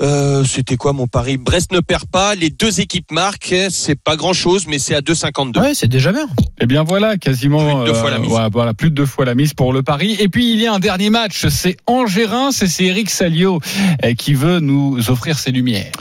Euh, 0.00 0.40
euh, 0.40 0.44
C'était 0.44 0.76
quoi 0.76 0.92
mon 0.92 1.06
pari? 1.06 1.36
Brest 1.36 1.72
ne 1.72 1.80
perd 1.80 2.06
pas, 2.06 2.34
les 2.34 2.50
deux 2.50 2.80
équipes 2.80 3.10
marquent. 3.12 3.54
C'est 3.70 4.00
pas 4.00 4.16
grand-chose, 4.16 4.66
mais 4.66 4.78
c'est 4.78 4.94
à 4.94 5.00
2,52. 5.00 5.60
Ouais, 5.60 5.74
c'est 5.74 5.88
déjà 5.88 6.12
bien. 6.12 6.28
Eh 6.60 6.66
bien 6.66 6.82
voilà, 6.82 7.16
quasiment 7.16 7.82
Plus 7.82 7.86
de 7.86 7.92
deux 7.92 7.94
fois 7.94 8.10
la 8.10 8.18
mise. 8.18 8.30
ouais, 8.32 8.48
voilà, 8.52 8.74
plus 8.74 8.90
de 8.90 8.94
deux 8.94 9.06
fois 9.06 9.24
la 9.24 9.34
mise 9.34 9.54
pour 9.54 9.72
le 9.72 9.82
Paris. 9.82 10.16
Et 10.20 10.28
puis 10.28 10.52
il 10.52 10.60
y 10.60 10.66
a 10.66 10.72
un 10.72 10.78
dernier 10.78 11.10
match, 11.10 11.46
c'est 11.48 11.76
Angers-Reims 11.86 12.62
et 12.62 12.66
c'est 12.68 12.84
Eric 12.84 13.10
Salio 13.10 13.60
euh, 14.04 14.14
qui 14.14 14.34
veut 14.34 14.60
nous 14.60 15.10
offrir 15.10 15.38
ses 15.38 15.50
lumières. 15.52 15.92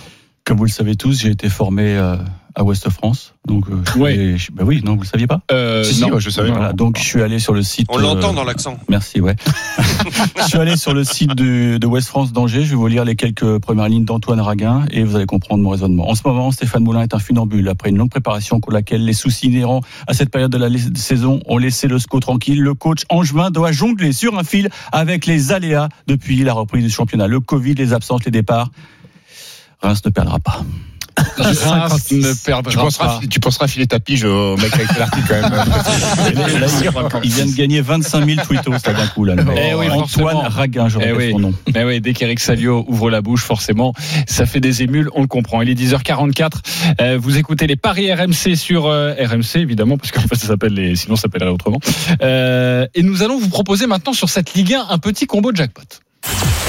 Comme 0.45 0.57
vous 0.57 0.65
le 0.65 0.69
savez 0.71 0.95
tous, 0.95 1.19
j'ai 1.21 1.29
été 1.29 1.47
formé 1.49 1.95
euh, 1.95 2.15
à 2.55 2.63
Ouest 2.63 2.89
France. 2.89 3.33
Donc, 3.47 3.65
euh, 3.69 3.81
je 3.85 3.91
suis 3.91 3.99
Ouais. 3.99 4.13
allé- 4.13 4.37
je- 4.37 4.51
bah 4.51 4.63
oui, 4.65 4.81
non, 4.83 4.95
vous 4.95 5.01
le 5.01 5.07
saviez 5.07 5.27
pas 5.27 5.41
Euh, 5.51 5.83
Si, 5.83 5.95
si, 5.95 6.01
non. 6.01 6.09
ouais, 6.13 6.19
je 6.19 6.29
savais. 6.29 6.49
Voilà, 6.49 6.73
donc 6.73 6.97
je 6.97 7.03
suis 7.03 7.21
allé 7.21 7.39
sur 7.39 7.53
le 7.53 7.61
site. 7.63 7.87
On 7.89 7.97
l'entend 7.97 8.31
euh, 8.31 8.35
dans 8.35 8.43
l'accent. 8.43 8.77
Merci, 8.89 9.21
ouais. 9.21 9.35
je 10.37 10.43
suis 10.47 10.57
allé 10.57 10.75
sur 10.77 10.93
le 10.93 11.03
site 11.03 11.35
de, 11.35 11.77
de 11.77 11.87
West 11.87 12.07
France 12.07 12.33
d'Angers. 12.33 12.63
Je 12.65 12.71
vais 12.71 12.75
vous 12.75 12.87
lire 12.87 13.05
les 13.05 13.15
quelques 13.15 13.59
premières 13.59 13.87
lignes 13.89 14.05
d'Antoine 14.05 14.41
Raguin 14.41 14.85
et 14.91 15.03
vous 15.03 15.15
allez 15.15 15.25
comprendre 15.25 15.63
mon 15.63 15.69
raisonnement. 15.69 16.09
En 16.09 16.15
ce 16.15 16.21
moment, 16.25 16.51
Stéphane 16.51 16.83
Moulin 16.83 17.01
est 17.03 17.13
un 17.13 17.19
funambule. 17.19 17.67
Après 17.69 17.89
une 17.89 17.97
longue 17.97 18.09
préparation 18.09 18.59
pour 18.59 18.71
laquelle 18.71 19.05
les 19.05 19.13
soucis 19.13 19.47
inhérents 19.47 19.81
à 20.07 20.13
cette 20.13 20.29
période 20.31 20.51
de 20.51 20.57
la 20.57 20.69
la- 20.69 20.79
saison 20.95 21.39
ont 21.47 21.57
laissé 21.57 21.87
le 21.87 21.97
SCO 21.99 22.19
tranquille, 22.19 22.61
le 22.61 22.73
coach 22.73 23.03
Angevin 23.09 23.51
doit 23.51 23.71
jongler 23.71 24.11
sur 24.11 24.37
un 24.37 24.43
fil 24.43 24.69
avec 24.91 25.25
les 25.25 25.51
aléas 25.51 25.89
depuis 26.07 26.43
la 26.43 26.53
reprise 26.53 26.83
du 26.83 26.89
championnat. 26.89 27.27
Le 27.27 27.39
Covid, 27.39 27.73
les 27.75 27.93
absences, 27.93 28.25
les 28.25 28.31
départs. 28.31 28.69
Reims 29.81 30.01
ne 30.05 30.09
perdra 30.09 30.39
pas. 30.39 30.63
Tu 32.71 32.77
penseras, 32.77 33.07
pas. 33.07 33.19
tu 33.29 33.39
penseras 33.39 33.67
filer 33.67 33.87
ta 33.87 33.99
pige 33.99 34.23
au 34.23 34.55
mec 34.57 34.73
avec 34.73 34.97
l'article 34.97 35.27
quand 35.27 35.41
même. 35.41 35.51
Là, 36.59 36.67
il- 37.23 37.29
il 37.29 37.31
vient 37.31 37.45
de 37.45 37.51
gagner 37.55 37.81
25 37.81 38.25
000 38.25 38.41
tweetos 38.45 38.71
d'un 38.71 39.07
coup 39.07 39.25
là. 39.25 39.35
Eh 39.57 39.73
oui, 39.73 39.89
Antoine. 39.89 40.37
Raguin, 40.47 40.89
je 40.89 40.99
Eh 41.01 41.11
oui. 41.11 41.31
son 41.31 41.39
nom. 41.39 41.53
Mais 41.73 41.83
oui, 41.83 42.01
dès 42.01 42.13
qu'Eric 42.13 42.39
Salio 42.39 42.85
ouvre 42.87 43.09
la 43.09 43.21
bouche, 43.21 43.43
forcément, 43.43 43.93
ça 44.27 44.45
fait 44.45 44.59
des 44.59 44.83
émules, 44.83 45.09
on 45.15 45.21
le 45.21 45.27
comprend. 45.27 45.61
Il 45.61 45.69
est 45.69 45.75
10h44. 45.75 46.49
Euh, 47.01 47.17
vous 47.21 47.37
écoutez 47.37 47.67
les 47.67 47.75
paris 47.75 48.11
RMC 48.13 48.55
sur 48.55 48.85
euh, 48.87 49.13
RMC, 49.19 49.55
évidemment, 49.57 49.97
parce 49.97 50.11
qu'en 50.11 50.21
fait, 50.27 50.35
ça 50.35 50.47
s'appelle 50.47 50.73
les, 50.73 50.95
sinon 50.95 51.15
ça 51.15 51.23
s'appellerait 51.23 51.51
autrement. 51.51 51.79
Euh, 52.21 52.85
et 52.95 53.03
nous 53.03 53.23
allons 53.23 53.39
vous 53.39 53.49
proposer 53.49 53.87
maintenant 53.87 54.13
sur 54.13 54.29
cette 54.29 54.53
Ligue 54.53 54.73
1 54.73 54.87
un 54.89 54.97
petit 54.97 55.25
combo 55.27 55.51
jackpot. 55.53 55.83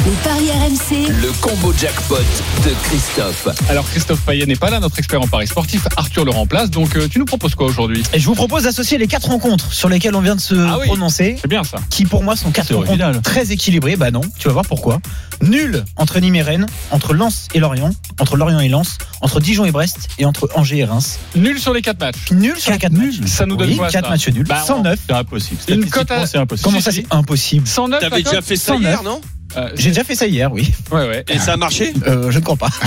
Les 0.06 0.12
paris 0.24 0.50
RMC, 0.50 1.08
Le 1.20 1.30
combo 1.42 1.74
jackpot 1.78 2.16
de 2.64 2.70
Christophe. 2.84 3.48
Alors 3.68 3.84
Christophe 3.90 4.20
Payet 4.22 4.46
n'est 4.46 4.56
pas 4.56 4.70
là, 4.70 4.80
notre 4.80 4.98
expert 4.98 5.20
en 5.20 5.26
paris 5.26 5.46
sportif. 5.46 5.86
Arthur 5.96 6.24
le 6.24 6.30
remplace. 6.30 6.70
Donc 6.70 6.96
euh, 6.96 7.06
tu 7.06 7.18
nous 7.18 7.26
proposes 7.26 7.54
quoi 7.54 7.66
aujourd'hui? 7.66 8.02
Et 8.14 8.18
je 8.18 8.24
vous 8.24 8.34
propose 8.34 8.62
d'associer 8.62 8.96
les 8.96 9.06
quatre 9.06 9.26
rencontres 9.28 9.72
sur 9.74 9.90
lesquelles 9.90 10.14
on 10.14 10.22
vient 10.22 10.36
de 10.36 10.40
se 10.40 10.54
Ah 10.54 10.78
oui. 10.80 10.86
prononcer, 10.86 11.36
C'est 11.40 11.48
bien 11.48 11.64
ça. 11.64 11.78
qui 11.90 12.06
pour 12.06 12.22
moi 12.22 12.34
sont 12.34 12.50
quatre 12.50 12.70
rencontres 12.72 12.88
original. 12.92 13.20
très 13.20 13.52
équilibrées. 13.52 13.96
Bah 13.96 14.10
non, 14.10 14.22
tu 14.38 14.48
vas 14.48 14.54
voir 14.54 14.64
pourquoi. 14.64 15.00
Nul 15.42 15.84
entre 15.96 16.18
Nîmes 16.18 16.36
et 16.36 16.42
Rennes, 16.42 16.66
entre 16.90 17.12
Lens 17.12 17.48
et 17.52 17.58
Lorient, 17.60 17.90
entre 18.18 18.36
Lorient 18.36 18.60
et 18.60 18.68
Lens, 18.70 18.96
entre 19.20 19.38
Dijon 19.40 19.66
et 19.66 19.70
Brest 19.70 20.08
et 20.18 20.24
entre 20.24 20.48
Angers 20.54 20.78
et 20.78 20.84
Reims. 20.86 21.18
Nul 21.36 21.58
sur 21.60 21.74
les 21.74 21.82
quatre 21.82 22.00
matchs. 22.00 22.16
Nul 22.30 22.56
sur 22.58 22.72
les 22.72 22.78
quatre 22.78 22.92
matchs. 22.94 23.20
Ça 23.26 23.44
nous 23.44 23.56
donne 23.56 23.68
oui, 23.68 23.76
quoi, 23.76 23.88
quatre 23.90 24.04
ça 24.06 24.10
matchs 24.12 24.28
nuls. 24.28 24.46
Bah, 24.46 24.62
109. 24.66 24.98
C'est 25.06 25.14
impossible. 25.14 25.60
Une 25.68 25.90
cote 25.90 26.10
à- 26.10 26.26
c'est 26.26 26.38
impossible. 26.38 26.64
Comment 26.64 26.80
ça 26.80 26.90
c'est 26.90 27.04
impossible? 27.10 27.66
109 27.66 28.00
T'avais 28.00 28.16
la 28.16 28.22
déjà 28.22 28.36
cote 28.36 28.44
fait 28.46 28.56
ça 28.56 28.72
109. 28.72 28.90
hier, 28.90 29.02
non? 29.02 29.20
Euh, 29.56 29.68
J'ai 29.74 29.88
déjà 29.88 30.04
fait 30.04 30.14
ça 30.14 30.26
hier, 30.26 30.52
oui. 30.52 30.72
Ouais, 30.92 31.08
ouais. 31.08 31.24
Et 31.28 31.38
ça 31.38 31.54
a 31.54 31.56
marché? 31.56 31.92
Euh, 32.06 32.30
je 32.30 32.38
ne 32.38 32.44
crois 32.44 32.56
pas. 32.56 32.68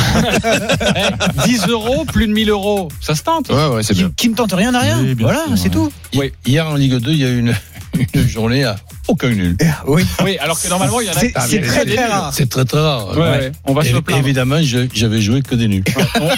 Eh, 0.96 1.48
10 1.48 1.68
euros, 1.68 2.06
plus 2.06 2.28
de 2.28 2.34
1000 2.34 2.50
euros, 2.50 2.90
ça 3.02 3.16
se 3.16 3.24
tente. 3.24 3.50
Ouais, 3.50 3.68
ouais, 3.68 3.84
c'est 3.84 3.94
bien. 3.94 4.12
Qui, 4.16 4.30
ne 4.30 4.36
tente 4.36 4.54
rien 4.54 4.72
n'a 4.72 4.80
rien. 4.80 5.00
Oui, 5.02 5.16
voilà, 5.20 5.46
sûr, 5.48 5.58
c'est 5.58 5.64
ouais. 5.66 5.70
tout. 5.70 5.92
Oui. 6.16 6.32
Hier 6.46 6.68
en 6.68 6.76
Ligue 6.76 6.96
2, 6.96 7.12
il 7.12 7.18
y 7.18 7.26
a 7.26 7.30
eu 7.30 7.40
une, 7.40 7.56
une 8.14 8.28
journée 8.28 8.64
à 8.64 8.76
aucun 9.08 9.30
nul. 9.30 9.58
Oui. 9.88 10.04
Oui, 10.24 10.38
alors 10.40 10.60
que 10.62 10.68
normalement, 10.68 11.02
il 11.02 11.08
y 11.08 11.10
en 11.10 11.14
a. 11.14 11.20
C'est 11.20 11.32
Ah, 11.36 11.46
très 11.48 11.86
très 11.86 12.06
rare. 12.06 12.34
C'est 12.34 12.50
très 12.50 12.66
très 12.66 12.80
rare. 12.80 13.10
Ouais, 13.18 13.20
ouais. 13.22 13.52
On 13.66 13.74
va 13.74 13.84
se 13.84 13.92
le 13.94 14.02
plaindre. 14.02 14.24
évidemment, 14.24 14.62
je- 14.64 14.88
j'avais 14.94 15.22
joué 15.22 15.42
que 15.42 15.56
des 15.56 15.68
nuls. 15.68 15.84
On- 16.22 16.30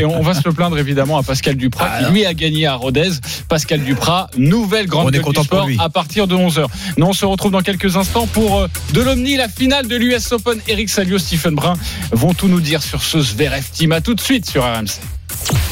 Et 0.00 0.04
on 0.04 0.22
va 0.22 0.34
se 0.34 0.42
le 0.44 0.52
plaindre 0.52 0.78
évidemment 0.78 1.18
à 1.18 1.22
Pascal 1.22 1.56
Duprat 1.56 1.98
qui 2.04 2.12
lui 2.12 2.26
a 2.26 2.34
gagné 2.34 2.66
à 2.66 2.74
Rodez. 2.74 3.10
Pascal 3.48 3.80
Duprat, 3.82 4.28
nouvelle 4.36 4.86
grande 4.86 5.06
On 5.06 5.08
est 5.10 5.12
gueule 5.12 5.22
content 5.22 5.42
du 5.42 5.48
pour 5.48 5.58
sport 5.58 5.68
lui. 5.68 5.76
à 5.80 5.88
partir 5.88 6.26
de 6.26 6.34
11h. 6.34 6.66
Nous 6.96 7.06
on 7.06 7.12
se 7.12 7.24
retrouve 7.24 7.52
dans 7.52 7.60
quelques 7.62 7.96
instants 7.96 8.26
pour 8.26 8.58
euh, 8.60 8.66
de 8.92 9.00
l'Omni, 9.00 9.36
la 9.36 9.48
finale 9.48 9.86
de 9.88 9.96
l'US 9.96 10.32
Open. 10.32 10.58
Eric 10.68 10.88
Salio, 10.90 11.18
Stephen 11.18 11.54
Brun 11.54 11.74
vont 12.12 12.34
tout 12.34 12.48
nous 12.48 12.60
dire 12.60 12.82
sur 12.82 13.02
ce 13.02 13.20
Zverev 13.20 13.64
Team. 13.72 13.92
À 13.92 14.00
tout 14.00 14.14
de 14.14 14.20
suite 14.20 14.48
sur 14.48 14.62
RMC. 14.64 15.00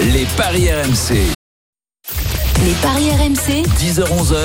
Les 0.00 0.26
paris 0.36 0.68
RMC. 0.70 1.14
les 2.64 2.72
paris 2.82 3.10
RMC, 3.10 3.62
10h-11h. 3.80 4.36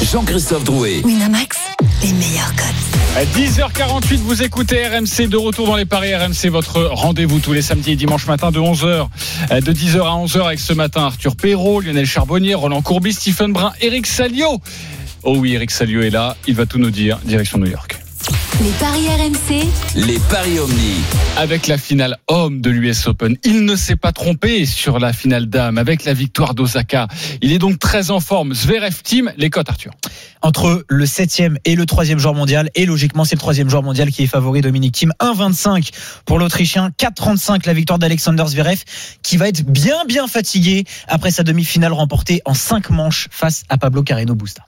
Jean-Christophe 0.00 0.64
Drouet. 0.64 1.02
Winamax, 1.04 1.58
les 2.02 2.12
meilleurs 2.12 2.52
codes. 2.56 3.16
À 3.16 3.24
10h48, 3.24 4.16
vous 4.18 4.42
écoutez 4.42 4.86
RMC 4.86 5.28
de 5.28 5.36
retour 5.36 5.66
dans 5.66 5.76
les 5.76 5.84
paris 5.84 6.14
RMC, 6.14 6.48
votre 6.50 6.82
rendez-vous 6.82 7.38
tous 7.38 7.52
les 7.52 7.62
samedis 7.62 7.92
et 7.92 7.96
dimanches 7.96 8.26
matin 8.26 8.50
de 8.50 8.58
11h, 8.58 9.08
euh, 9.50 9.60
de 9.60 9.72
10h 9.72 9.98
à 10.00 10.24
11h 10.24 10.46
avec 10.46 10.60
ce 10.60 10.72
matin 10.72 11.02
Arthur 11.02 11.36
Perrault, 11.36 11.80
Lionel 11.80 12.06
Charbonnier, 12.06 12.54
Roland 12.54 12.82
Courbis, 12.82 13.12
Stephen 13.12 13.52
Brun, 13.52 13.72
Eric 13.80 14.06
Salio. 14.06 14.60
Oh 15.22 15.36
oui, 15.36 15.52
Eric 15.54 15.70
Salio 15.70 16.02
est 16.02 16.10
là, 16.10 16.36
il 16.46 16.54
va 16.54 16.66
tout 16.66 16.78
nous 16.78 16.90
dire, 16.90 17.18
direction 17.24 17.58
New 17.58 17.70
York. 17.70 18.01
Les 18.62 18.70
paris 18.78 19.08
RMC, 19.08 20.06
Les 20.06 20.18
paris 20.30 20.60
Omni. 20.60 21.00
avec 21.36 21.66
la 21.66 21.76
finale 21.78 22.16
homme 22.28 22.60
de 22.60 22.70
l'US 22.70 23.08
Open. 23.08 23.36
Il 23.44 23.64
ne 23.64 23.74
s'est 23.74 23.96
pas 23.96 24.12
trompé 24.12 24.66
sur 24.66 25.00
la 25.00 25.12
finale 25.12 25.46
dame 25.46 25.78
avec 25.78 26.04
la 26.04 26.14
victoire 26.14 26.54
d'Osaka. 26.54 27.08
Il 27.40 27.50
est 27.52 27.58
donc 27.58 27.80
très 27.80 28.10
en 28.12 28.20
forme. 28.20 28.54
Zverev 28.54 29.02
Team, 29.02 29.32
les 29.36 29.50
cotes 29.50 29.68
Arthur. 29.68 29.90
entre 30.42 30.84
le 30.88 31.04
7e 31.04 31.56
et 31.64 31.74
le 31.74 31.84
3e 31.86 32.18
joueur 32.18 32.34
mondial. 32.34 32.70
Et 32.76 32.86
logiquement, 32.86 33.24
c'est 33.24 33.34
le 33.34 33.40
3e 33.40 33.68
joueur 33.68 33.82
mondial 33.82 34.10
qui 34.12 34.22
est 34.22 34.26
favori, 34.28 34.60
Dominique 34.60 34.94
Thiem. 34.94 35.12
1,25 35.20 35.90
pour 36.24 36.38
l'Autrichien, 36.38 36.90
4,35 36.98 37.66
la 37.66 37.72
victoire 37.72 37.98
d'Alexander 37.98 38.44
Zverev, 38.46 38.82
qui 39.22 39.36
va 39.38 39.48
être 39.48 39.64
bien, 39.64 40.04
bien 40.06 40.28
fatigué 40.28 40.84
après 41.08 41.32
sa 41.32 41.42
demi-finale 41.42 41.92
remportée 41.92 42.42
en 42.44 42.54
5 42.54 42.90
manches 42.90 43.26
face 43.32 43.64
à 43.68 43.76
Pablo 43.76 44.04
Carreno 44.04 44.34
Busta. 44.36 44.62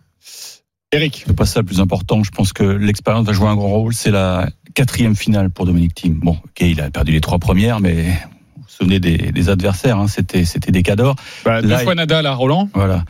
Eric. 0.94 1.24
C'est 1.26 1.37
pas 1.37 1.46
ça 1.46 1.61
le 1.61 1.66
plus 1.66 1.80
important. 1.80 2.22
Je 2.22 2.30
pense 2.30 2.52
que 2.52 2.62
l'expérience 2.64 3.26
va 3.26 3.33
jouer 3.33 3.48
un 3.48 3.57
grand 3.57 3.68
rôle. 3.68 3.94
C'est 3.94 4.11
la 4.11 4.48
quatrième 4.74 5.14
finale 5.16 5.50
pour 5.50 5.66
Dominique 5.66 5.94
Thiem. 5.94 6.14
Bon, 6.14 6.33
ok, 6.33 6.60
il 6.60 6.81
a 6.81 6.90
perdu 6.90 7.12
les 7.12 7.21
trois 7.21 7.38
premières, 7.38 7.81
mais 7.81 8.02
vous 8.56 8.62
vous 8.62 8.69
souvenez 8.69 9.00
des, 9.00 9.16
des 9.19 9.48
adversaires, 9.48 9.98
hein, 9.98 10.08
c'était 10.08 10.44
c'était 10.44 10.73
des 10.73 10.83
cadors. 10.83 11.16
Bah, 11.44 11.62
deux 11.62 11.69
Là, 11.69 11.79
fois 11.81 11.92
il- 11.94 11.96
Nadal 11.96 12.27
à 12.27 12.35
Roland. 12.35 12.69
Voilà. 12.75 13.04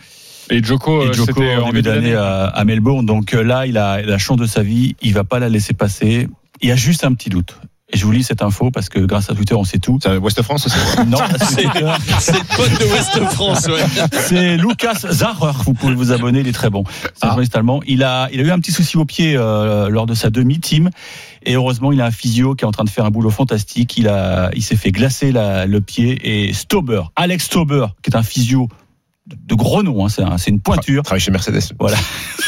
Et 0.51 0.63
Joko, 0.63 1.03
Et 1.03 1.09
euh, 1.09 1.13
c'était 1.15 1.57
en 1.57 1.67
début 1.69 1.81
d'année 1.83 2.15
à, 2.15 2.45
à 2.47 2.65
Melbourne. 2.65 3.07
Donc 3.07 3.33
euh, 3.33 3.43
là, 3.43 3.67
il 3.67 3.79
a 3.79 4.03
la 4.03 4.19
chance 4.19 4.37
de 4.37 4.47
sa 4.47 4.63
vie. 4.63 4.95
Il 5.01 5.15
va 5.15 5.25
pas 5.25 5.39
la 5.39 5.49
laisser 5.49 5.73
passer. 5.73 6.29
Il 6.61 6.69
y 6.69 6.73
a 6.73 6.77
juste 6.77 7.05
un 7.05 7.15
petit 7.15 7.31
doute. 7.31 7.59
Et 7.95 7.97
je 7.97 8.05
vous 8.05 8.11
lis 8.13 8.25
cette 8.25 8.43
info 8.43 8.71
parce 8.73 8.89
que 8.89 8.99
grâce 8.99 9.31
à 9.31 9.35
Twitter, 9.35 9.55
on 9.55 9.63
sait 9.65 9.79
tout. 9.79 9.99
C'est 10.03 10.17
West 10.17 10.43
France 10.43 10.67
aussi. 10.67 10.77
Non, 11.07 11.19
c'est 11.49 11.63
le 11.63 12.57
pote 12.57 12.81
de 12.81 12.85
West 12.93 13.25
France, 13.33 13.67
ouais. 13.69 13.85
C'est 14.27 14.57
Lucas 14.57 14.95
Zacher. 15.11 15.53
Vous 15.65 15.75
pouvez 15.75 15.95
vous 15.95 16.11
abonner, 16.13 16.41
il 16.41 16.49
est 16.49 16.53
très 16.53 16.71
bon. 16.71 16.83
C'est 17.15 17.25
un 17.25 17.29
journaliste 17.29 17.55
allemand. 17.57 17.81
Il 17.87 18.03
a, 18.03 18.29
il 18.33 18.41
a 18.41 18.43
eu 18.43 18.51
un 18.51 18.59
petit 18.59 18.73
souci 18.73 18.97
au 18.97 19.05
pied 19.05 19.37
euh, 19.37 19.89
lors 19.89 20.07
de 20.07 20.15
sa 20.15 20.31
demi-team. 20.31 20.91
Et 21.45 21.55
heureusement, 21.55 21.93
il 21.93 22.01
a 22.01 22.07
un 22.07 22.11
physio 22.11 22.55
qui 22.55 22.65
est 22.65 22.67
en 22.67 22.73
train 22.73 22.85
de 22.85 22.91
faire 22.91 23.05
un 23.05 23.11
boulot 23.11 23.31
fantastique. 23.31 23.97
Il 23.97 24.09
a, 24.09 24.51
il 24.55 24.63
s'est 24.63 24.77
fait 24.77 24.91
glacer 24.91 25.31
la- 25.31 25.67
le 25.67 25.81
pied. 25.81 26.19
Et 26.49 26.53
Stauber, 26.53 27.03
Alex 27.17 27.45
Stauber, 27.45 27.87
qui 28.03 28.11
est 28.11 28.17
un 28.17 28.23
physio 28.25 28.69
de, 29.27 29.37
de 29.47 29.55
gros 29.55 29.83
nom, 29.83 30.05
hein, 30.05 30.09
c'est 30.09 30.23
un- 30.23 30.37
c'est 30.39 30.51
une 30.51 30.61
pointure. 30.61 31.03
Travaille 31.05 31.21
chez 31.21 31.31
Mercedes. 31.31 31.61
Voilà. 31.79 31.97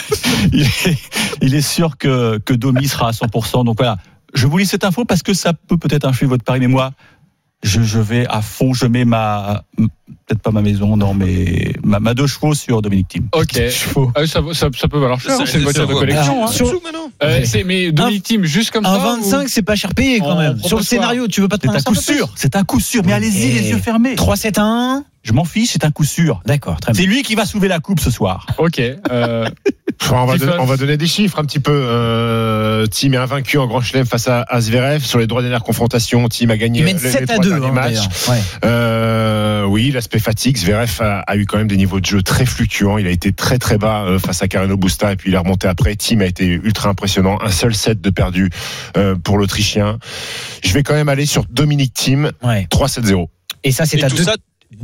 il, 0.52 0.62
est, 0.62 0.98
il 1.42 1.54
est 1.54 1.60
sûr 1.60 1.96
que, 1.98 2.38
que 2.38 2.52
Domi 2.54 2.88
sera 2.88 3.08
à 3.08 3.12
100%. 3.12 3.64
Donc 3.64 3.76
voilà. 3.76 3.98
Je 4.36 4.46
vous 4.46 4.58
lis 4.58 4.66
cette 4.66 4.84
info 4.84 5.04
parce 5.04 5.22
que 5.22 5.34
ça 5.34 5.54
peut 5.54 5.78
peut-être 5.78 6.06
influer 6.06 6.28
votre 6.28 6.44
pari. 6.44 6.60
Mais 6.60 6.68
moi, 6.68 6.92
je, 7.62 7.82
je 7.82 7.98
vais 7.98 8.26
à 8.26 8.42
fond. 8.42 8.74
Je 8.74 8.86
mets 8.86 9.04
ma, 9.04 9.64
peut-être 10.26 10.40
pas 10.42 10.50
ma 10.50 10.62
maison, 10.62 10.96
non, 10.96 11.14
mais 11.14 11.72
ma, 11.84 11.98
ma 12.00 12.14
deux 12.14 12.26
chevaux 12.26 12.54
sur 12.54 12.82
Dominique 12.82 13.08
Thiem. 13.08 13.28
Ok. 13.32 13.60
Ah 14.14 14.26
ça, 14.26 14.40
ça, 14.52 14.68
ça 14.76 14.88
peut 14.88 14.98
valoir 14.98 15.20
cher. 15.20 15.32
Hein, 15.40 15.44
C'est 15.46 15.58
une 15.58 15.64
voiture 15.64 15.86
de 15.86 15.94
collection. 15.94 16.44
hein. 16.44 16.48
Sur- 16.48 16.68
Sous, 16.68 16.80
maintenant. 16.82 17.10
Euh, 17.22 17.40
mais 17.64 17.92
Dominique 17.92 18.22
Thiem, 18.24 18.44
juste 18.44 18.70
comme 18.70 18.84
Un 18.86 18.98
ça. 18.98 19.16
25, 19.16 19.48
c'est 19.48 19.62
pas 19.62 19.74
cher 19.76 19.94
payé 19.94 20.18
quand 20.20 20.32
On 20.34 20.38
même. 20.38 20.52
propose 20.54 20.68
Sur 20.68 20.78
le 20.78 20.84
scénario, 20.84 21.28
tu 21.28 21.40
veux 21.40 21.48
pas 21.48 21.56
te 21.58 21.62
C'est 21.62 21.68
prendre 21.68 21.88
un 21.88 21.92
coup 21.92 22.00
sûr. 22.00 22.28
C'est 22.36 22.56
un 22.56 22.64
coup 22.64 22.80
sûr. 22.80 23.02
Mais 23.04 23.12
allez-y, 23.12 23.52
les 23.52 23.70
yeux 23.70 23.78
fermés. 23.78 24.14
3-7 24.14 24.58
à 24.58 24.62
1. 24.64 25.04
Je 25.22 25.32
m'en 25.32 25.44
fiche, 25.44 25.70
c'est 25.72 25.84
un 25.84 25.90
coup 25.90 26.04
sûr. 26.04 26.40
D'accord, 26.46 26.78
très 26.80 26.92
bien. 26.92 27.00
C'est 27.00 27.06
lui 27.08 27.24
qui 27.24 27.34
va 27.34 27.46
soulever 27.46 27.66
la 27.66 27.80
coupe 27.80 27.98
ce 27.98 28.12
soir. 28.12 28.46
ou- 28.58 28.66
Ok. 28.66 28.80
euh, 29.10 29.48
Enfin, 30.02 30.20
on, 30.22 30.26
va 30.26 30.36
donner, 30.36 30.52
on 30.60 30.66
va 30.66 30.76
donner 30.76 30.98
des 30.98 31.06
chiffres 31.06 31.38
un 31.38 31.44
petit 31.46 31.58
peu. 31.58 31.72
Euh, 31.72 32.86
Team 32.86 33.14
est 33.14 33.16
invaincu 33.16 33.56
en 33.56 33.66
Grand 33.66 33.80
Chelem 33.80 34.04
face 34.04 34.28
à, 34.28 34.42
à 34.46 34.60
Zverev. 34.60 35.02
Sur 35.02 35.18
les 35.18 35.26
droits 35.26 35.40
dernières 35.40 35.62
confrontations, 35.62 36.28
Team 36.28 36.50
a 36.50 36.58
gagné 36.58 36.82
les, 36.82 36.98
7 36.98 37.14
les 37.14 37.22
à 37.22 37.26
trois 37.26 37.38
2. 37.44 37.48
derniers 37.50 37.66
hein, 37.68 37.72
matchs. 37.72 38.28
Ouais. 38.28 38.38
Euh, 38.66 39.64
oui, 39.64 39.90
l'aspect 39.96 40.18
fatigue. 40.20 40.56
Zverev 40.56 41.00
a, 41.00 41.20
a 41.20 41.36
eu 41.36 41.46
quand 41.46 41.58
même 41.58 41.66
des 41.66 41.76
niveaux 41.76 42.00
de 42.00 42.06
jeu 42.06 42.22
très 42.22 42.46
fluctuants. 42.46 42.98
Il 42.98 43.06
a 43.06 43.10
été 43.10 43.32
très 43.32 43.58
très 43.58 43.78
bas 43.78 44.04
euh, 44.04 44.18
face 44.18 44.42
à 44.42 44.48
Carreno 44.48 44.76
Busta 44.76 45.12
et 45.12 45.16
puis 45.16 45.30
il 45.30 45.34
est 45.34 45.38
remonté 45.38 45.66
après. 45.66 45.96
Team 45.96 46.20
a 46.20 46.26
été 46.26 46.46
ultra 46.46 46.90
impressionnant. 46.90 47.38
Un 47.42 47.50
seul 47.50 47.74
set 47.74 48.00
de 48.00 48.10
perdu 48.10 48.50
euh, 48.96 49.16
pour 49.16 49.38
l'Autrichien. 49.38 49.98
Je 50.62 50.72
vais 50.72 50.82
quand 50.82 50.94
même 50.94 51.08
aller 51.08 51.26
sur 51.26 51.44
Dominique 51.50 51.94
Team 51.94 52.30
Ouais. 52.42 52.68
3-7-0. 52.70 53.26
Et 53.64 53.72
ça, 53.72 53.86
c'est 53.86 54.02
à 54.04 54.08
tout 54.08 54.16
2 54.16 54.24
ça, 54.24 54.34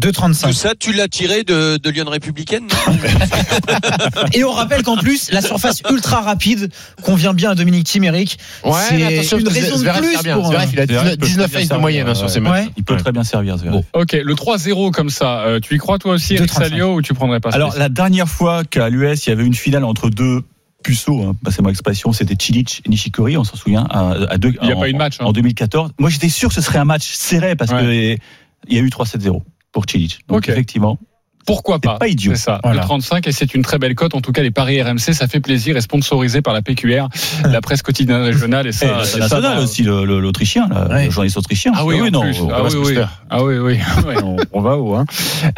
2,35. 0.01 0.43
tout 0.47 0.53
ça, 0.53 0.72
tu 0.78 0.93
l'as 0.93 1.09
tiré 1.09 1.43
de, 1.45 1.76
de 1.76 1.91
Lyon 1.91 2.09
Républicaine 2.09 2.66
Et 4.33 4.45
on 4.45 4.53
rappelle 4.53 4.83
qu'en 4.83 4.97
plus, 4.97 5.30
la 5.33 5.43
surface 5.43 5.83
ultra 5.91 6.20
rapide 6.20 6.70
convient 7.03 7.35
bien 7.35 7.51
à 7.51 7.55
Dominique 7.55 7.85
Thiem, 7.87 8.05
Eric. 8.05 8.39
C'est 8.62 8.97
mais 8.97 9.05
attention, 9.18 9.39
une 9.39 9.49
raison 9.49 9.78
de 9.78 9.91
plus 9.91 10.22
bien. 10.22 10.37
pour, 10.37 10.47
Zverev, 10.47 10.68
il 10.72 10.80
a 10.80 10.87
Zverev 10.87 11.16
19, 11.16 11.18
peut 11.18 11.26
19 11.26 11.51
très 11.51 11.59
bien 11.59 11.61
aces 11.62 11.68
de 11.68 11.80
moyenne 11.80 12.09
hein, 12.09 12.14
sur 12.14 12.28
ses 12.28 12.35
servir, 12.35 12.51
matchs. 12.51 12.64
Ouais. 12.66 12.72
Il 12.76 12.85
peut 12.85 12.97
très 12.97 13.12
bien 13.12 13.24
servir, 13.24 13.59
Zverev. 13.59 13.83
ok. 13.93 14.12
Le 14.12 14.35
3-0 14.35 14.91
comme 14.93 15.11
ça, 15.11 15.41
euh, 15.41 15.61
tu 15.61 15.74
y 15.74 15.78
crois 15.78 15.99
toi 15.99 16.14
aussi, 16.14 16.35
Eric 16.35 16.51
2,35. 16.53 16.59
Salio, 16.59 16.95
ou 16.95 17.03
tu 17.03 17.12
prendrais 17.14 17.41
pas 17.41 17.51
Alors, 17.51 17.76
la 17.76 17.89
dernière 17.89 18.28
fois 18.28 18.64
qu'à 18.64 18.89
l'US, 18.89 19.26
il 19.26 19.30
y 19.30 19.33
avait 19.33 19.45
une 19.45 19.55
finale 19.55 19.85
entre 19.85 20.11
deux 20.11 20.43
puceaux, 20.85 21.22
hein, 21.22 21.33
passez-moi 21.45 21.70
l'expression, 21.70 22.12
c'était 22.12 22.35
Chilich 22.39 22.83
et 22.85 22.89
Nishikori, 22.89 23.37
on 23.37 23.45
s'en 23.45 23.57
souvient, 23.57 23.85
à, 23.91 24.14
à 24.30 24.39
deux, 24.39 24.53
Il 24.62 24.68
y 24.68 24.72
a 24.72 24.76
en, 24.76 24.80
pas 24.80 24.89
eu 24.89 24.93
de 24.93 24.99
match, 24.99 25.16
hein. 25.20 25.24
en 25.26 25.33
2014. 25.33 25.93
Moi, 25.99 26.11
j'étais 26.11 26.28
sûr 26.28 26.49
que 26.49 26.55
ce 26.57 26.61
serait 26.61 26.78
un 26.78 26.85
match 26.85 27.12
serré 27.12 27.55
parce 27.57 27.70
Ouais. 27.72 28.18
que 28.18 28.22
il 28.68 28.76
y 28.76 28.78
a 28.78 28.83
eu 28.83 28.89
3-7-0 28.89 29.43
pour 29.73 29.87
Chilich. 29.87 30.20
Donc, 30.29 30.49
effectivement, 30.49 30.99
Pourquoi 31.47 31.78
pas 31.78 31.97
pas 31.99 32.09
idiot. 32.09 32.32
C'est 32.34 32.43
ça, 32.43 32.61
Voilà. 32.62 32.80
le 32.80 32.86
35 32.86 33.26
et 33.26 33.32
c'est 33.32 33.55
une 33.55 33.62
très 33.62 33.78
belle 33.78 33.95
cote. 33.95 34.14
En 34.14 34.20
tout 34.20 34.32
cas, 34.32 34.43
les 34.43 34.51
paris 34.51 34.80
RMC, 34.82 34.99
ça 35.12 35.26
fait 35.28 35.40
plaisir 35.40 35.76
et 35.76 35.80
sponsorisé 35.80 36.43
par 36.43 36.55
la 36.55 36.62
PQR, 36.62 37.09
la 37.45 37.61
presse 37.61 37.82
quotidienne 37.82 38.22
régionale 38.22 38.66
et 38.66 38.72
ça. 38.72 38.86
et 38.86 39.05
ça, 39.05 39.18
l'international 39.18 39.57
bah, 39.59 39.62
aussi, 39.62 39.82
l'Autrichien, 39.82 40.68
Ouais. 40.90 41.07
le 41.07 41.11
journaliste 41.11 41.36
autrichien. 41.38 41.72
Ah 41.74 41.84
oui, 41.84 42.01
en 42.01 42.11
non, 42.11 42.20
plus. 42.22 42.40
on 42.40 42.51
ah, 42.51 42.62
va 42.62 42.68
oui, 42.68 42.74
oui. 42.84 42.99
ah 43.30 43.43
oui, 43.45 43.59
oui, 43.59 43.78
Ouais, 44.07 44.22
on, 44.22 44.36
on 44.53 44.61
va 44.61 44.76
où 44.78 44.95
hein. 44.95 45.05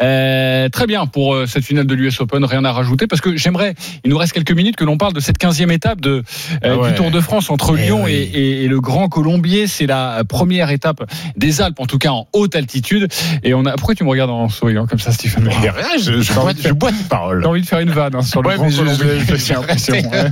Euh, 0.01 0.69
Très 0.69 0.87
bien 0.87 1.05
pour 1.05 1.33
euh, 1.35 1.45
cette 1.45 1.63
finale 1.63 1.85
de 1.85 1.93
l'US 1.95 2.19
Open, 2.19 2.43
rien 2.45 2.63
à 2.65 2.71
rajouter 2.71 3.07
parce 3.07 3.21
que 3.21 3.35
j'aimerais, 3.37 3.75
il 4.03 4.09
nous 4.11 4.17
reste 4.17 4.33
quelques 4.33 4.51
minutes 4.51 4.75
que 4.75 4.83
l'on 4.83 4.97
parle 4.97 5.13
de 5.13 5.19
cette 5.19 5.37
15e 5.39 5.71
étape 5.71 6.01
de, 6.01 6.09
euh, 6.11 6.21
Ah 6.63 6.77
ouais. 6.77 6.89
du 6.91 6.95
Tour 6.95 7.11
de 7.11 7.19
France 7.21 7.49
entre 7.49 7.75
Eh 7.77 7.83
Lyon 7.83 8.03
oui. 8.05 8.11
et, 8.13 8.63
et- 8.63 8.67
le 8.67 8.79
Grand 8.81 9.07
Colombier. 9.09 9.67
C'est 9.67 9.85
la 9.85 10.23
première 10.27 10.69
étape 10.71 11.03
des 11.37 11.61
Alpes, 11.61 11.79
en 11.79 11.85
tout 11.85 11.97
cas 11.97 12.09
en 12.11 12.27
haute 12.33 12.55
altitude. 12.55 13.07
Et 13.43 13.53
on 13.53 13.65
a. 13.65 13.73
Pourquoi 13.73 13.95
tu 13.95 14.03
me 14.03 14.09
regardes 14.09 14.31
en 14.31 14.49
souriant 14.49 14.87
comme 14.87 14.99
ça, 14.99 15.11
Stephen 15.11 15.47
rien, 15.75 15.97
je, 15.97 16.21
je, 16.21 16.33
bois, 16.33 16.51
je 16.57 16.71
bois 16.71 16.91
tes 16.91 17.03
paroles. 17.09 17.41
J'ai 17.41 17.47
envie 17.47 17.61
de 17.61 17.65
faire 17.67 17.79
une 17.79 17.91
vanne 17.91 18.15
hein, 18.15 18.21
sur 18.21 18.41
le 18.41 18.49
Ouais, 18.49 18.55
Grand 18.55 18.67
l'impression. 18.69 19.61
ouais. 19.61 20.31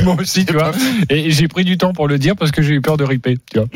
Moi 0.04 0.16
aussi, 0.20 0.44
tu 0.46 0.52
vois. 0.54 0.72
Et 1.10 1.30
j'ai 1.30 1.48
pris 1.48 1.64
du 1.64 1.76
temps 1.76 1.92
pour 1.92 2.08
le 2.08 2.18
dire 2.18 2.36
parce 2.36 2.50
que 2.50 2.62
j'ai 2.62 2.74
eu 2.74 2.80
peur 2.80 2.96
de 2.96 3.04
riper. 3.04 3.38
Tu 3.52 3.58
vois. 3.58 3.68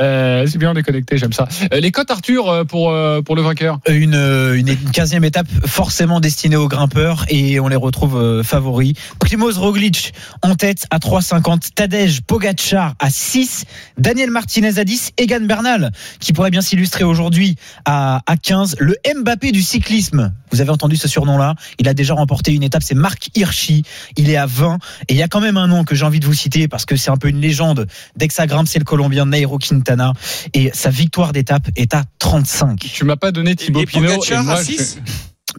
Euh, 0.00 0.46
c'est 0.46 0.58
bien, 0.58 0.72
on 0.72 0.74
est 0.76 0.82
connecté, 0.82 1.18
j'aime 1.18 1.32
ça. 1.32 1.48
Euh, 1.72 1.80
les 1.80 1.90
cotes, 1.90 2.10
Arthur, 2.10 2.48
euh, 2.48 2.64
pour, 2.64 2.92
pour 3.24 3.36
le 3.36 3.42
vainqueur? 3.42 3.78
Une, 3.88 4.14
une, 4.14 4.68
une 4.68 4.90
15e 4.90 5.24
étape 5.24 5.46
forcément 5.66 6.20
destinée 6.20 6.56
aux 6.56 6.68
grimpeurs 6.68 7.24
et 7.28 7.60
on 7.60 7.68
les 7.68 7.76
retrouve 7.76 8.16
euh, 8.16 8.42
favoris. 8.42 8.94
Primoz 9.20 9.58
Roglic 9.58 10.12
en 10.42 10.54
tête 10.54 10.86
à 10.90 10.98
3,50. 10.98 11.70
Tadej 11.74 12.20
Pogacar 12.22 12.94
à 12.98 13.10
6. 13.10 13.64
Daniel 13.98 14.30
Martinez 14.30 14.78
à 14.78 14.84
10. 14.84 15.12
Egan 15.18 15.40
Bernal 15.46 15.92
qui 16.20 16.32
pourrait 16.32 16.50
bien 16.50 16.60
s'illustrer 16.60 17.04
aujourd'hui 17.04 17.56
à, 17.84 18.22
à 18.26 18.36
15. 18.36 18.76
Le 18.78 18.96
Mbappé 19.20 19.52
du 19.52 19.62
cyclisme. 19.62 20.32
Vous 20.50 20.60
avez 20.60 20.63
entendu 20.72 20.96
ce 20.96 21.08
surnom-là. 21.08 21.54
Il 21.78 21.88
a 21.88 21.94
déjà 21.94 22.14
remporté 22.14 22.52
une 22.52 22.62
étape. 22.62 22.82
C'est 22.82 22.94
Marc 22.94 23.30
Hirschi. 23.34 23.82
Il 24.16 24.30
est 24.30 24.36
à 24.36 24.46
20. 24.46 24.78
Et 25.08 25.14
il 25.14 25.16
y 25.16 25.22
a 25.22 25.28
quand 25.28 25.40
même 25.40 25.56
un 25.56 25.66
nom 25.66 25.84
que 25.84 25.94
j'ai 25.94 26.04
envie 26.04 26.20
de 26.20 26.26
vous 26.26 26.34
citer 26.34 26.68
parce 26.68 26.84
que 26.86 26.96
c'est 26.96 27.10
un 27.10 27.16
peu 27.16 27.28
une 27.28 27.40
légende. 27.40 27.86
Dès 28.16 28.28
que 28.28 28.34
ça 28.34 28.46
grimpe, 28.46 28.68
c'est 28.68 28.78
le 28.78 28.84
Colombien 28.84 29.26
Nairo 29.26 29.58
Quintana. 29.58 30.12
Et 30.52 30.70
sa 30.74 30.90
victoire 30.90 31.32
d'étape 31.32 31.68
est 31.76 31.94
à 31.94 32.04
35. 32.18 32.78
Tu 32.80 33.04
m'as 33.04 33.16
pas 33.16 33.32
donné 33.32 33.54
Thibaut 33.56 33.80
Et 33.82 33.86
Pinot. 33.86 34.06
Pogacar 34.08 34.40
et 34.42 34.44
moi, 34.44 34.54
à 34.54 34.62
je- 34.62 34.72
6 34.72 34.98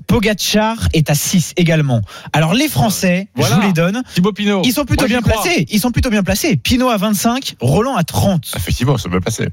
Pogacar 0.08 0.78
est 0.94 1.10
à 1.10 1.16
6 1.16 1.54
également. 1.58 2.02
Alors 2.34 2.54
les 2.54 2.68
Français, 2.68 3.28
Voilà. 3.36 3.56
je 3.56 3.62
vous 3.62 3.68
les 3.68 3.74
donne, 3.74 4.04
Thibaut 4.14 4.34
Pinot. 4.34 4.62
ils 4.66 4.74
sont 4.74 4.86
plutôt 4.86 5.04
Moi, 5.08 5.08
bien 5.08 5.22
placés. 5.22 5.66
Ils 5.70 5.80
sont 5.80 5.92
plutôt 5.92 6.10
bien 6.10 6.22
placés. 6.24 6.58
Pinot 6.58 6.90
à 6.90 6.98
25, 6.98 7.56
Roland 7.62 7.96
à 7.96 8.04
30. 8.04 8.52
Effectivement, 8.56 8.98
ça 8.98 9.10
peut 9.10 9.22
passer. 9.22 9.48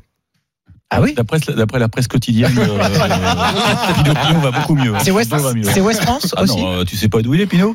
Ah 0.95 1.01
oui 1.01 1.15
D'après, 1.15 1.39
d'après 1.57 1.79
la 1.79 1.89
presse 1.89 2.07
quotidienne, 2.07 2.53
euh, 2.59 2.79
Pinot, 3.95 4.15
Pinot 4.15 4.41
va 4.41 4.51
beaucoup 4.51 4.75
mieux. 4.75 4.95
hein. 4.95 4.99
C'est 5.03 5.11
West, 5.11 5.33
West 5.33 6.03
France 6.03 6.35
Ah 6.37 6.43
aussi 6.43 6.57
non, 6.61 6.81
euh, 6.81 6.85
tu 6.85 6.97
sais 6.97 7.09
pas 7.09 7.23
d'où 7.23 7.33
il 7.35 7.41
est, 7.41 7.47
Pinot? 7.47 7.75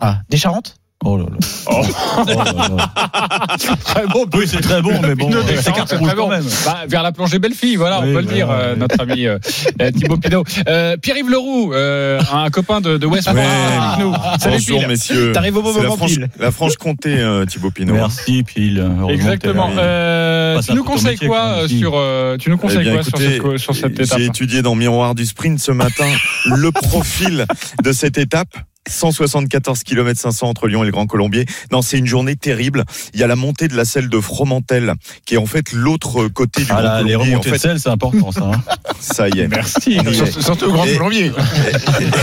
Ah, 0.00 0.18
des 0.28 0.36
Charentes? 0.36 0.76
Oh 1.02 1.16
là 1.16 1.24
là. 1.24 1.38
Oh 1.66 1.82
là 2.26 2.76
là. 2.76 3.56
Très 3.84 4.06
bon. 4.06 4.26
Oui, 4.34 4.44
c'est 4.46 4.60
très 4.60 4.82
bon, 4.82 4.92
mais 5.00 5.14
bon, 5.14 5.32
euh, 5.32 5.42
c'est 5.58 5.72
très 5.72 5.96
bon. 5.96 6.06
quand 6.14 6.28
même. 6.28 6.44
Bah, 6.66 6.80
vers 6.86 7.02
la 7.02 7.10
plongée 7.12 7.38
Belle-Fille, 7.38 7.76
voilà, 7.76 8.00
Oui, 8.02 8.10
on 8.10 8.14
peut 8.14 8.20
le 8.20 8.26
bah, 8.26 8.32
dire, 8.34 8.50
euh, 8.50 8.76
notre 8.76 9.00
ami 9.00 9.26
euh, 9.26 9.38
euh, 9.80 9.90
Thibaut 9.92 10.18
Pinot. 10.18 10.44
Euh, 10.68 10.98
Pierre-Yves 10.98 11.30
Leroux, 11.30 11.72
euh, 11.72 12.20
un 12.32 12.50
copain 12.50 12.82
de, 12.82 12.98
de 12.98 13.06
West 13.06 13.30
Ouais. 13.32 13.40
avec 13.40 14.04
nous. 14.04 14.14
Salut, 14.38 14.56
Bonjour 14.68 14.88
messieurs. 14.88 15.32
T'arrives 15.32 15.56
au 15.56 15.62
bon 15.62 15.72
C'est 15.72 15.78
la, 15.78 15.84
moment, 15.84 15.96
Franche, 15.96 16.10
Pile. 16.12 16.28
la 16.38 16.50
Franche-Comté, 16.50 17.18
euh, 17.18 17.46
Thibaut 17.46 17.70
Pinot. 17.70 17.94
Merci, 17.94 18.42
Pile. 18.42 18.86
Exactement. 19.08 19.70
Euh, 19.78 20.60
tu 20.60 20.74
nous 20.74 20.82
ton 20.84 20.90
conseilles 20.92 21.12
métier, 21.12 21.28
quoi 21.28 21.44
euh, 21.44 21.68
sur 21.68 21.92
euh, 21.96 22.36
tu 22.36 22.50
nous 22.50 22.56
Eh 22.56 22.60
conseilles 22.60 22.82
bien, 22.82 23.00
quoi 23.40 23.56
sur 23.58 23.74
cette 23.74 23.98
étape 23.98 24.18
J'ai 24.18 24.26
étudié 24.26 24.60
dans 24.60 24.74
Miroir 24.74 25.14
du 25.14 25.24
Sprint 25.24 25.58
ce 25.60 25.72
matin 25.72 26.04
le 26.44 26.70
profil 26.72 27.46
de 27.82 27.92
cette 27.92 28.18
étape. 28.18 28.48
174 28.88 29.82
km 29.84 30.18
500 30.20 30.48
entre 30.48 30.66
Lyon 30.66 30.82
et 30.82 30.86
le 30.86 30.92
Grand 30.92 31.06
Colombier. 31.06 31.44
Non, 31.70 31.82
c'est 31.82 31.98
une 31.98 32.06
journée 32.06 32.34
terrible. 32.36 32.84
Il 33.14 33.20
y 33.20 33.22
a 33.22 33.26
la 33.26 33.36
montée 33.36 33.68
de 33.68 33.76
la 33.76 33.84
selle 33.84 34.08
de 34.08 34.20
Fromentel, 34.20 34.94
qui 35.26 35.34
est 35.34 35.38
en 35.38 35.46
fait 35.46 35.72
l'autre 35.72 36.28
côté 36.28 36.62
du 36.62 36.68
Ah 36.70 36.74
Grand 36.74 36.82
là, 36.82 37.02
les 37.02 37.12
Colombier. 37.12 37.16
En 37.16 37.20
remontées 37.38 37.50
de 37.50 37.54
fait, 37.54 37.60
sel, 37.60 37.80
c'est 37.80 37.88
important 37.90 38.32
ça. 38.32 38.44
hein. 38.54 38.62
ça 39.00 39.28
y 39.28 39.40
est. 39.40 39.48
Merci. 39.48 39.98
On 40.04 40.10
y 40.10 40.18
est. 40.18 40.40
Surtout, 40.42 40.66
au 40.66 40.72
Grand 40.72 40.84
Et- 40.86 40.96
Colombier. 40.96 41.30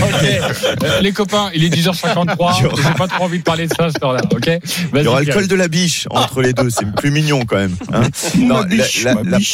Ok. 0.07 0.83
Euh, 0.83 1.01
les 1.01 1.11
copains, 1.11 1.49
il 1.53 1.63
est 1.63 1.69
10h53. 1.69 2.55
Il 2.59 2.63
y 2.63 2.65
aura- 2.65 2.75
J'ai 2.81 2.93
pas 2.97 3.07
trop 3.07 3.23
envie 3.25 3.39
de 3.39 3.43
parler 3.43 3.67
de 3.67 3.73
ça 3.73 3.85
à 3.85 3.89
cette 3.91 4.03
heure-là. 4.03 4.21
Ok. 4.31 4.49
Il 4.93 5.01
y 5.03 5.07
aura 5.07 5.21
le 5.21 5.31
col 5.31 5.47
de 5.47 5.55
la 5.55 5.67
biche 5.67 6.07
entre 6.09 6.41
les 6.41 6.53
deux, 6.53 6.69
c'est 6.69 6.89
plus 6.95 7.11
mignon 7.11 7.45
quand 7.45 7.57
même. 7.57 7.75
hein. 7.93 8.01
Non, 8.37 8.63
biche, 8.63 9.03
la, 9.03 9.13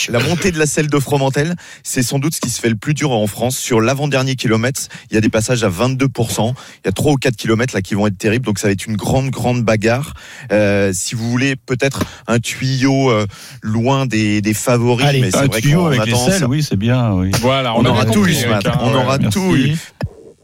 la 0.10 0.20
montée 0.20 0.52
de 0.52 0.60
la 0.60 0.66
selle 0.66 0.88
de 0.88 1.00
Fromentel, 1.00 1.56
c'est 1.84 2.04
sans 2.04 2.20
doute 2.20 2.36
ce 2.36 2.40
qui 2.42 2.50
se 2.50 2.60
fait 2.60 2.70
le 2.70 2.76
plus 2.76 2.94
dur 2.94 3.12
en 3.12 3.28
France. 3.28 3.58
Sur 3.58 3.82
l'avant-dernier 3.82 4.36
kilomètre, 4.36 4.82
il 5.12 5.16
y 5.16 5.18
a 5.18 5.22
des 5.22 5.30
passages 5.30 5.64
à 5.64 5.70
22%. 5.70 6.54
Il 6.84 6.86
y 6.86 6.90
a 6.90 6.92
3 6.94 7.12
ou 7.14 7.16
4 7.18 7.36
kilomètres 7.36 7.74
là 7.76 7.82
qui 7.82 7.96
vont 7.96 8.08
être 8.08 8.18
terribles, 8.18 8.46
donc 8.46 8.60
ça 8.60 8.68
va 8.68 8.72
être 8.74 8.86
une 8.86 8.96
grande, 8.96 9.30
grande 9.30 9.64
bagarre. 9.64 10.14
Euh, 10.52 10.92
si 10.94 11.16
vous 11.16 11.30
voulez 11.30 11.56
peut-être 11.56 12.04
un 12.28 12.40
tuyau 12.40 13.10
euh, 13.12 13.26
loin 13.62 14.06
des, 14.06 14.42
des 14.42 14.54
favoris, 14.54 15.06
Allez, 15.06 15.22
mais 15.22 15.32
c'est 15.32 15.38
Un 15.38 15.46
vrai 15.48 15.62
tuyau 15.62 15.82
qu'on 15.82 15.86
avec 15.88 16.06
les 16.06 16.16
selles, 16.16 16.46
oui, 16.46 16.64
c'est 16.64 16.78
bien. 16.78 17.14
Oui. 17.14 17.32
Voilà, 17.42 17.76
on, 17.76 17.84
aura 17.86 18.06
tout 18.06 18.26
ce 18.28 18.48
matin. 18.48 18.72
hein. 18.74 18.80
On 18.82 18.94
aura 18.94 19.18
Merci. 19.18 19.38
tout 19.40 19.56
eu. 19.56 19.76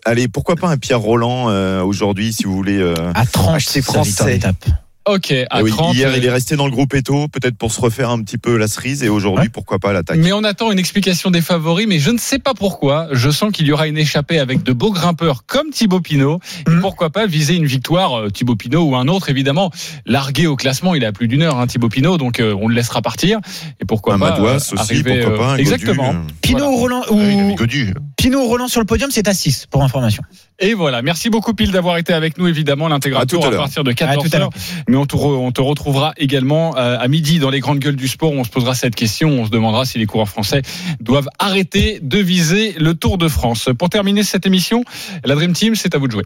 Allez, 0.06 0.28
pourquoi 0.28 0.56
pas 0.56 0.70
un 0.70 0.78
Pierre 0.78 1.00
Roland 1.02 1.50
euh, 1.50 1.82
aujourd'hui, 1.84 2.34
si 2.34 2.44
vous 2.46 2.56
voulez. 2.56 2.78
euh, 2.78 2.94
À 3.16 3.26
30, 3.26 3.60
c'est 3.62 3.82
français. 3.82 4.40
Ok, 5.14 5.32
à 5.32 5.46
Ah 5.50 5.64
oui, 5.64 5.72
30. 5.72 5.96
hier, 5.96 6.10
euh, 6.10 6.18
il 6.18 6.26
est 6.26 6.30
resté 6.30 6.56
dans 6.56 6.66
le 6.66 6.72
groupe 6.72 6.94
Eto, 6.94 7.28
peut-être 7.28 7.58
pour 7.58 7.72
se 7.72 7.82
refaire 7.82 8.10
un 8.10 8.22
petit 8.22 8.38
peu 8.38 8.58
la 8.58 8.68
cerise, 8.68 9.04
et 9.04 9.10
aujourd'hui, 9.10 9.50
pourquoi 9.50 9.80
pas 9.80 9.92
l'attaque. 9.94 10.18
Mais 10.20 10.32
on 10.34 10.44
attend 10.44 10.72
une 10.72 10.80
explication 10.80 11.32
des 11.32 11.42
favoris, 11.42 11.88
mais 11.88 12.00
je 12.00 12.12
ne 12.12 12.18
sais 12.18 12.40
pas 12.40 12.54
pourquoi. 12.54 13.08
Je 13.12 13.30
sens 13.30 13.52
qu'il 13.52 13.66
y 13.68 13.72
aura 13.72 13.88
une 13.88 13.98
échappée 13.98 14.40
avec 14.40 14.64
de 14.64 14.72
beaux 14.74 14.92
grimpeurs 14.92 15.46
comme 15.48 15.70
Thibaut 15.72 16.00
Pinot. 16.02 16.40
Et 16.68 16.70
Mhm. 16.72 16.82
pourquoi 16.82 17.10
pas 17.10 17.26
viser 17.26 17.56
une 17.56 17.66
victoire, 17.66 18.20
euh, 18.20 18.30
Thibaut 18.30 18.56
Pinot 18.56 18.84
ou 18.84 18.96
un 18.96 19.08
autre, 19.08 19.30
évidemment. 19.30 19.72
Largué 20.06 20.48
au 20.48 20.56
classement, 20.56 20.94
il 20.96 21.04
est 21.04 21.08
à 21.08 21.12
plus 21.12 21.28
d'une 21.28 21.42
heure, 21.42 21.58
hein, 21.60 21.68
Thibaut 21.68 21.90
Pinot, 21.90 22.18
donc 22.18 22.40
euh, 22.40 22.56
on 22.60 22.68
le 22.68 22.76
laissera 22.76 23.02
partir. 23.02 23.40
Et 23.82 23.86
pourquoi 23.86 24.16
Un 24.16 24.20
pas 24.20 24.30
Madouas 24.32 24.52
euh, 24.52 24.56
aussi, 24.58 24.76
arriver, 24.78 25.22
pourquoi 25.22 25.34
euh, 25.34 25.38
pas, 25.38 25.46
un 25.54 25.58
Godu, 25.58 25.62
Exactement. 25.62 26.10
euh. 26.12 26.28
Pinot 26.42 26.60
Voilà. 26.60 26.72
ou 26.72 26.76
Roland, 26.78 27.02
Ah 27.08 27.12
a 27.12 27.14
ou. 27.14 27.56
Pinot 28.20 28.44
Roland 28.48 28.68
sur 28.68 28.82
le 28.82 28.86
podium, 28.86 29.10
c'est 29.12 29.30
à 29.30 29.34
6 29.34 29.68
pour 29.72 29.82
information. 29.82 30.24
Et 30.60 30.74
voilà. 30.74 31.02
Merci 31.02 31.30
beaucoup, 31.30 31.54
Pile, 31.54 31.72
d'avoir 31.72 31.98
été 31.98 32.12
avec 32.12 32.38
nous, 32.38 32.48
évidemment. 32.48 32.90
L'intégrateur 32.90 33.46
à 33.46 33.50
partir 33.52 33.86
de 33.86 33.92
À 33.92 33.94
tout 33.94 34.04
à 34.04 34.08
14h. 34.18 34.40
l'heure. 34.40 34.50
Mais 34.90 34.98
on 34.98 35.06
te, 35.06 35.16
re- 35.16 35.38
on 35.38 35.52
te 35.54 35.62
retrouvera 35.62 36.14
également 36.18 36.76
euh, 36.78 36.98
à 37.00 37.08
midi 37.08 37.40
dans 37.40 37.50
les 37.50 37.62
grandes 37.62 37.80
gueules 37.80 37.96
du 37.96 38.10
sport. 38.10 38.34
où 38.34 38.36
On 38.38 38.44
se 38.44 38.50
posera 38.50 38.76
cette 38.76 38.94
question. 38.96 39.30
On 39.30 39.46
se 39.46 39.52
demandera 39.52 39.86
si 39.86 40.00
les 40.00 40.06
coureurs 40.06 40.28
français 40.28 40.64
doivent 41.00 41.30
arrêter 41.40 42.00
de 42.02 42.18
viser 42.20 42.76
le 42.78 42.94
Tour 42.94 43.18
de 43.18 43.30
France. 43.30 43.70
Pour 43.80 43.90
terminer 43.90 44.24
cette 44.24 44.46
émission, 44.46 44.84
la 45.24 45.36
Dream 45.36 45.54
Team, 45.54 45.76
c'est 45.76 45.96
à 45.96 45.98
vous 45.98 46.08
de 46.08 46.12
jouer. 46.12 46.26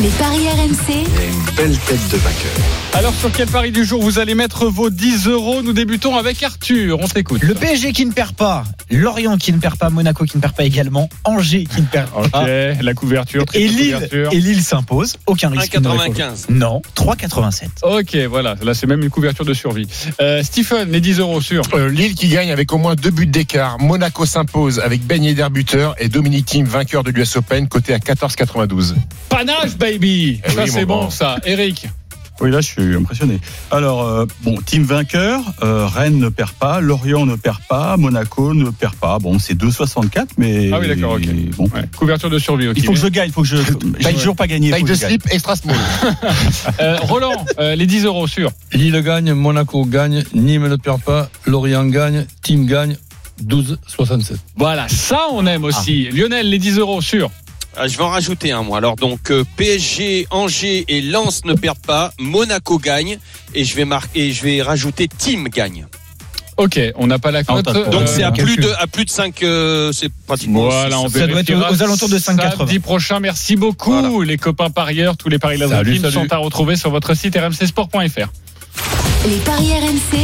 Les 0.00 0.08
paris 0.08 0.48
RMC. 0.48 0.94
Une 0.94 1.54
belle 1.54 1.76
tête 1.80 2.08
de 2.10 2.16
vainqueur. 2.16 2.52
Alors, 2.94 3.14
sur 3.14 3.30
quel 3.32 3.48
pari 3.48 3.70
du 3.70 3.84
jour 3.84 4.02
vous 4.02 4.18
allez 4.18 4.34
mettre 4.34 4.64
vos 4.66 4.88
10 4.88 5.26
euros? 5.28 5.60
Nous 5.60 5.74
débutons 5.74 6.16
avec 6.16 6.42
Arthur. 6.42 6.98
On 7.00 7.06
t'écoute. 7.06 7.42
Le 7.42 7.52
PSG 7.52 7.92
qui 7.92 8.06
ne 8.06 8.12
perd 8.12 8.34
pas, 8.34 8.64
Lorient 8.90 9.36
qui 9.36 9.52
ne 9.52 9.58
perd 9.58 9.76
pas, 9.76 9.90
Monaco 9.90 10.24
qui 10.24 10.38
ne 10.38 10.40
perd 10.42 10.54
pas 10.54 10.64
également, 10.64 11.01
Angers 11.24 11.64
qui 11.64 11.80
ne 11.80 11.86
perd 11.86 12.08
Ok, 12.16 12.30
pas. 12.30 12.46
la 12.46 12.94
couverture. 12.94 13.44
Et 13.54 13.68
Lille, 13.68 13.94
couverture. 13.94 14.32
et 14.32 14.40
Lille 14.40 14.62
s'impose, 14.62 15.16
aucun 15.26 15.48
risque. 15.50 15.74
une 15.74 15.82
nouvelle 15.82 15.98
fois. 16.12 16.26
1,95. 16.26 16.46
Non, 16.50 16.82
3,87. 16.96 17.68
Ok, 17.82 18.16
voilà. 18.28 18.56
Là, 18.62 18.74
c'est 18.74 18.86
même 18.86 19.02
une 19.02 19.10
couverture 19.10 19.44
de 19.44 19.54
survie. 19.54 19.86
Euh, 20.20 20.42
Stephen, 20.42 20.90
les 20.90 21.00
10 21.00 21.18
euros 21.20 21.40
sur. 21.40 21.62
Euh, 21.74 21.88
Lille 21.88 22.14
qui 22.14 22.28
gagne 22.28 22.50
avec 22.52 22.72
au 22.72 22.78
moins 22.78 22.94
deux 22.94 23.10
buts 23.10 23.26
d'écart. 23.26 23.78
Monaco 23.78 24.26
s'impose 24.26 24.80
avec 24.80 25.04
Ben 25.06 25.22
Yedder 25.22 25.48
buteur 25.50 25.94
et 25.98 26.08
Dominique 26.08 26.46
Thiem 26.46 26.66
vainqueur 26.66 27.02
de 27.04 27.10
l'US 27.10 27.36
Open 27.36 27.68
côté 27.68 27.94
à 27.94 27.98
14,92. 27.98 28.94
Panache, 29.28 29.76
baby 29.76 30.40
Eh 30.44 30.50
Ça, 30.50 30.64
oui, 30.64 30.70
c'est 30.70 30.84
bon, 30.84 30.96
grand. 31.00 31.10
ça. 31.10 31.36
Eric 31.44 31.86
Oui, 32.42 32.50
là, 32.50 32.60
je 32.60 32.66
suis 32.66 32.94
impressionné. 32.96 33.38
Alors, 33.70 34.02
euh, 34.06 34.26
bon, 34.42 34.56
team 34.60 34.82
vainqueur, 34.82 35.40
euh, 35.62 35.86
Rennes 35.86 36.18
ne 36.18 36.28
perd 36.28 36.50
pas, 36.52 36.80
Lorient 36.80 37.24
ne 37.24 37.36
perd 37.36 37.60
pas, 37.68 37.96
Monaco 37.96 38.52
ne 38.52 38.68
perd 38.70 38.96
pas. 38.96 39.18
Bon, 39.20 39.38
c'est 39.38 39.54
2,64, 39.54 40.26
mais. 40.38 40.70
Ah 40.72 40.80
oui, 40.80 40.88
d'accord, 40.88 41.12
ok. 41.12 41.26
Bon. 41.56 41.64
Ouais, 41.72 41.84
Couverture 41.96 42.30
de 42.30 42.38
survie, 42.40 42.66
ok. 42.66 42.74
Il 42.76 42.84
faut 42.84 42.92
que 42.94 42.98
je 42.98 43.06
gagne, 43.06 43.28
il 43.28 43.32
faut 43.32 43.42
que 43.42 43.48
je. 43.48 43.56
J'ai 44.00 44.12
toujours 44.14 44.34
pas 44.34 44.48
gagné. 44.48 44.68
il 44.68 44.70
Taille 44.72 44.80
faut 44.80 44.86
de 44.88 44.92
que 44.92 44.96
je 44.96 45.00
gagne. 45.02 45.10
slip 45.10 45.26
extra 45.32 45.54
small. 45.56 45.76
Euh, 46.80 46.96
Roland, 47.02 47.44
euh, 47.60 47.76
les 47.76 47.86
10 47.86 48.04
euros 48.06 48.26
sur. 48.26 48.50
Lille 48.72 49.00
gagne, 49.02 49.32
Monaco 49.34 49.84
gagne, 49.84 50.24
Nîmes 50.34 50.66
ne 50.68 50.76
perd 50.76 51.00
pas, 51.02 51.28
Lorient 51.46 51.84
gagne, 51.86 52.26
Team 52.42 52.66
gagne, 52.66 52.96
12,67. 53.44 54.36
Voilà, 54.56 54.88
ça, 54.88 55.20
on 55.32 55.46
aime 55.46 55.64
aussi. 55.64 56.08
Lionel, 56.10 56.48
les 56.50 56.58
10 56.58 56.78
euros 56.78 57.00
sur. 57.00 57.30
Ah, 57.76 57.88
je 57.88 57.96
vais 57.96 58.04
en 58.04 58.08
rajouter 58.10 58.52
un 58.52 58.62
moi. 58.62 58.78
Alors 58.78 58.96
donc 58.96 59.30
euh, 59.30 59.44
PSG, 59.56 60.26
Angers 60.30 60.84
et 60.88 61.00
Lens 61.00 61.44
ne 61.44 61.54
perdent 61.54 61.78
pas, 61.78 62.12
Monaco 62.18 62.78
gagne 62.78 63.18
et 63.54 63.64
je 63.64 63.74
vais 63.74 63.84
marquer, 63.84 64.26
et 64.26 64.32
je 64.32 64.42
vais 64.42 64.62
rajouter 64.62 65.08
Team 65.08 65.48
gagne. 65.48 65.86
Ok, 66.58 66.78
on 66.96 67.06
n'a 67.06 67.18
pas 67.18 67.30
la 67.30 67.44
cote. 67.44 67.64
Donc 67.64 68.02
Euh, 68.02 68.06
c'est 68.06 68.22
à 68.22 68.30
plus 68.30 68.56
de 68.56 68.70
à 68.78 68.86
plus 68.86 69.06
de 69.06 69.10
5 69.10 69.34
c'est 69.92 70.12
pratiquement 70.26 70.64
Voilà, 70.64 71.00
on. 71.00 71.08
Ça 71.08 71.26
doit 71.26 71.40
être 71.40 71.72
aux 71.72 71.82
alentours 71.82 72.10
de 72.10 72.18
5,80. 72.18 72.56
Samedi 72.58 72.78
prochain, 72.78 73.20
merci 73.20 73.56
beaucoup 73.56 74.22
les 74.22 74.36
copains 74.36 74.70
parieurs. 74.70 75.16
Tous 75.16 75.30
les 75.30 75.38
paris 75.38 75.56
de 75.56 75.64
la 75.64 75.68
salut. 75.68 75.98
sont 75.98 76.30
à 76.32 76.36
retrouver 76.36 76.76
sur 76.76 76.90
votre 76.90 77.14
site 77.14 77.36
rmcsport.fr. 77.36 78.28
Les 79.24 79.36
paris 79.36 79.72
RMC. 79.72 80.18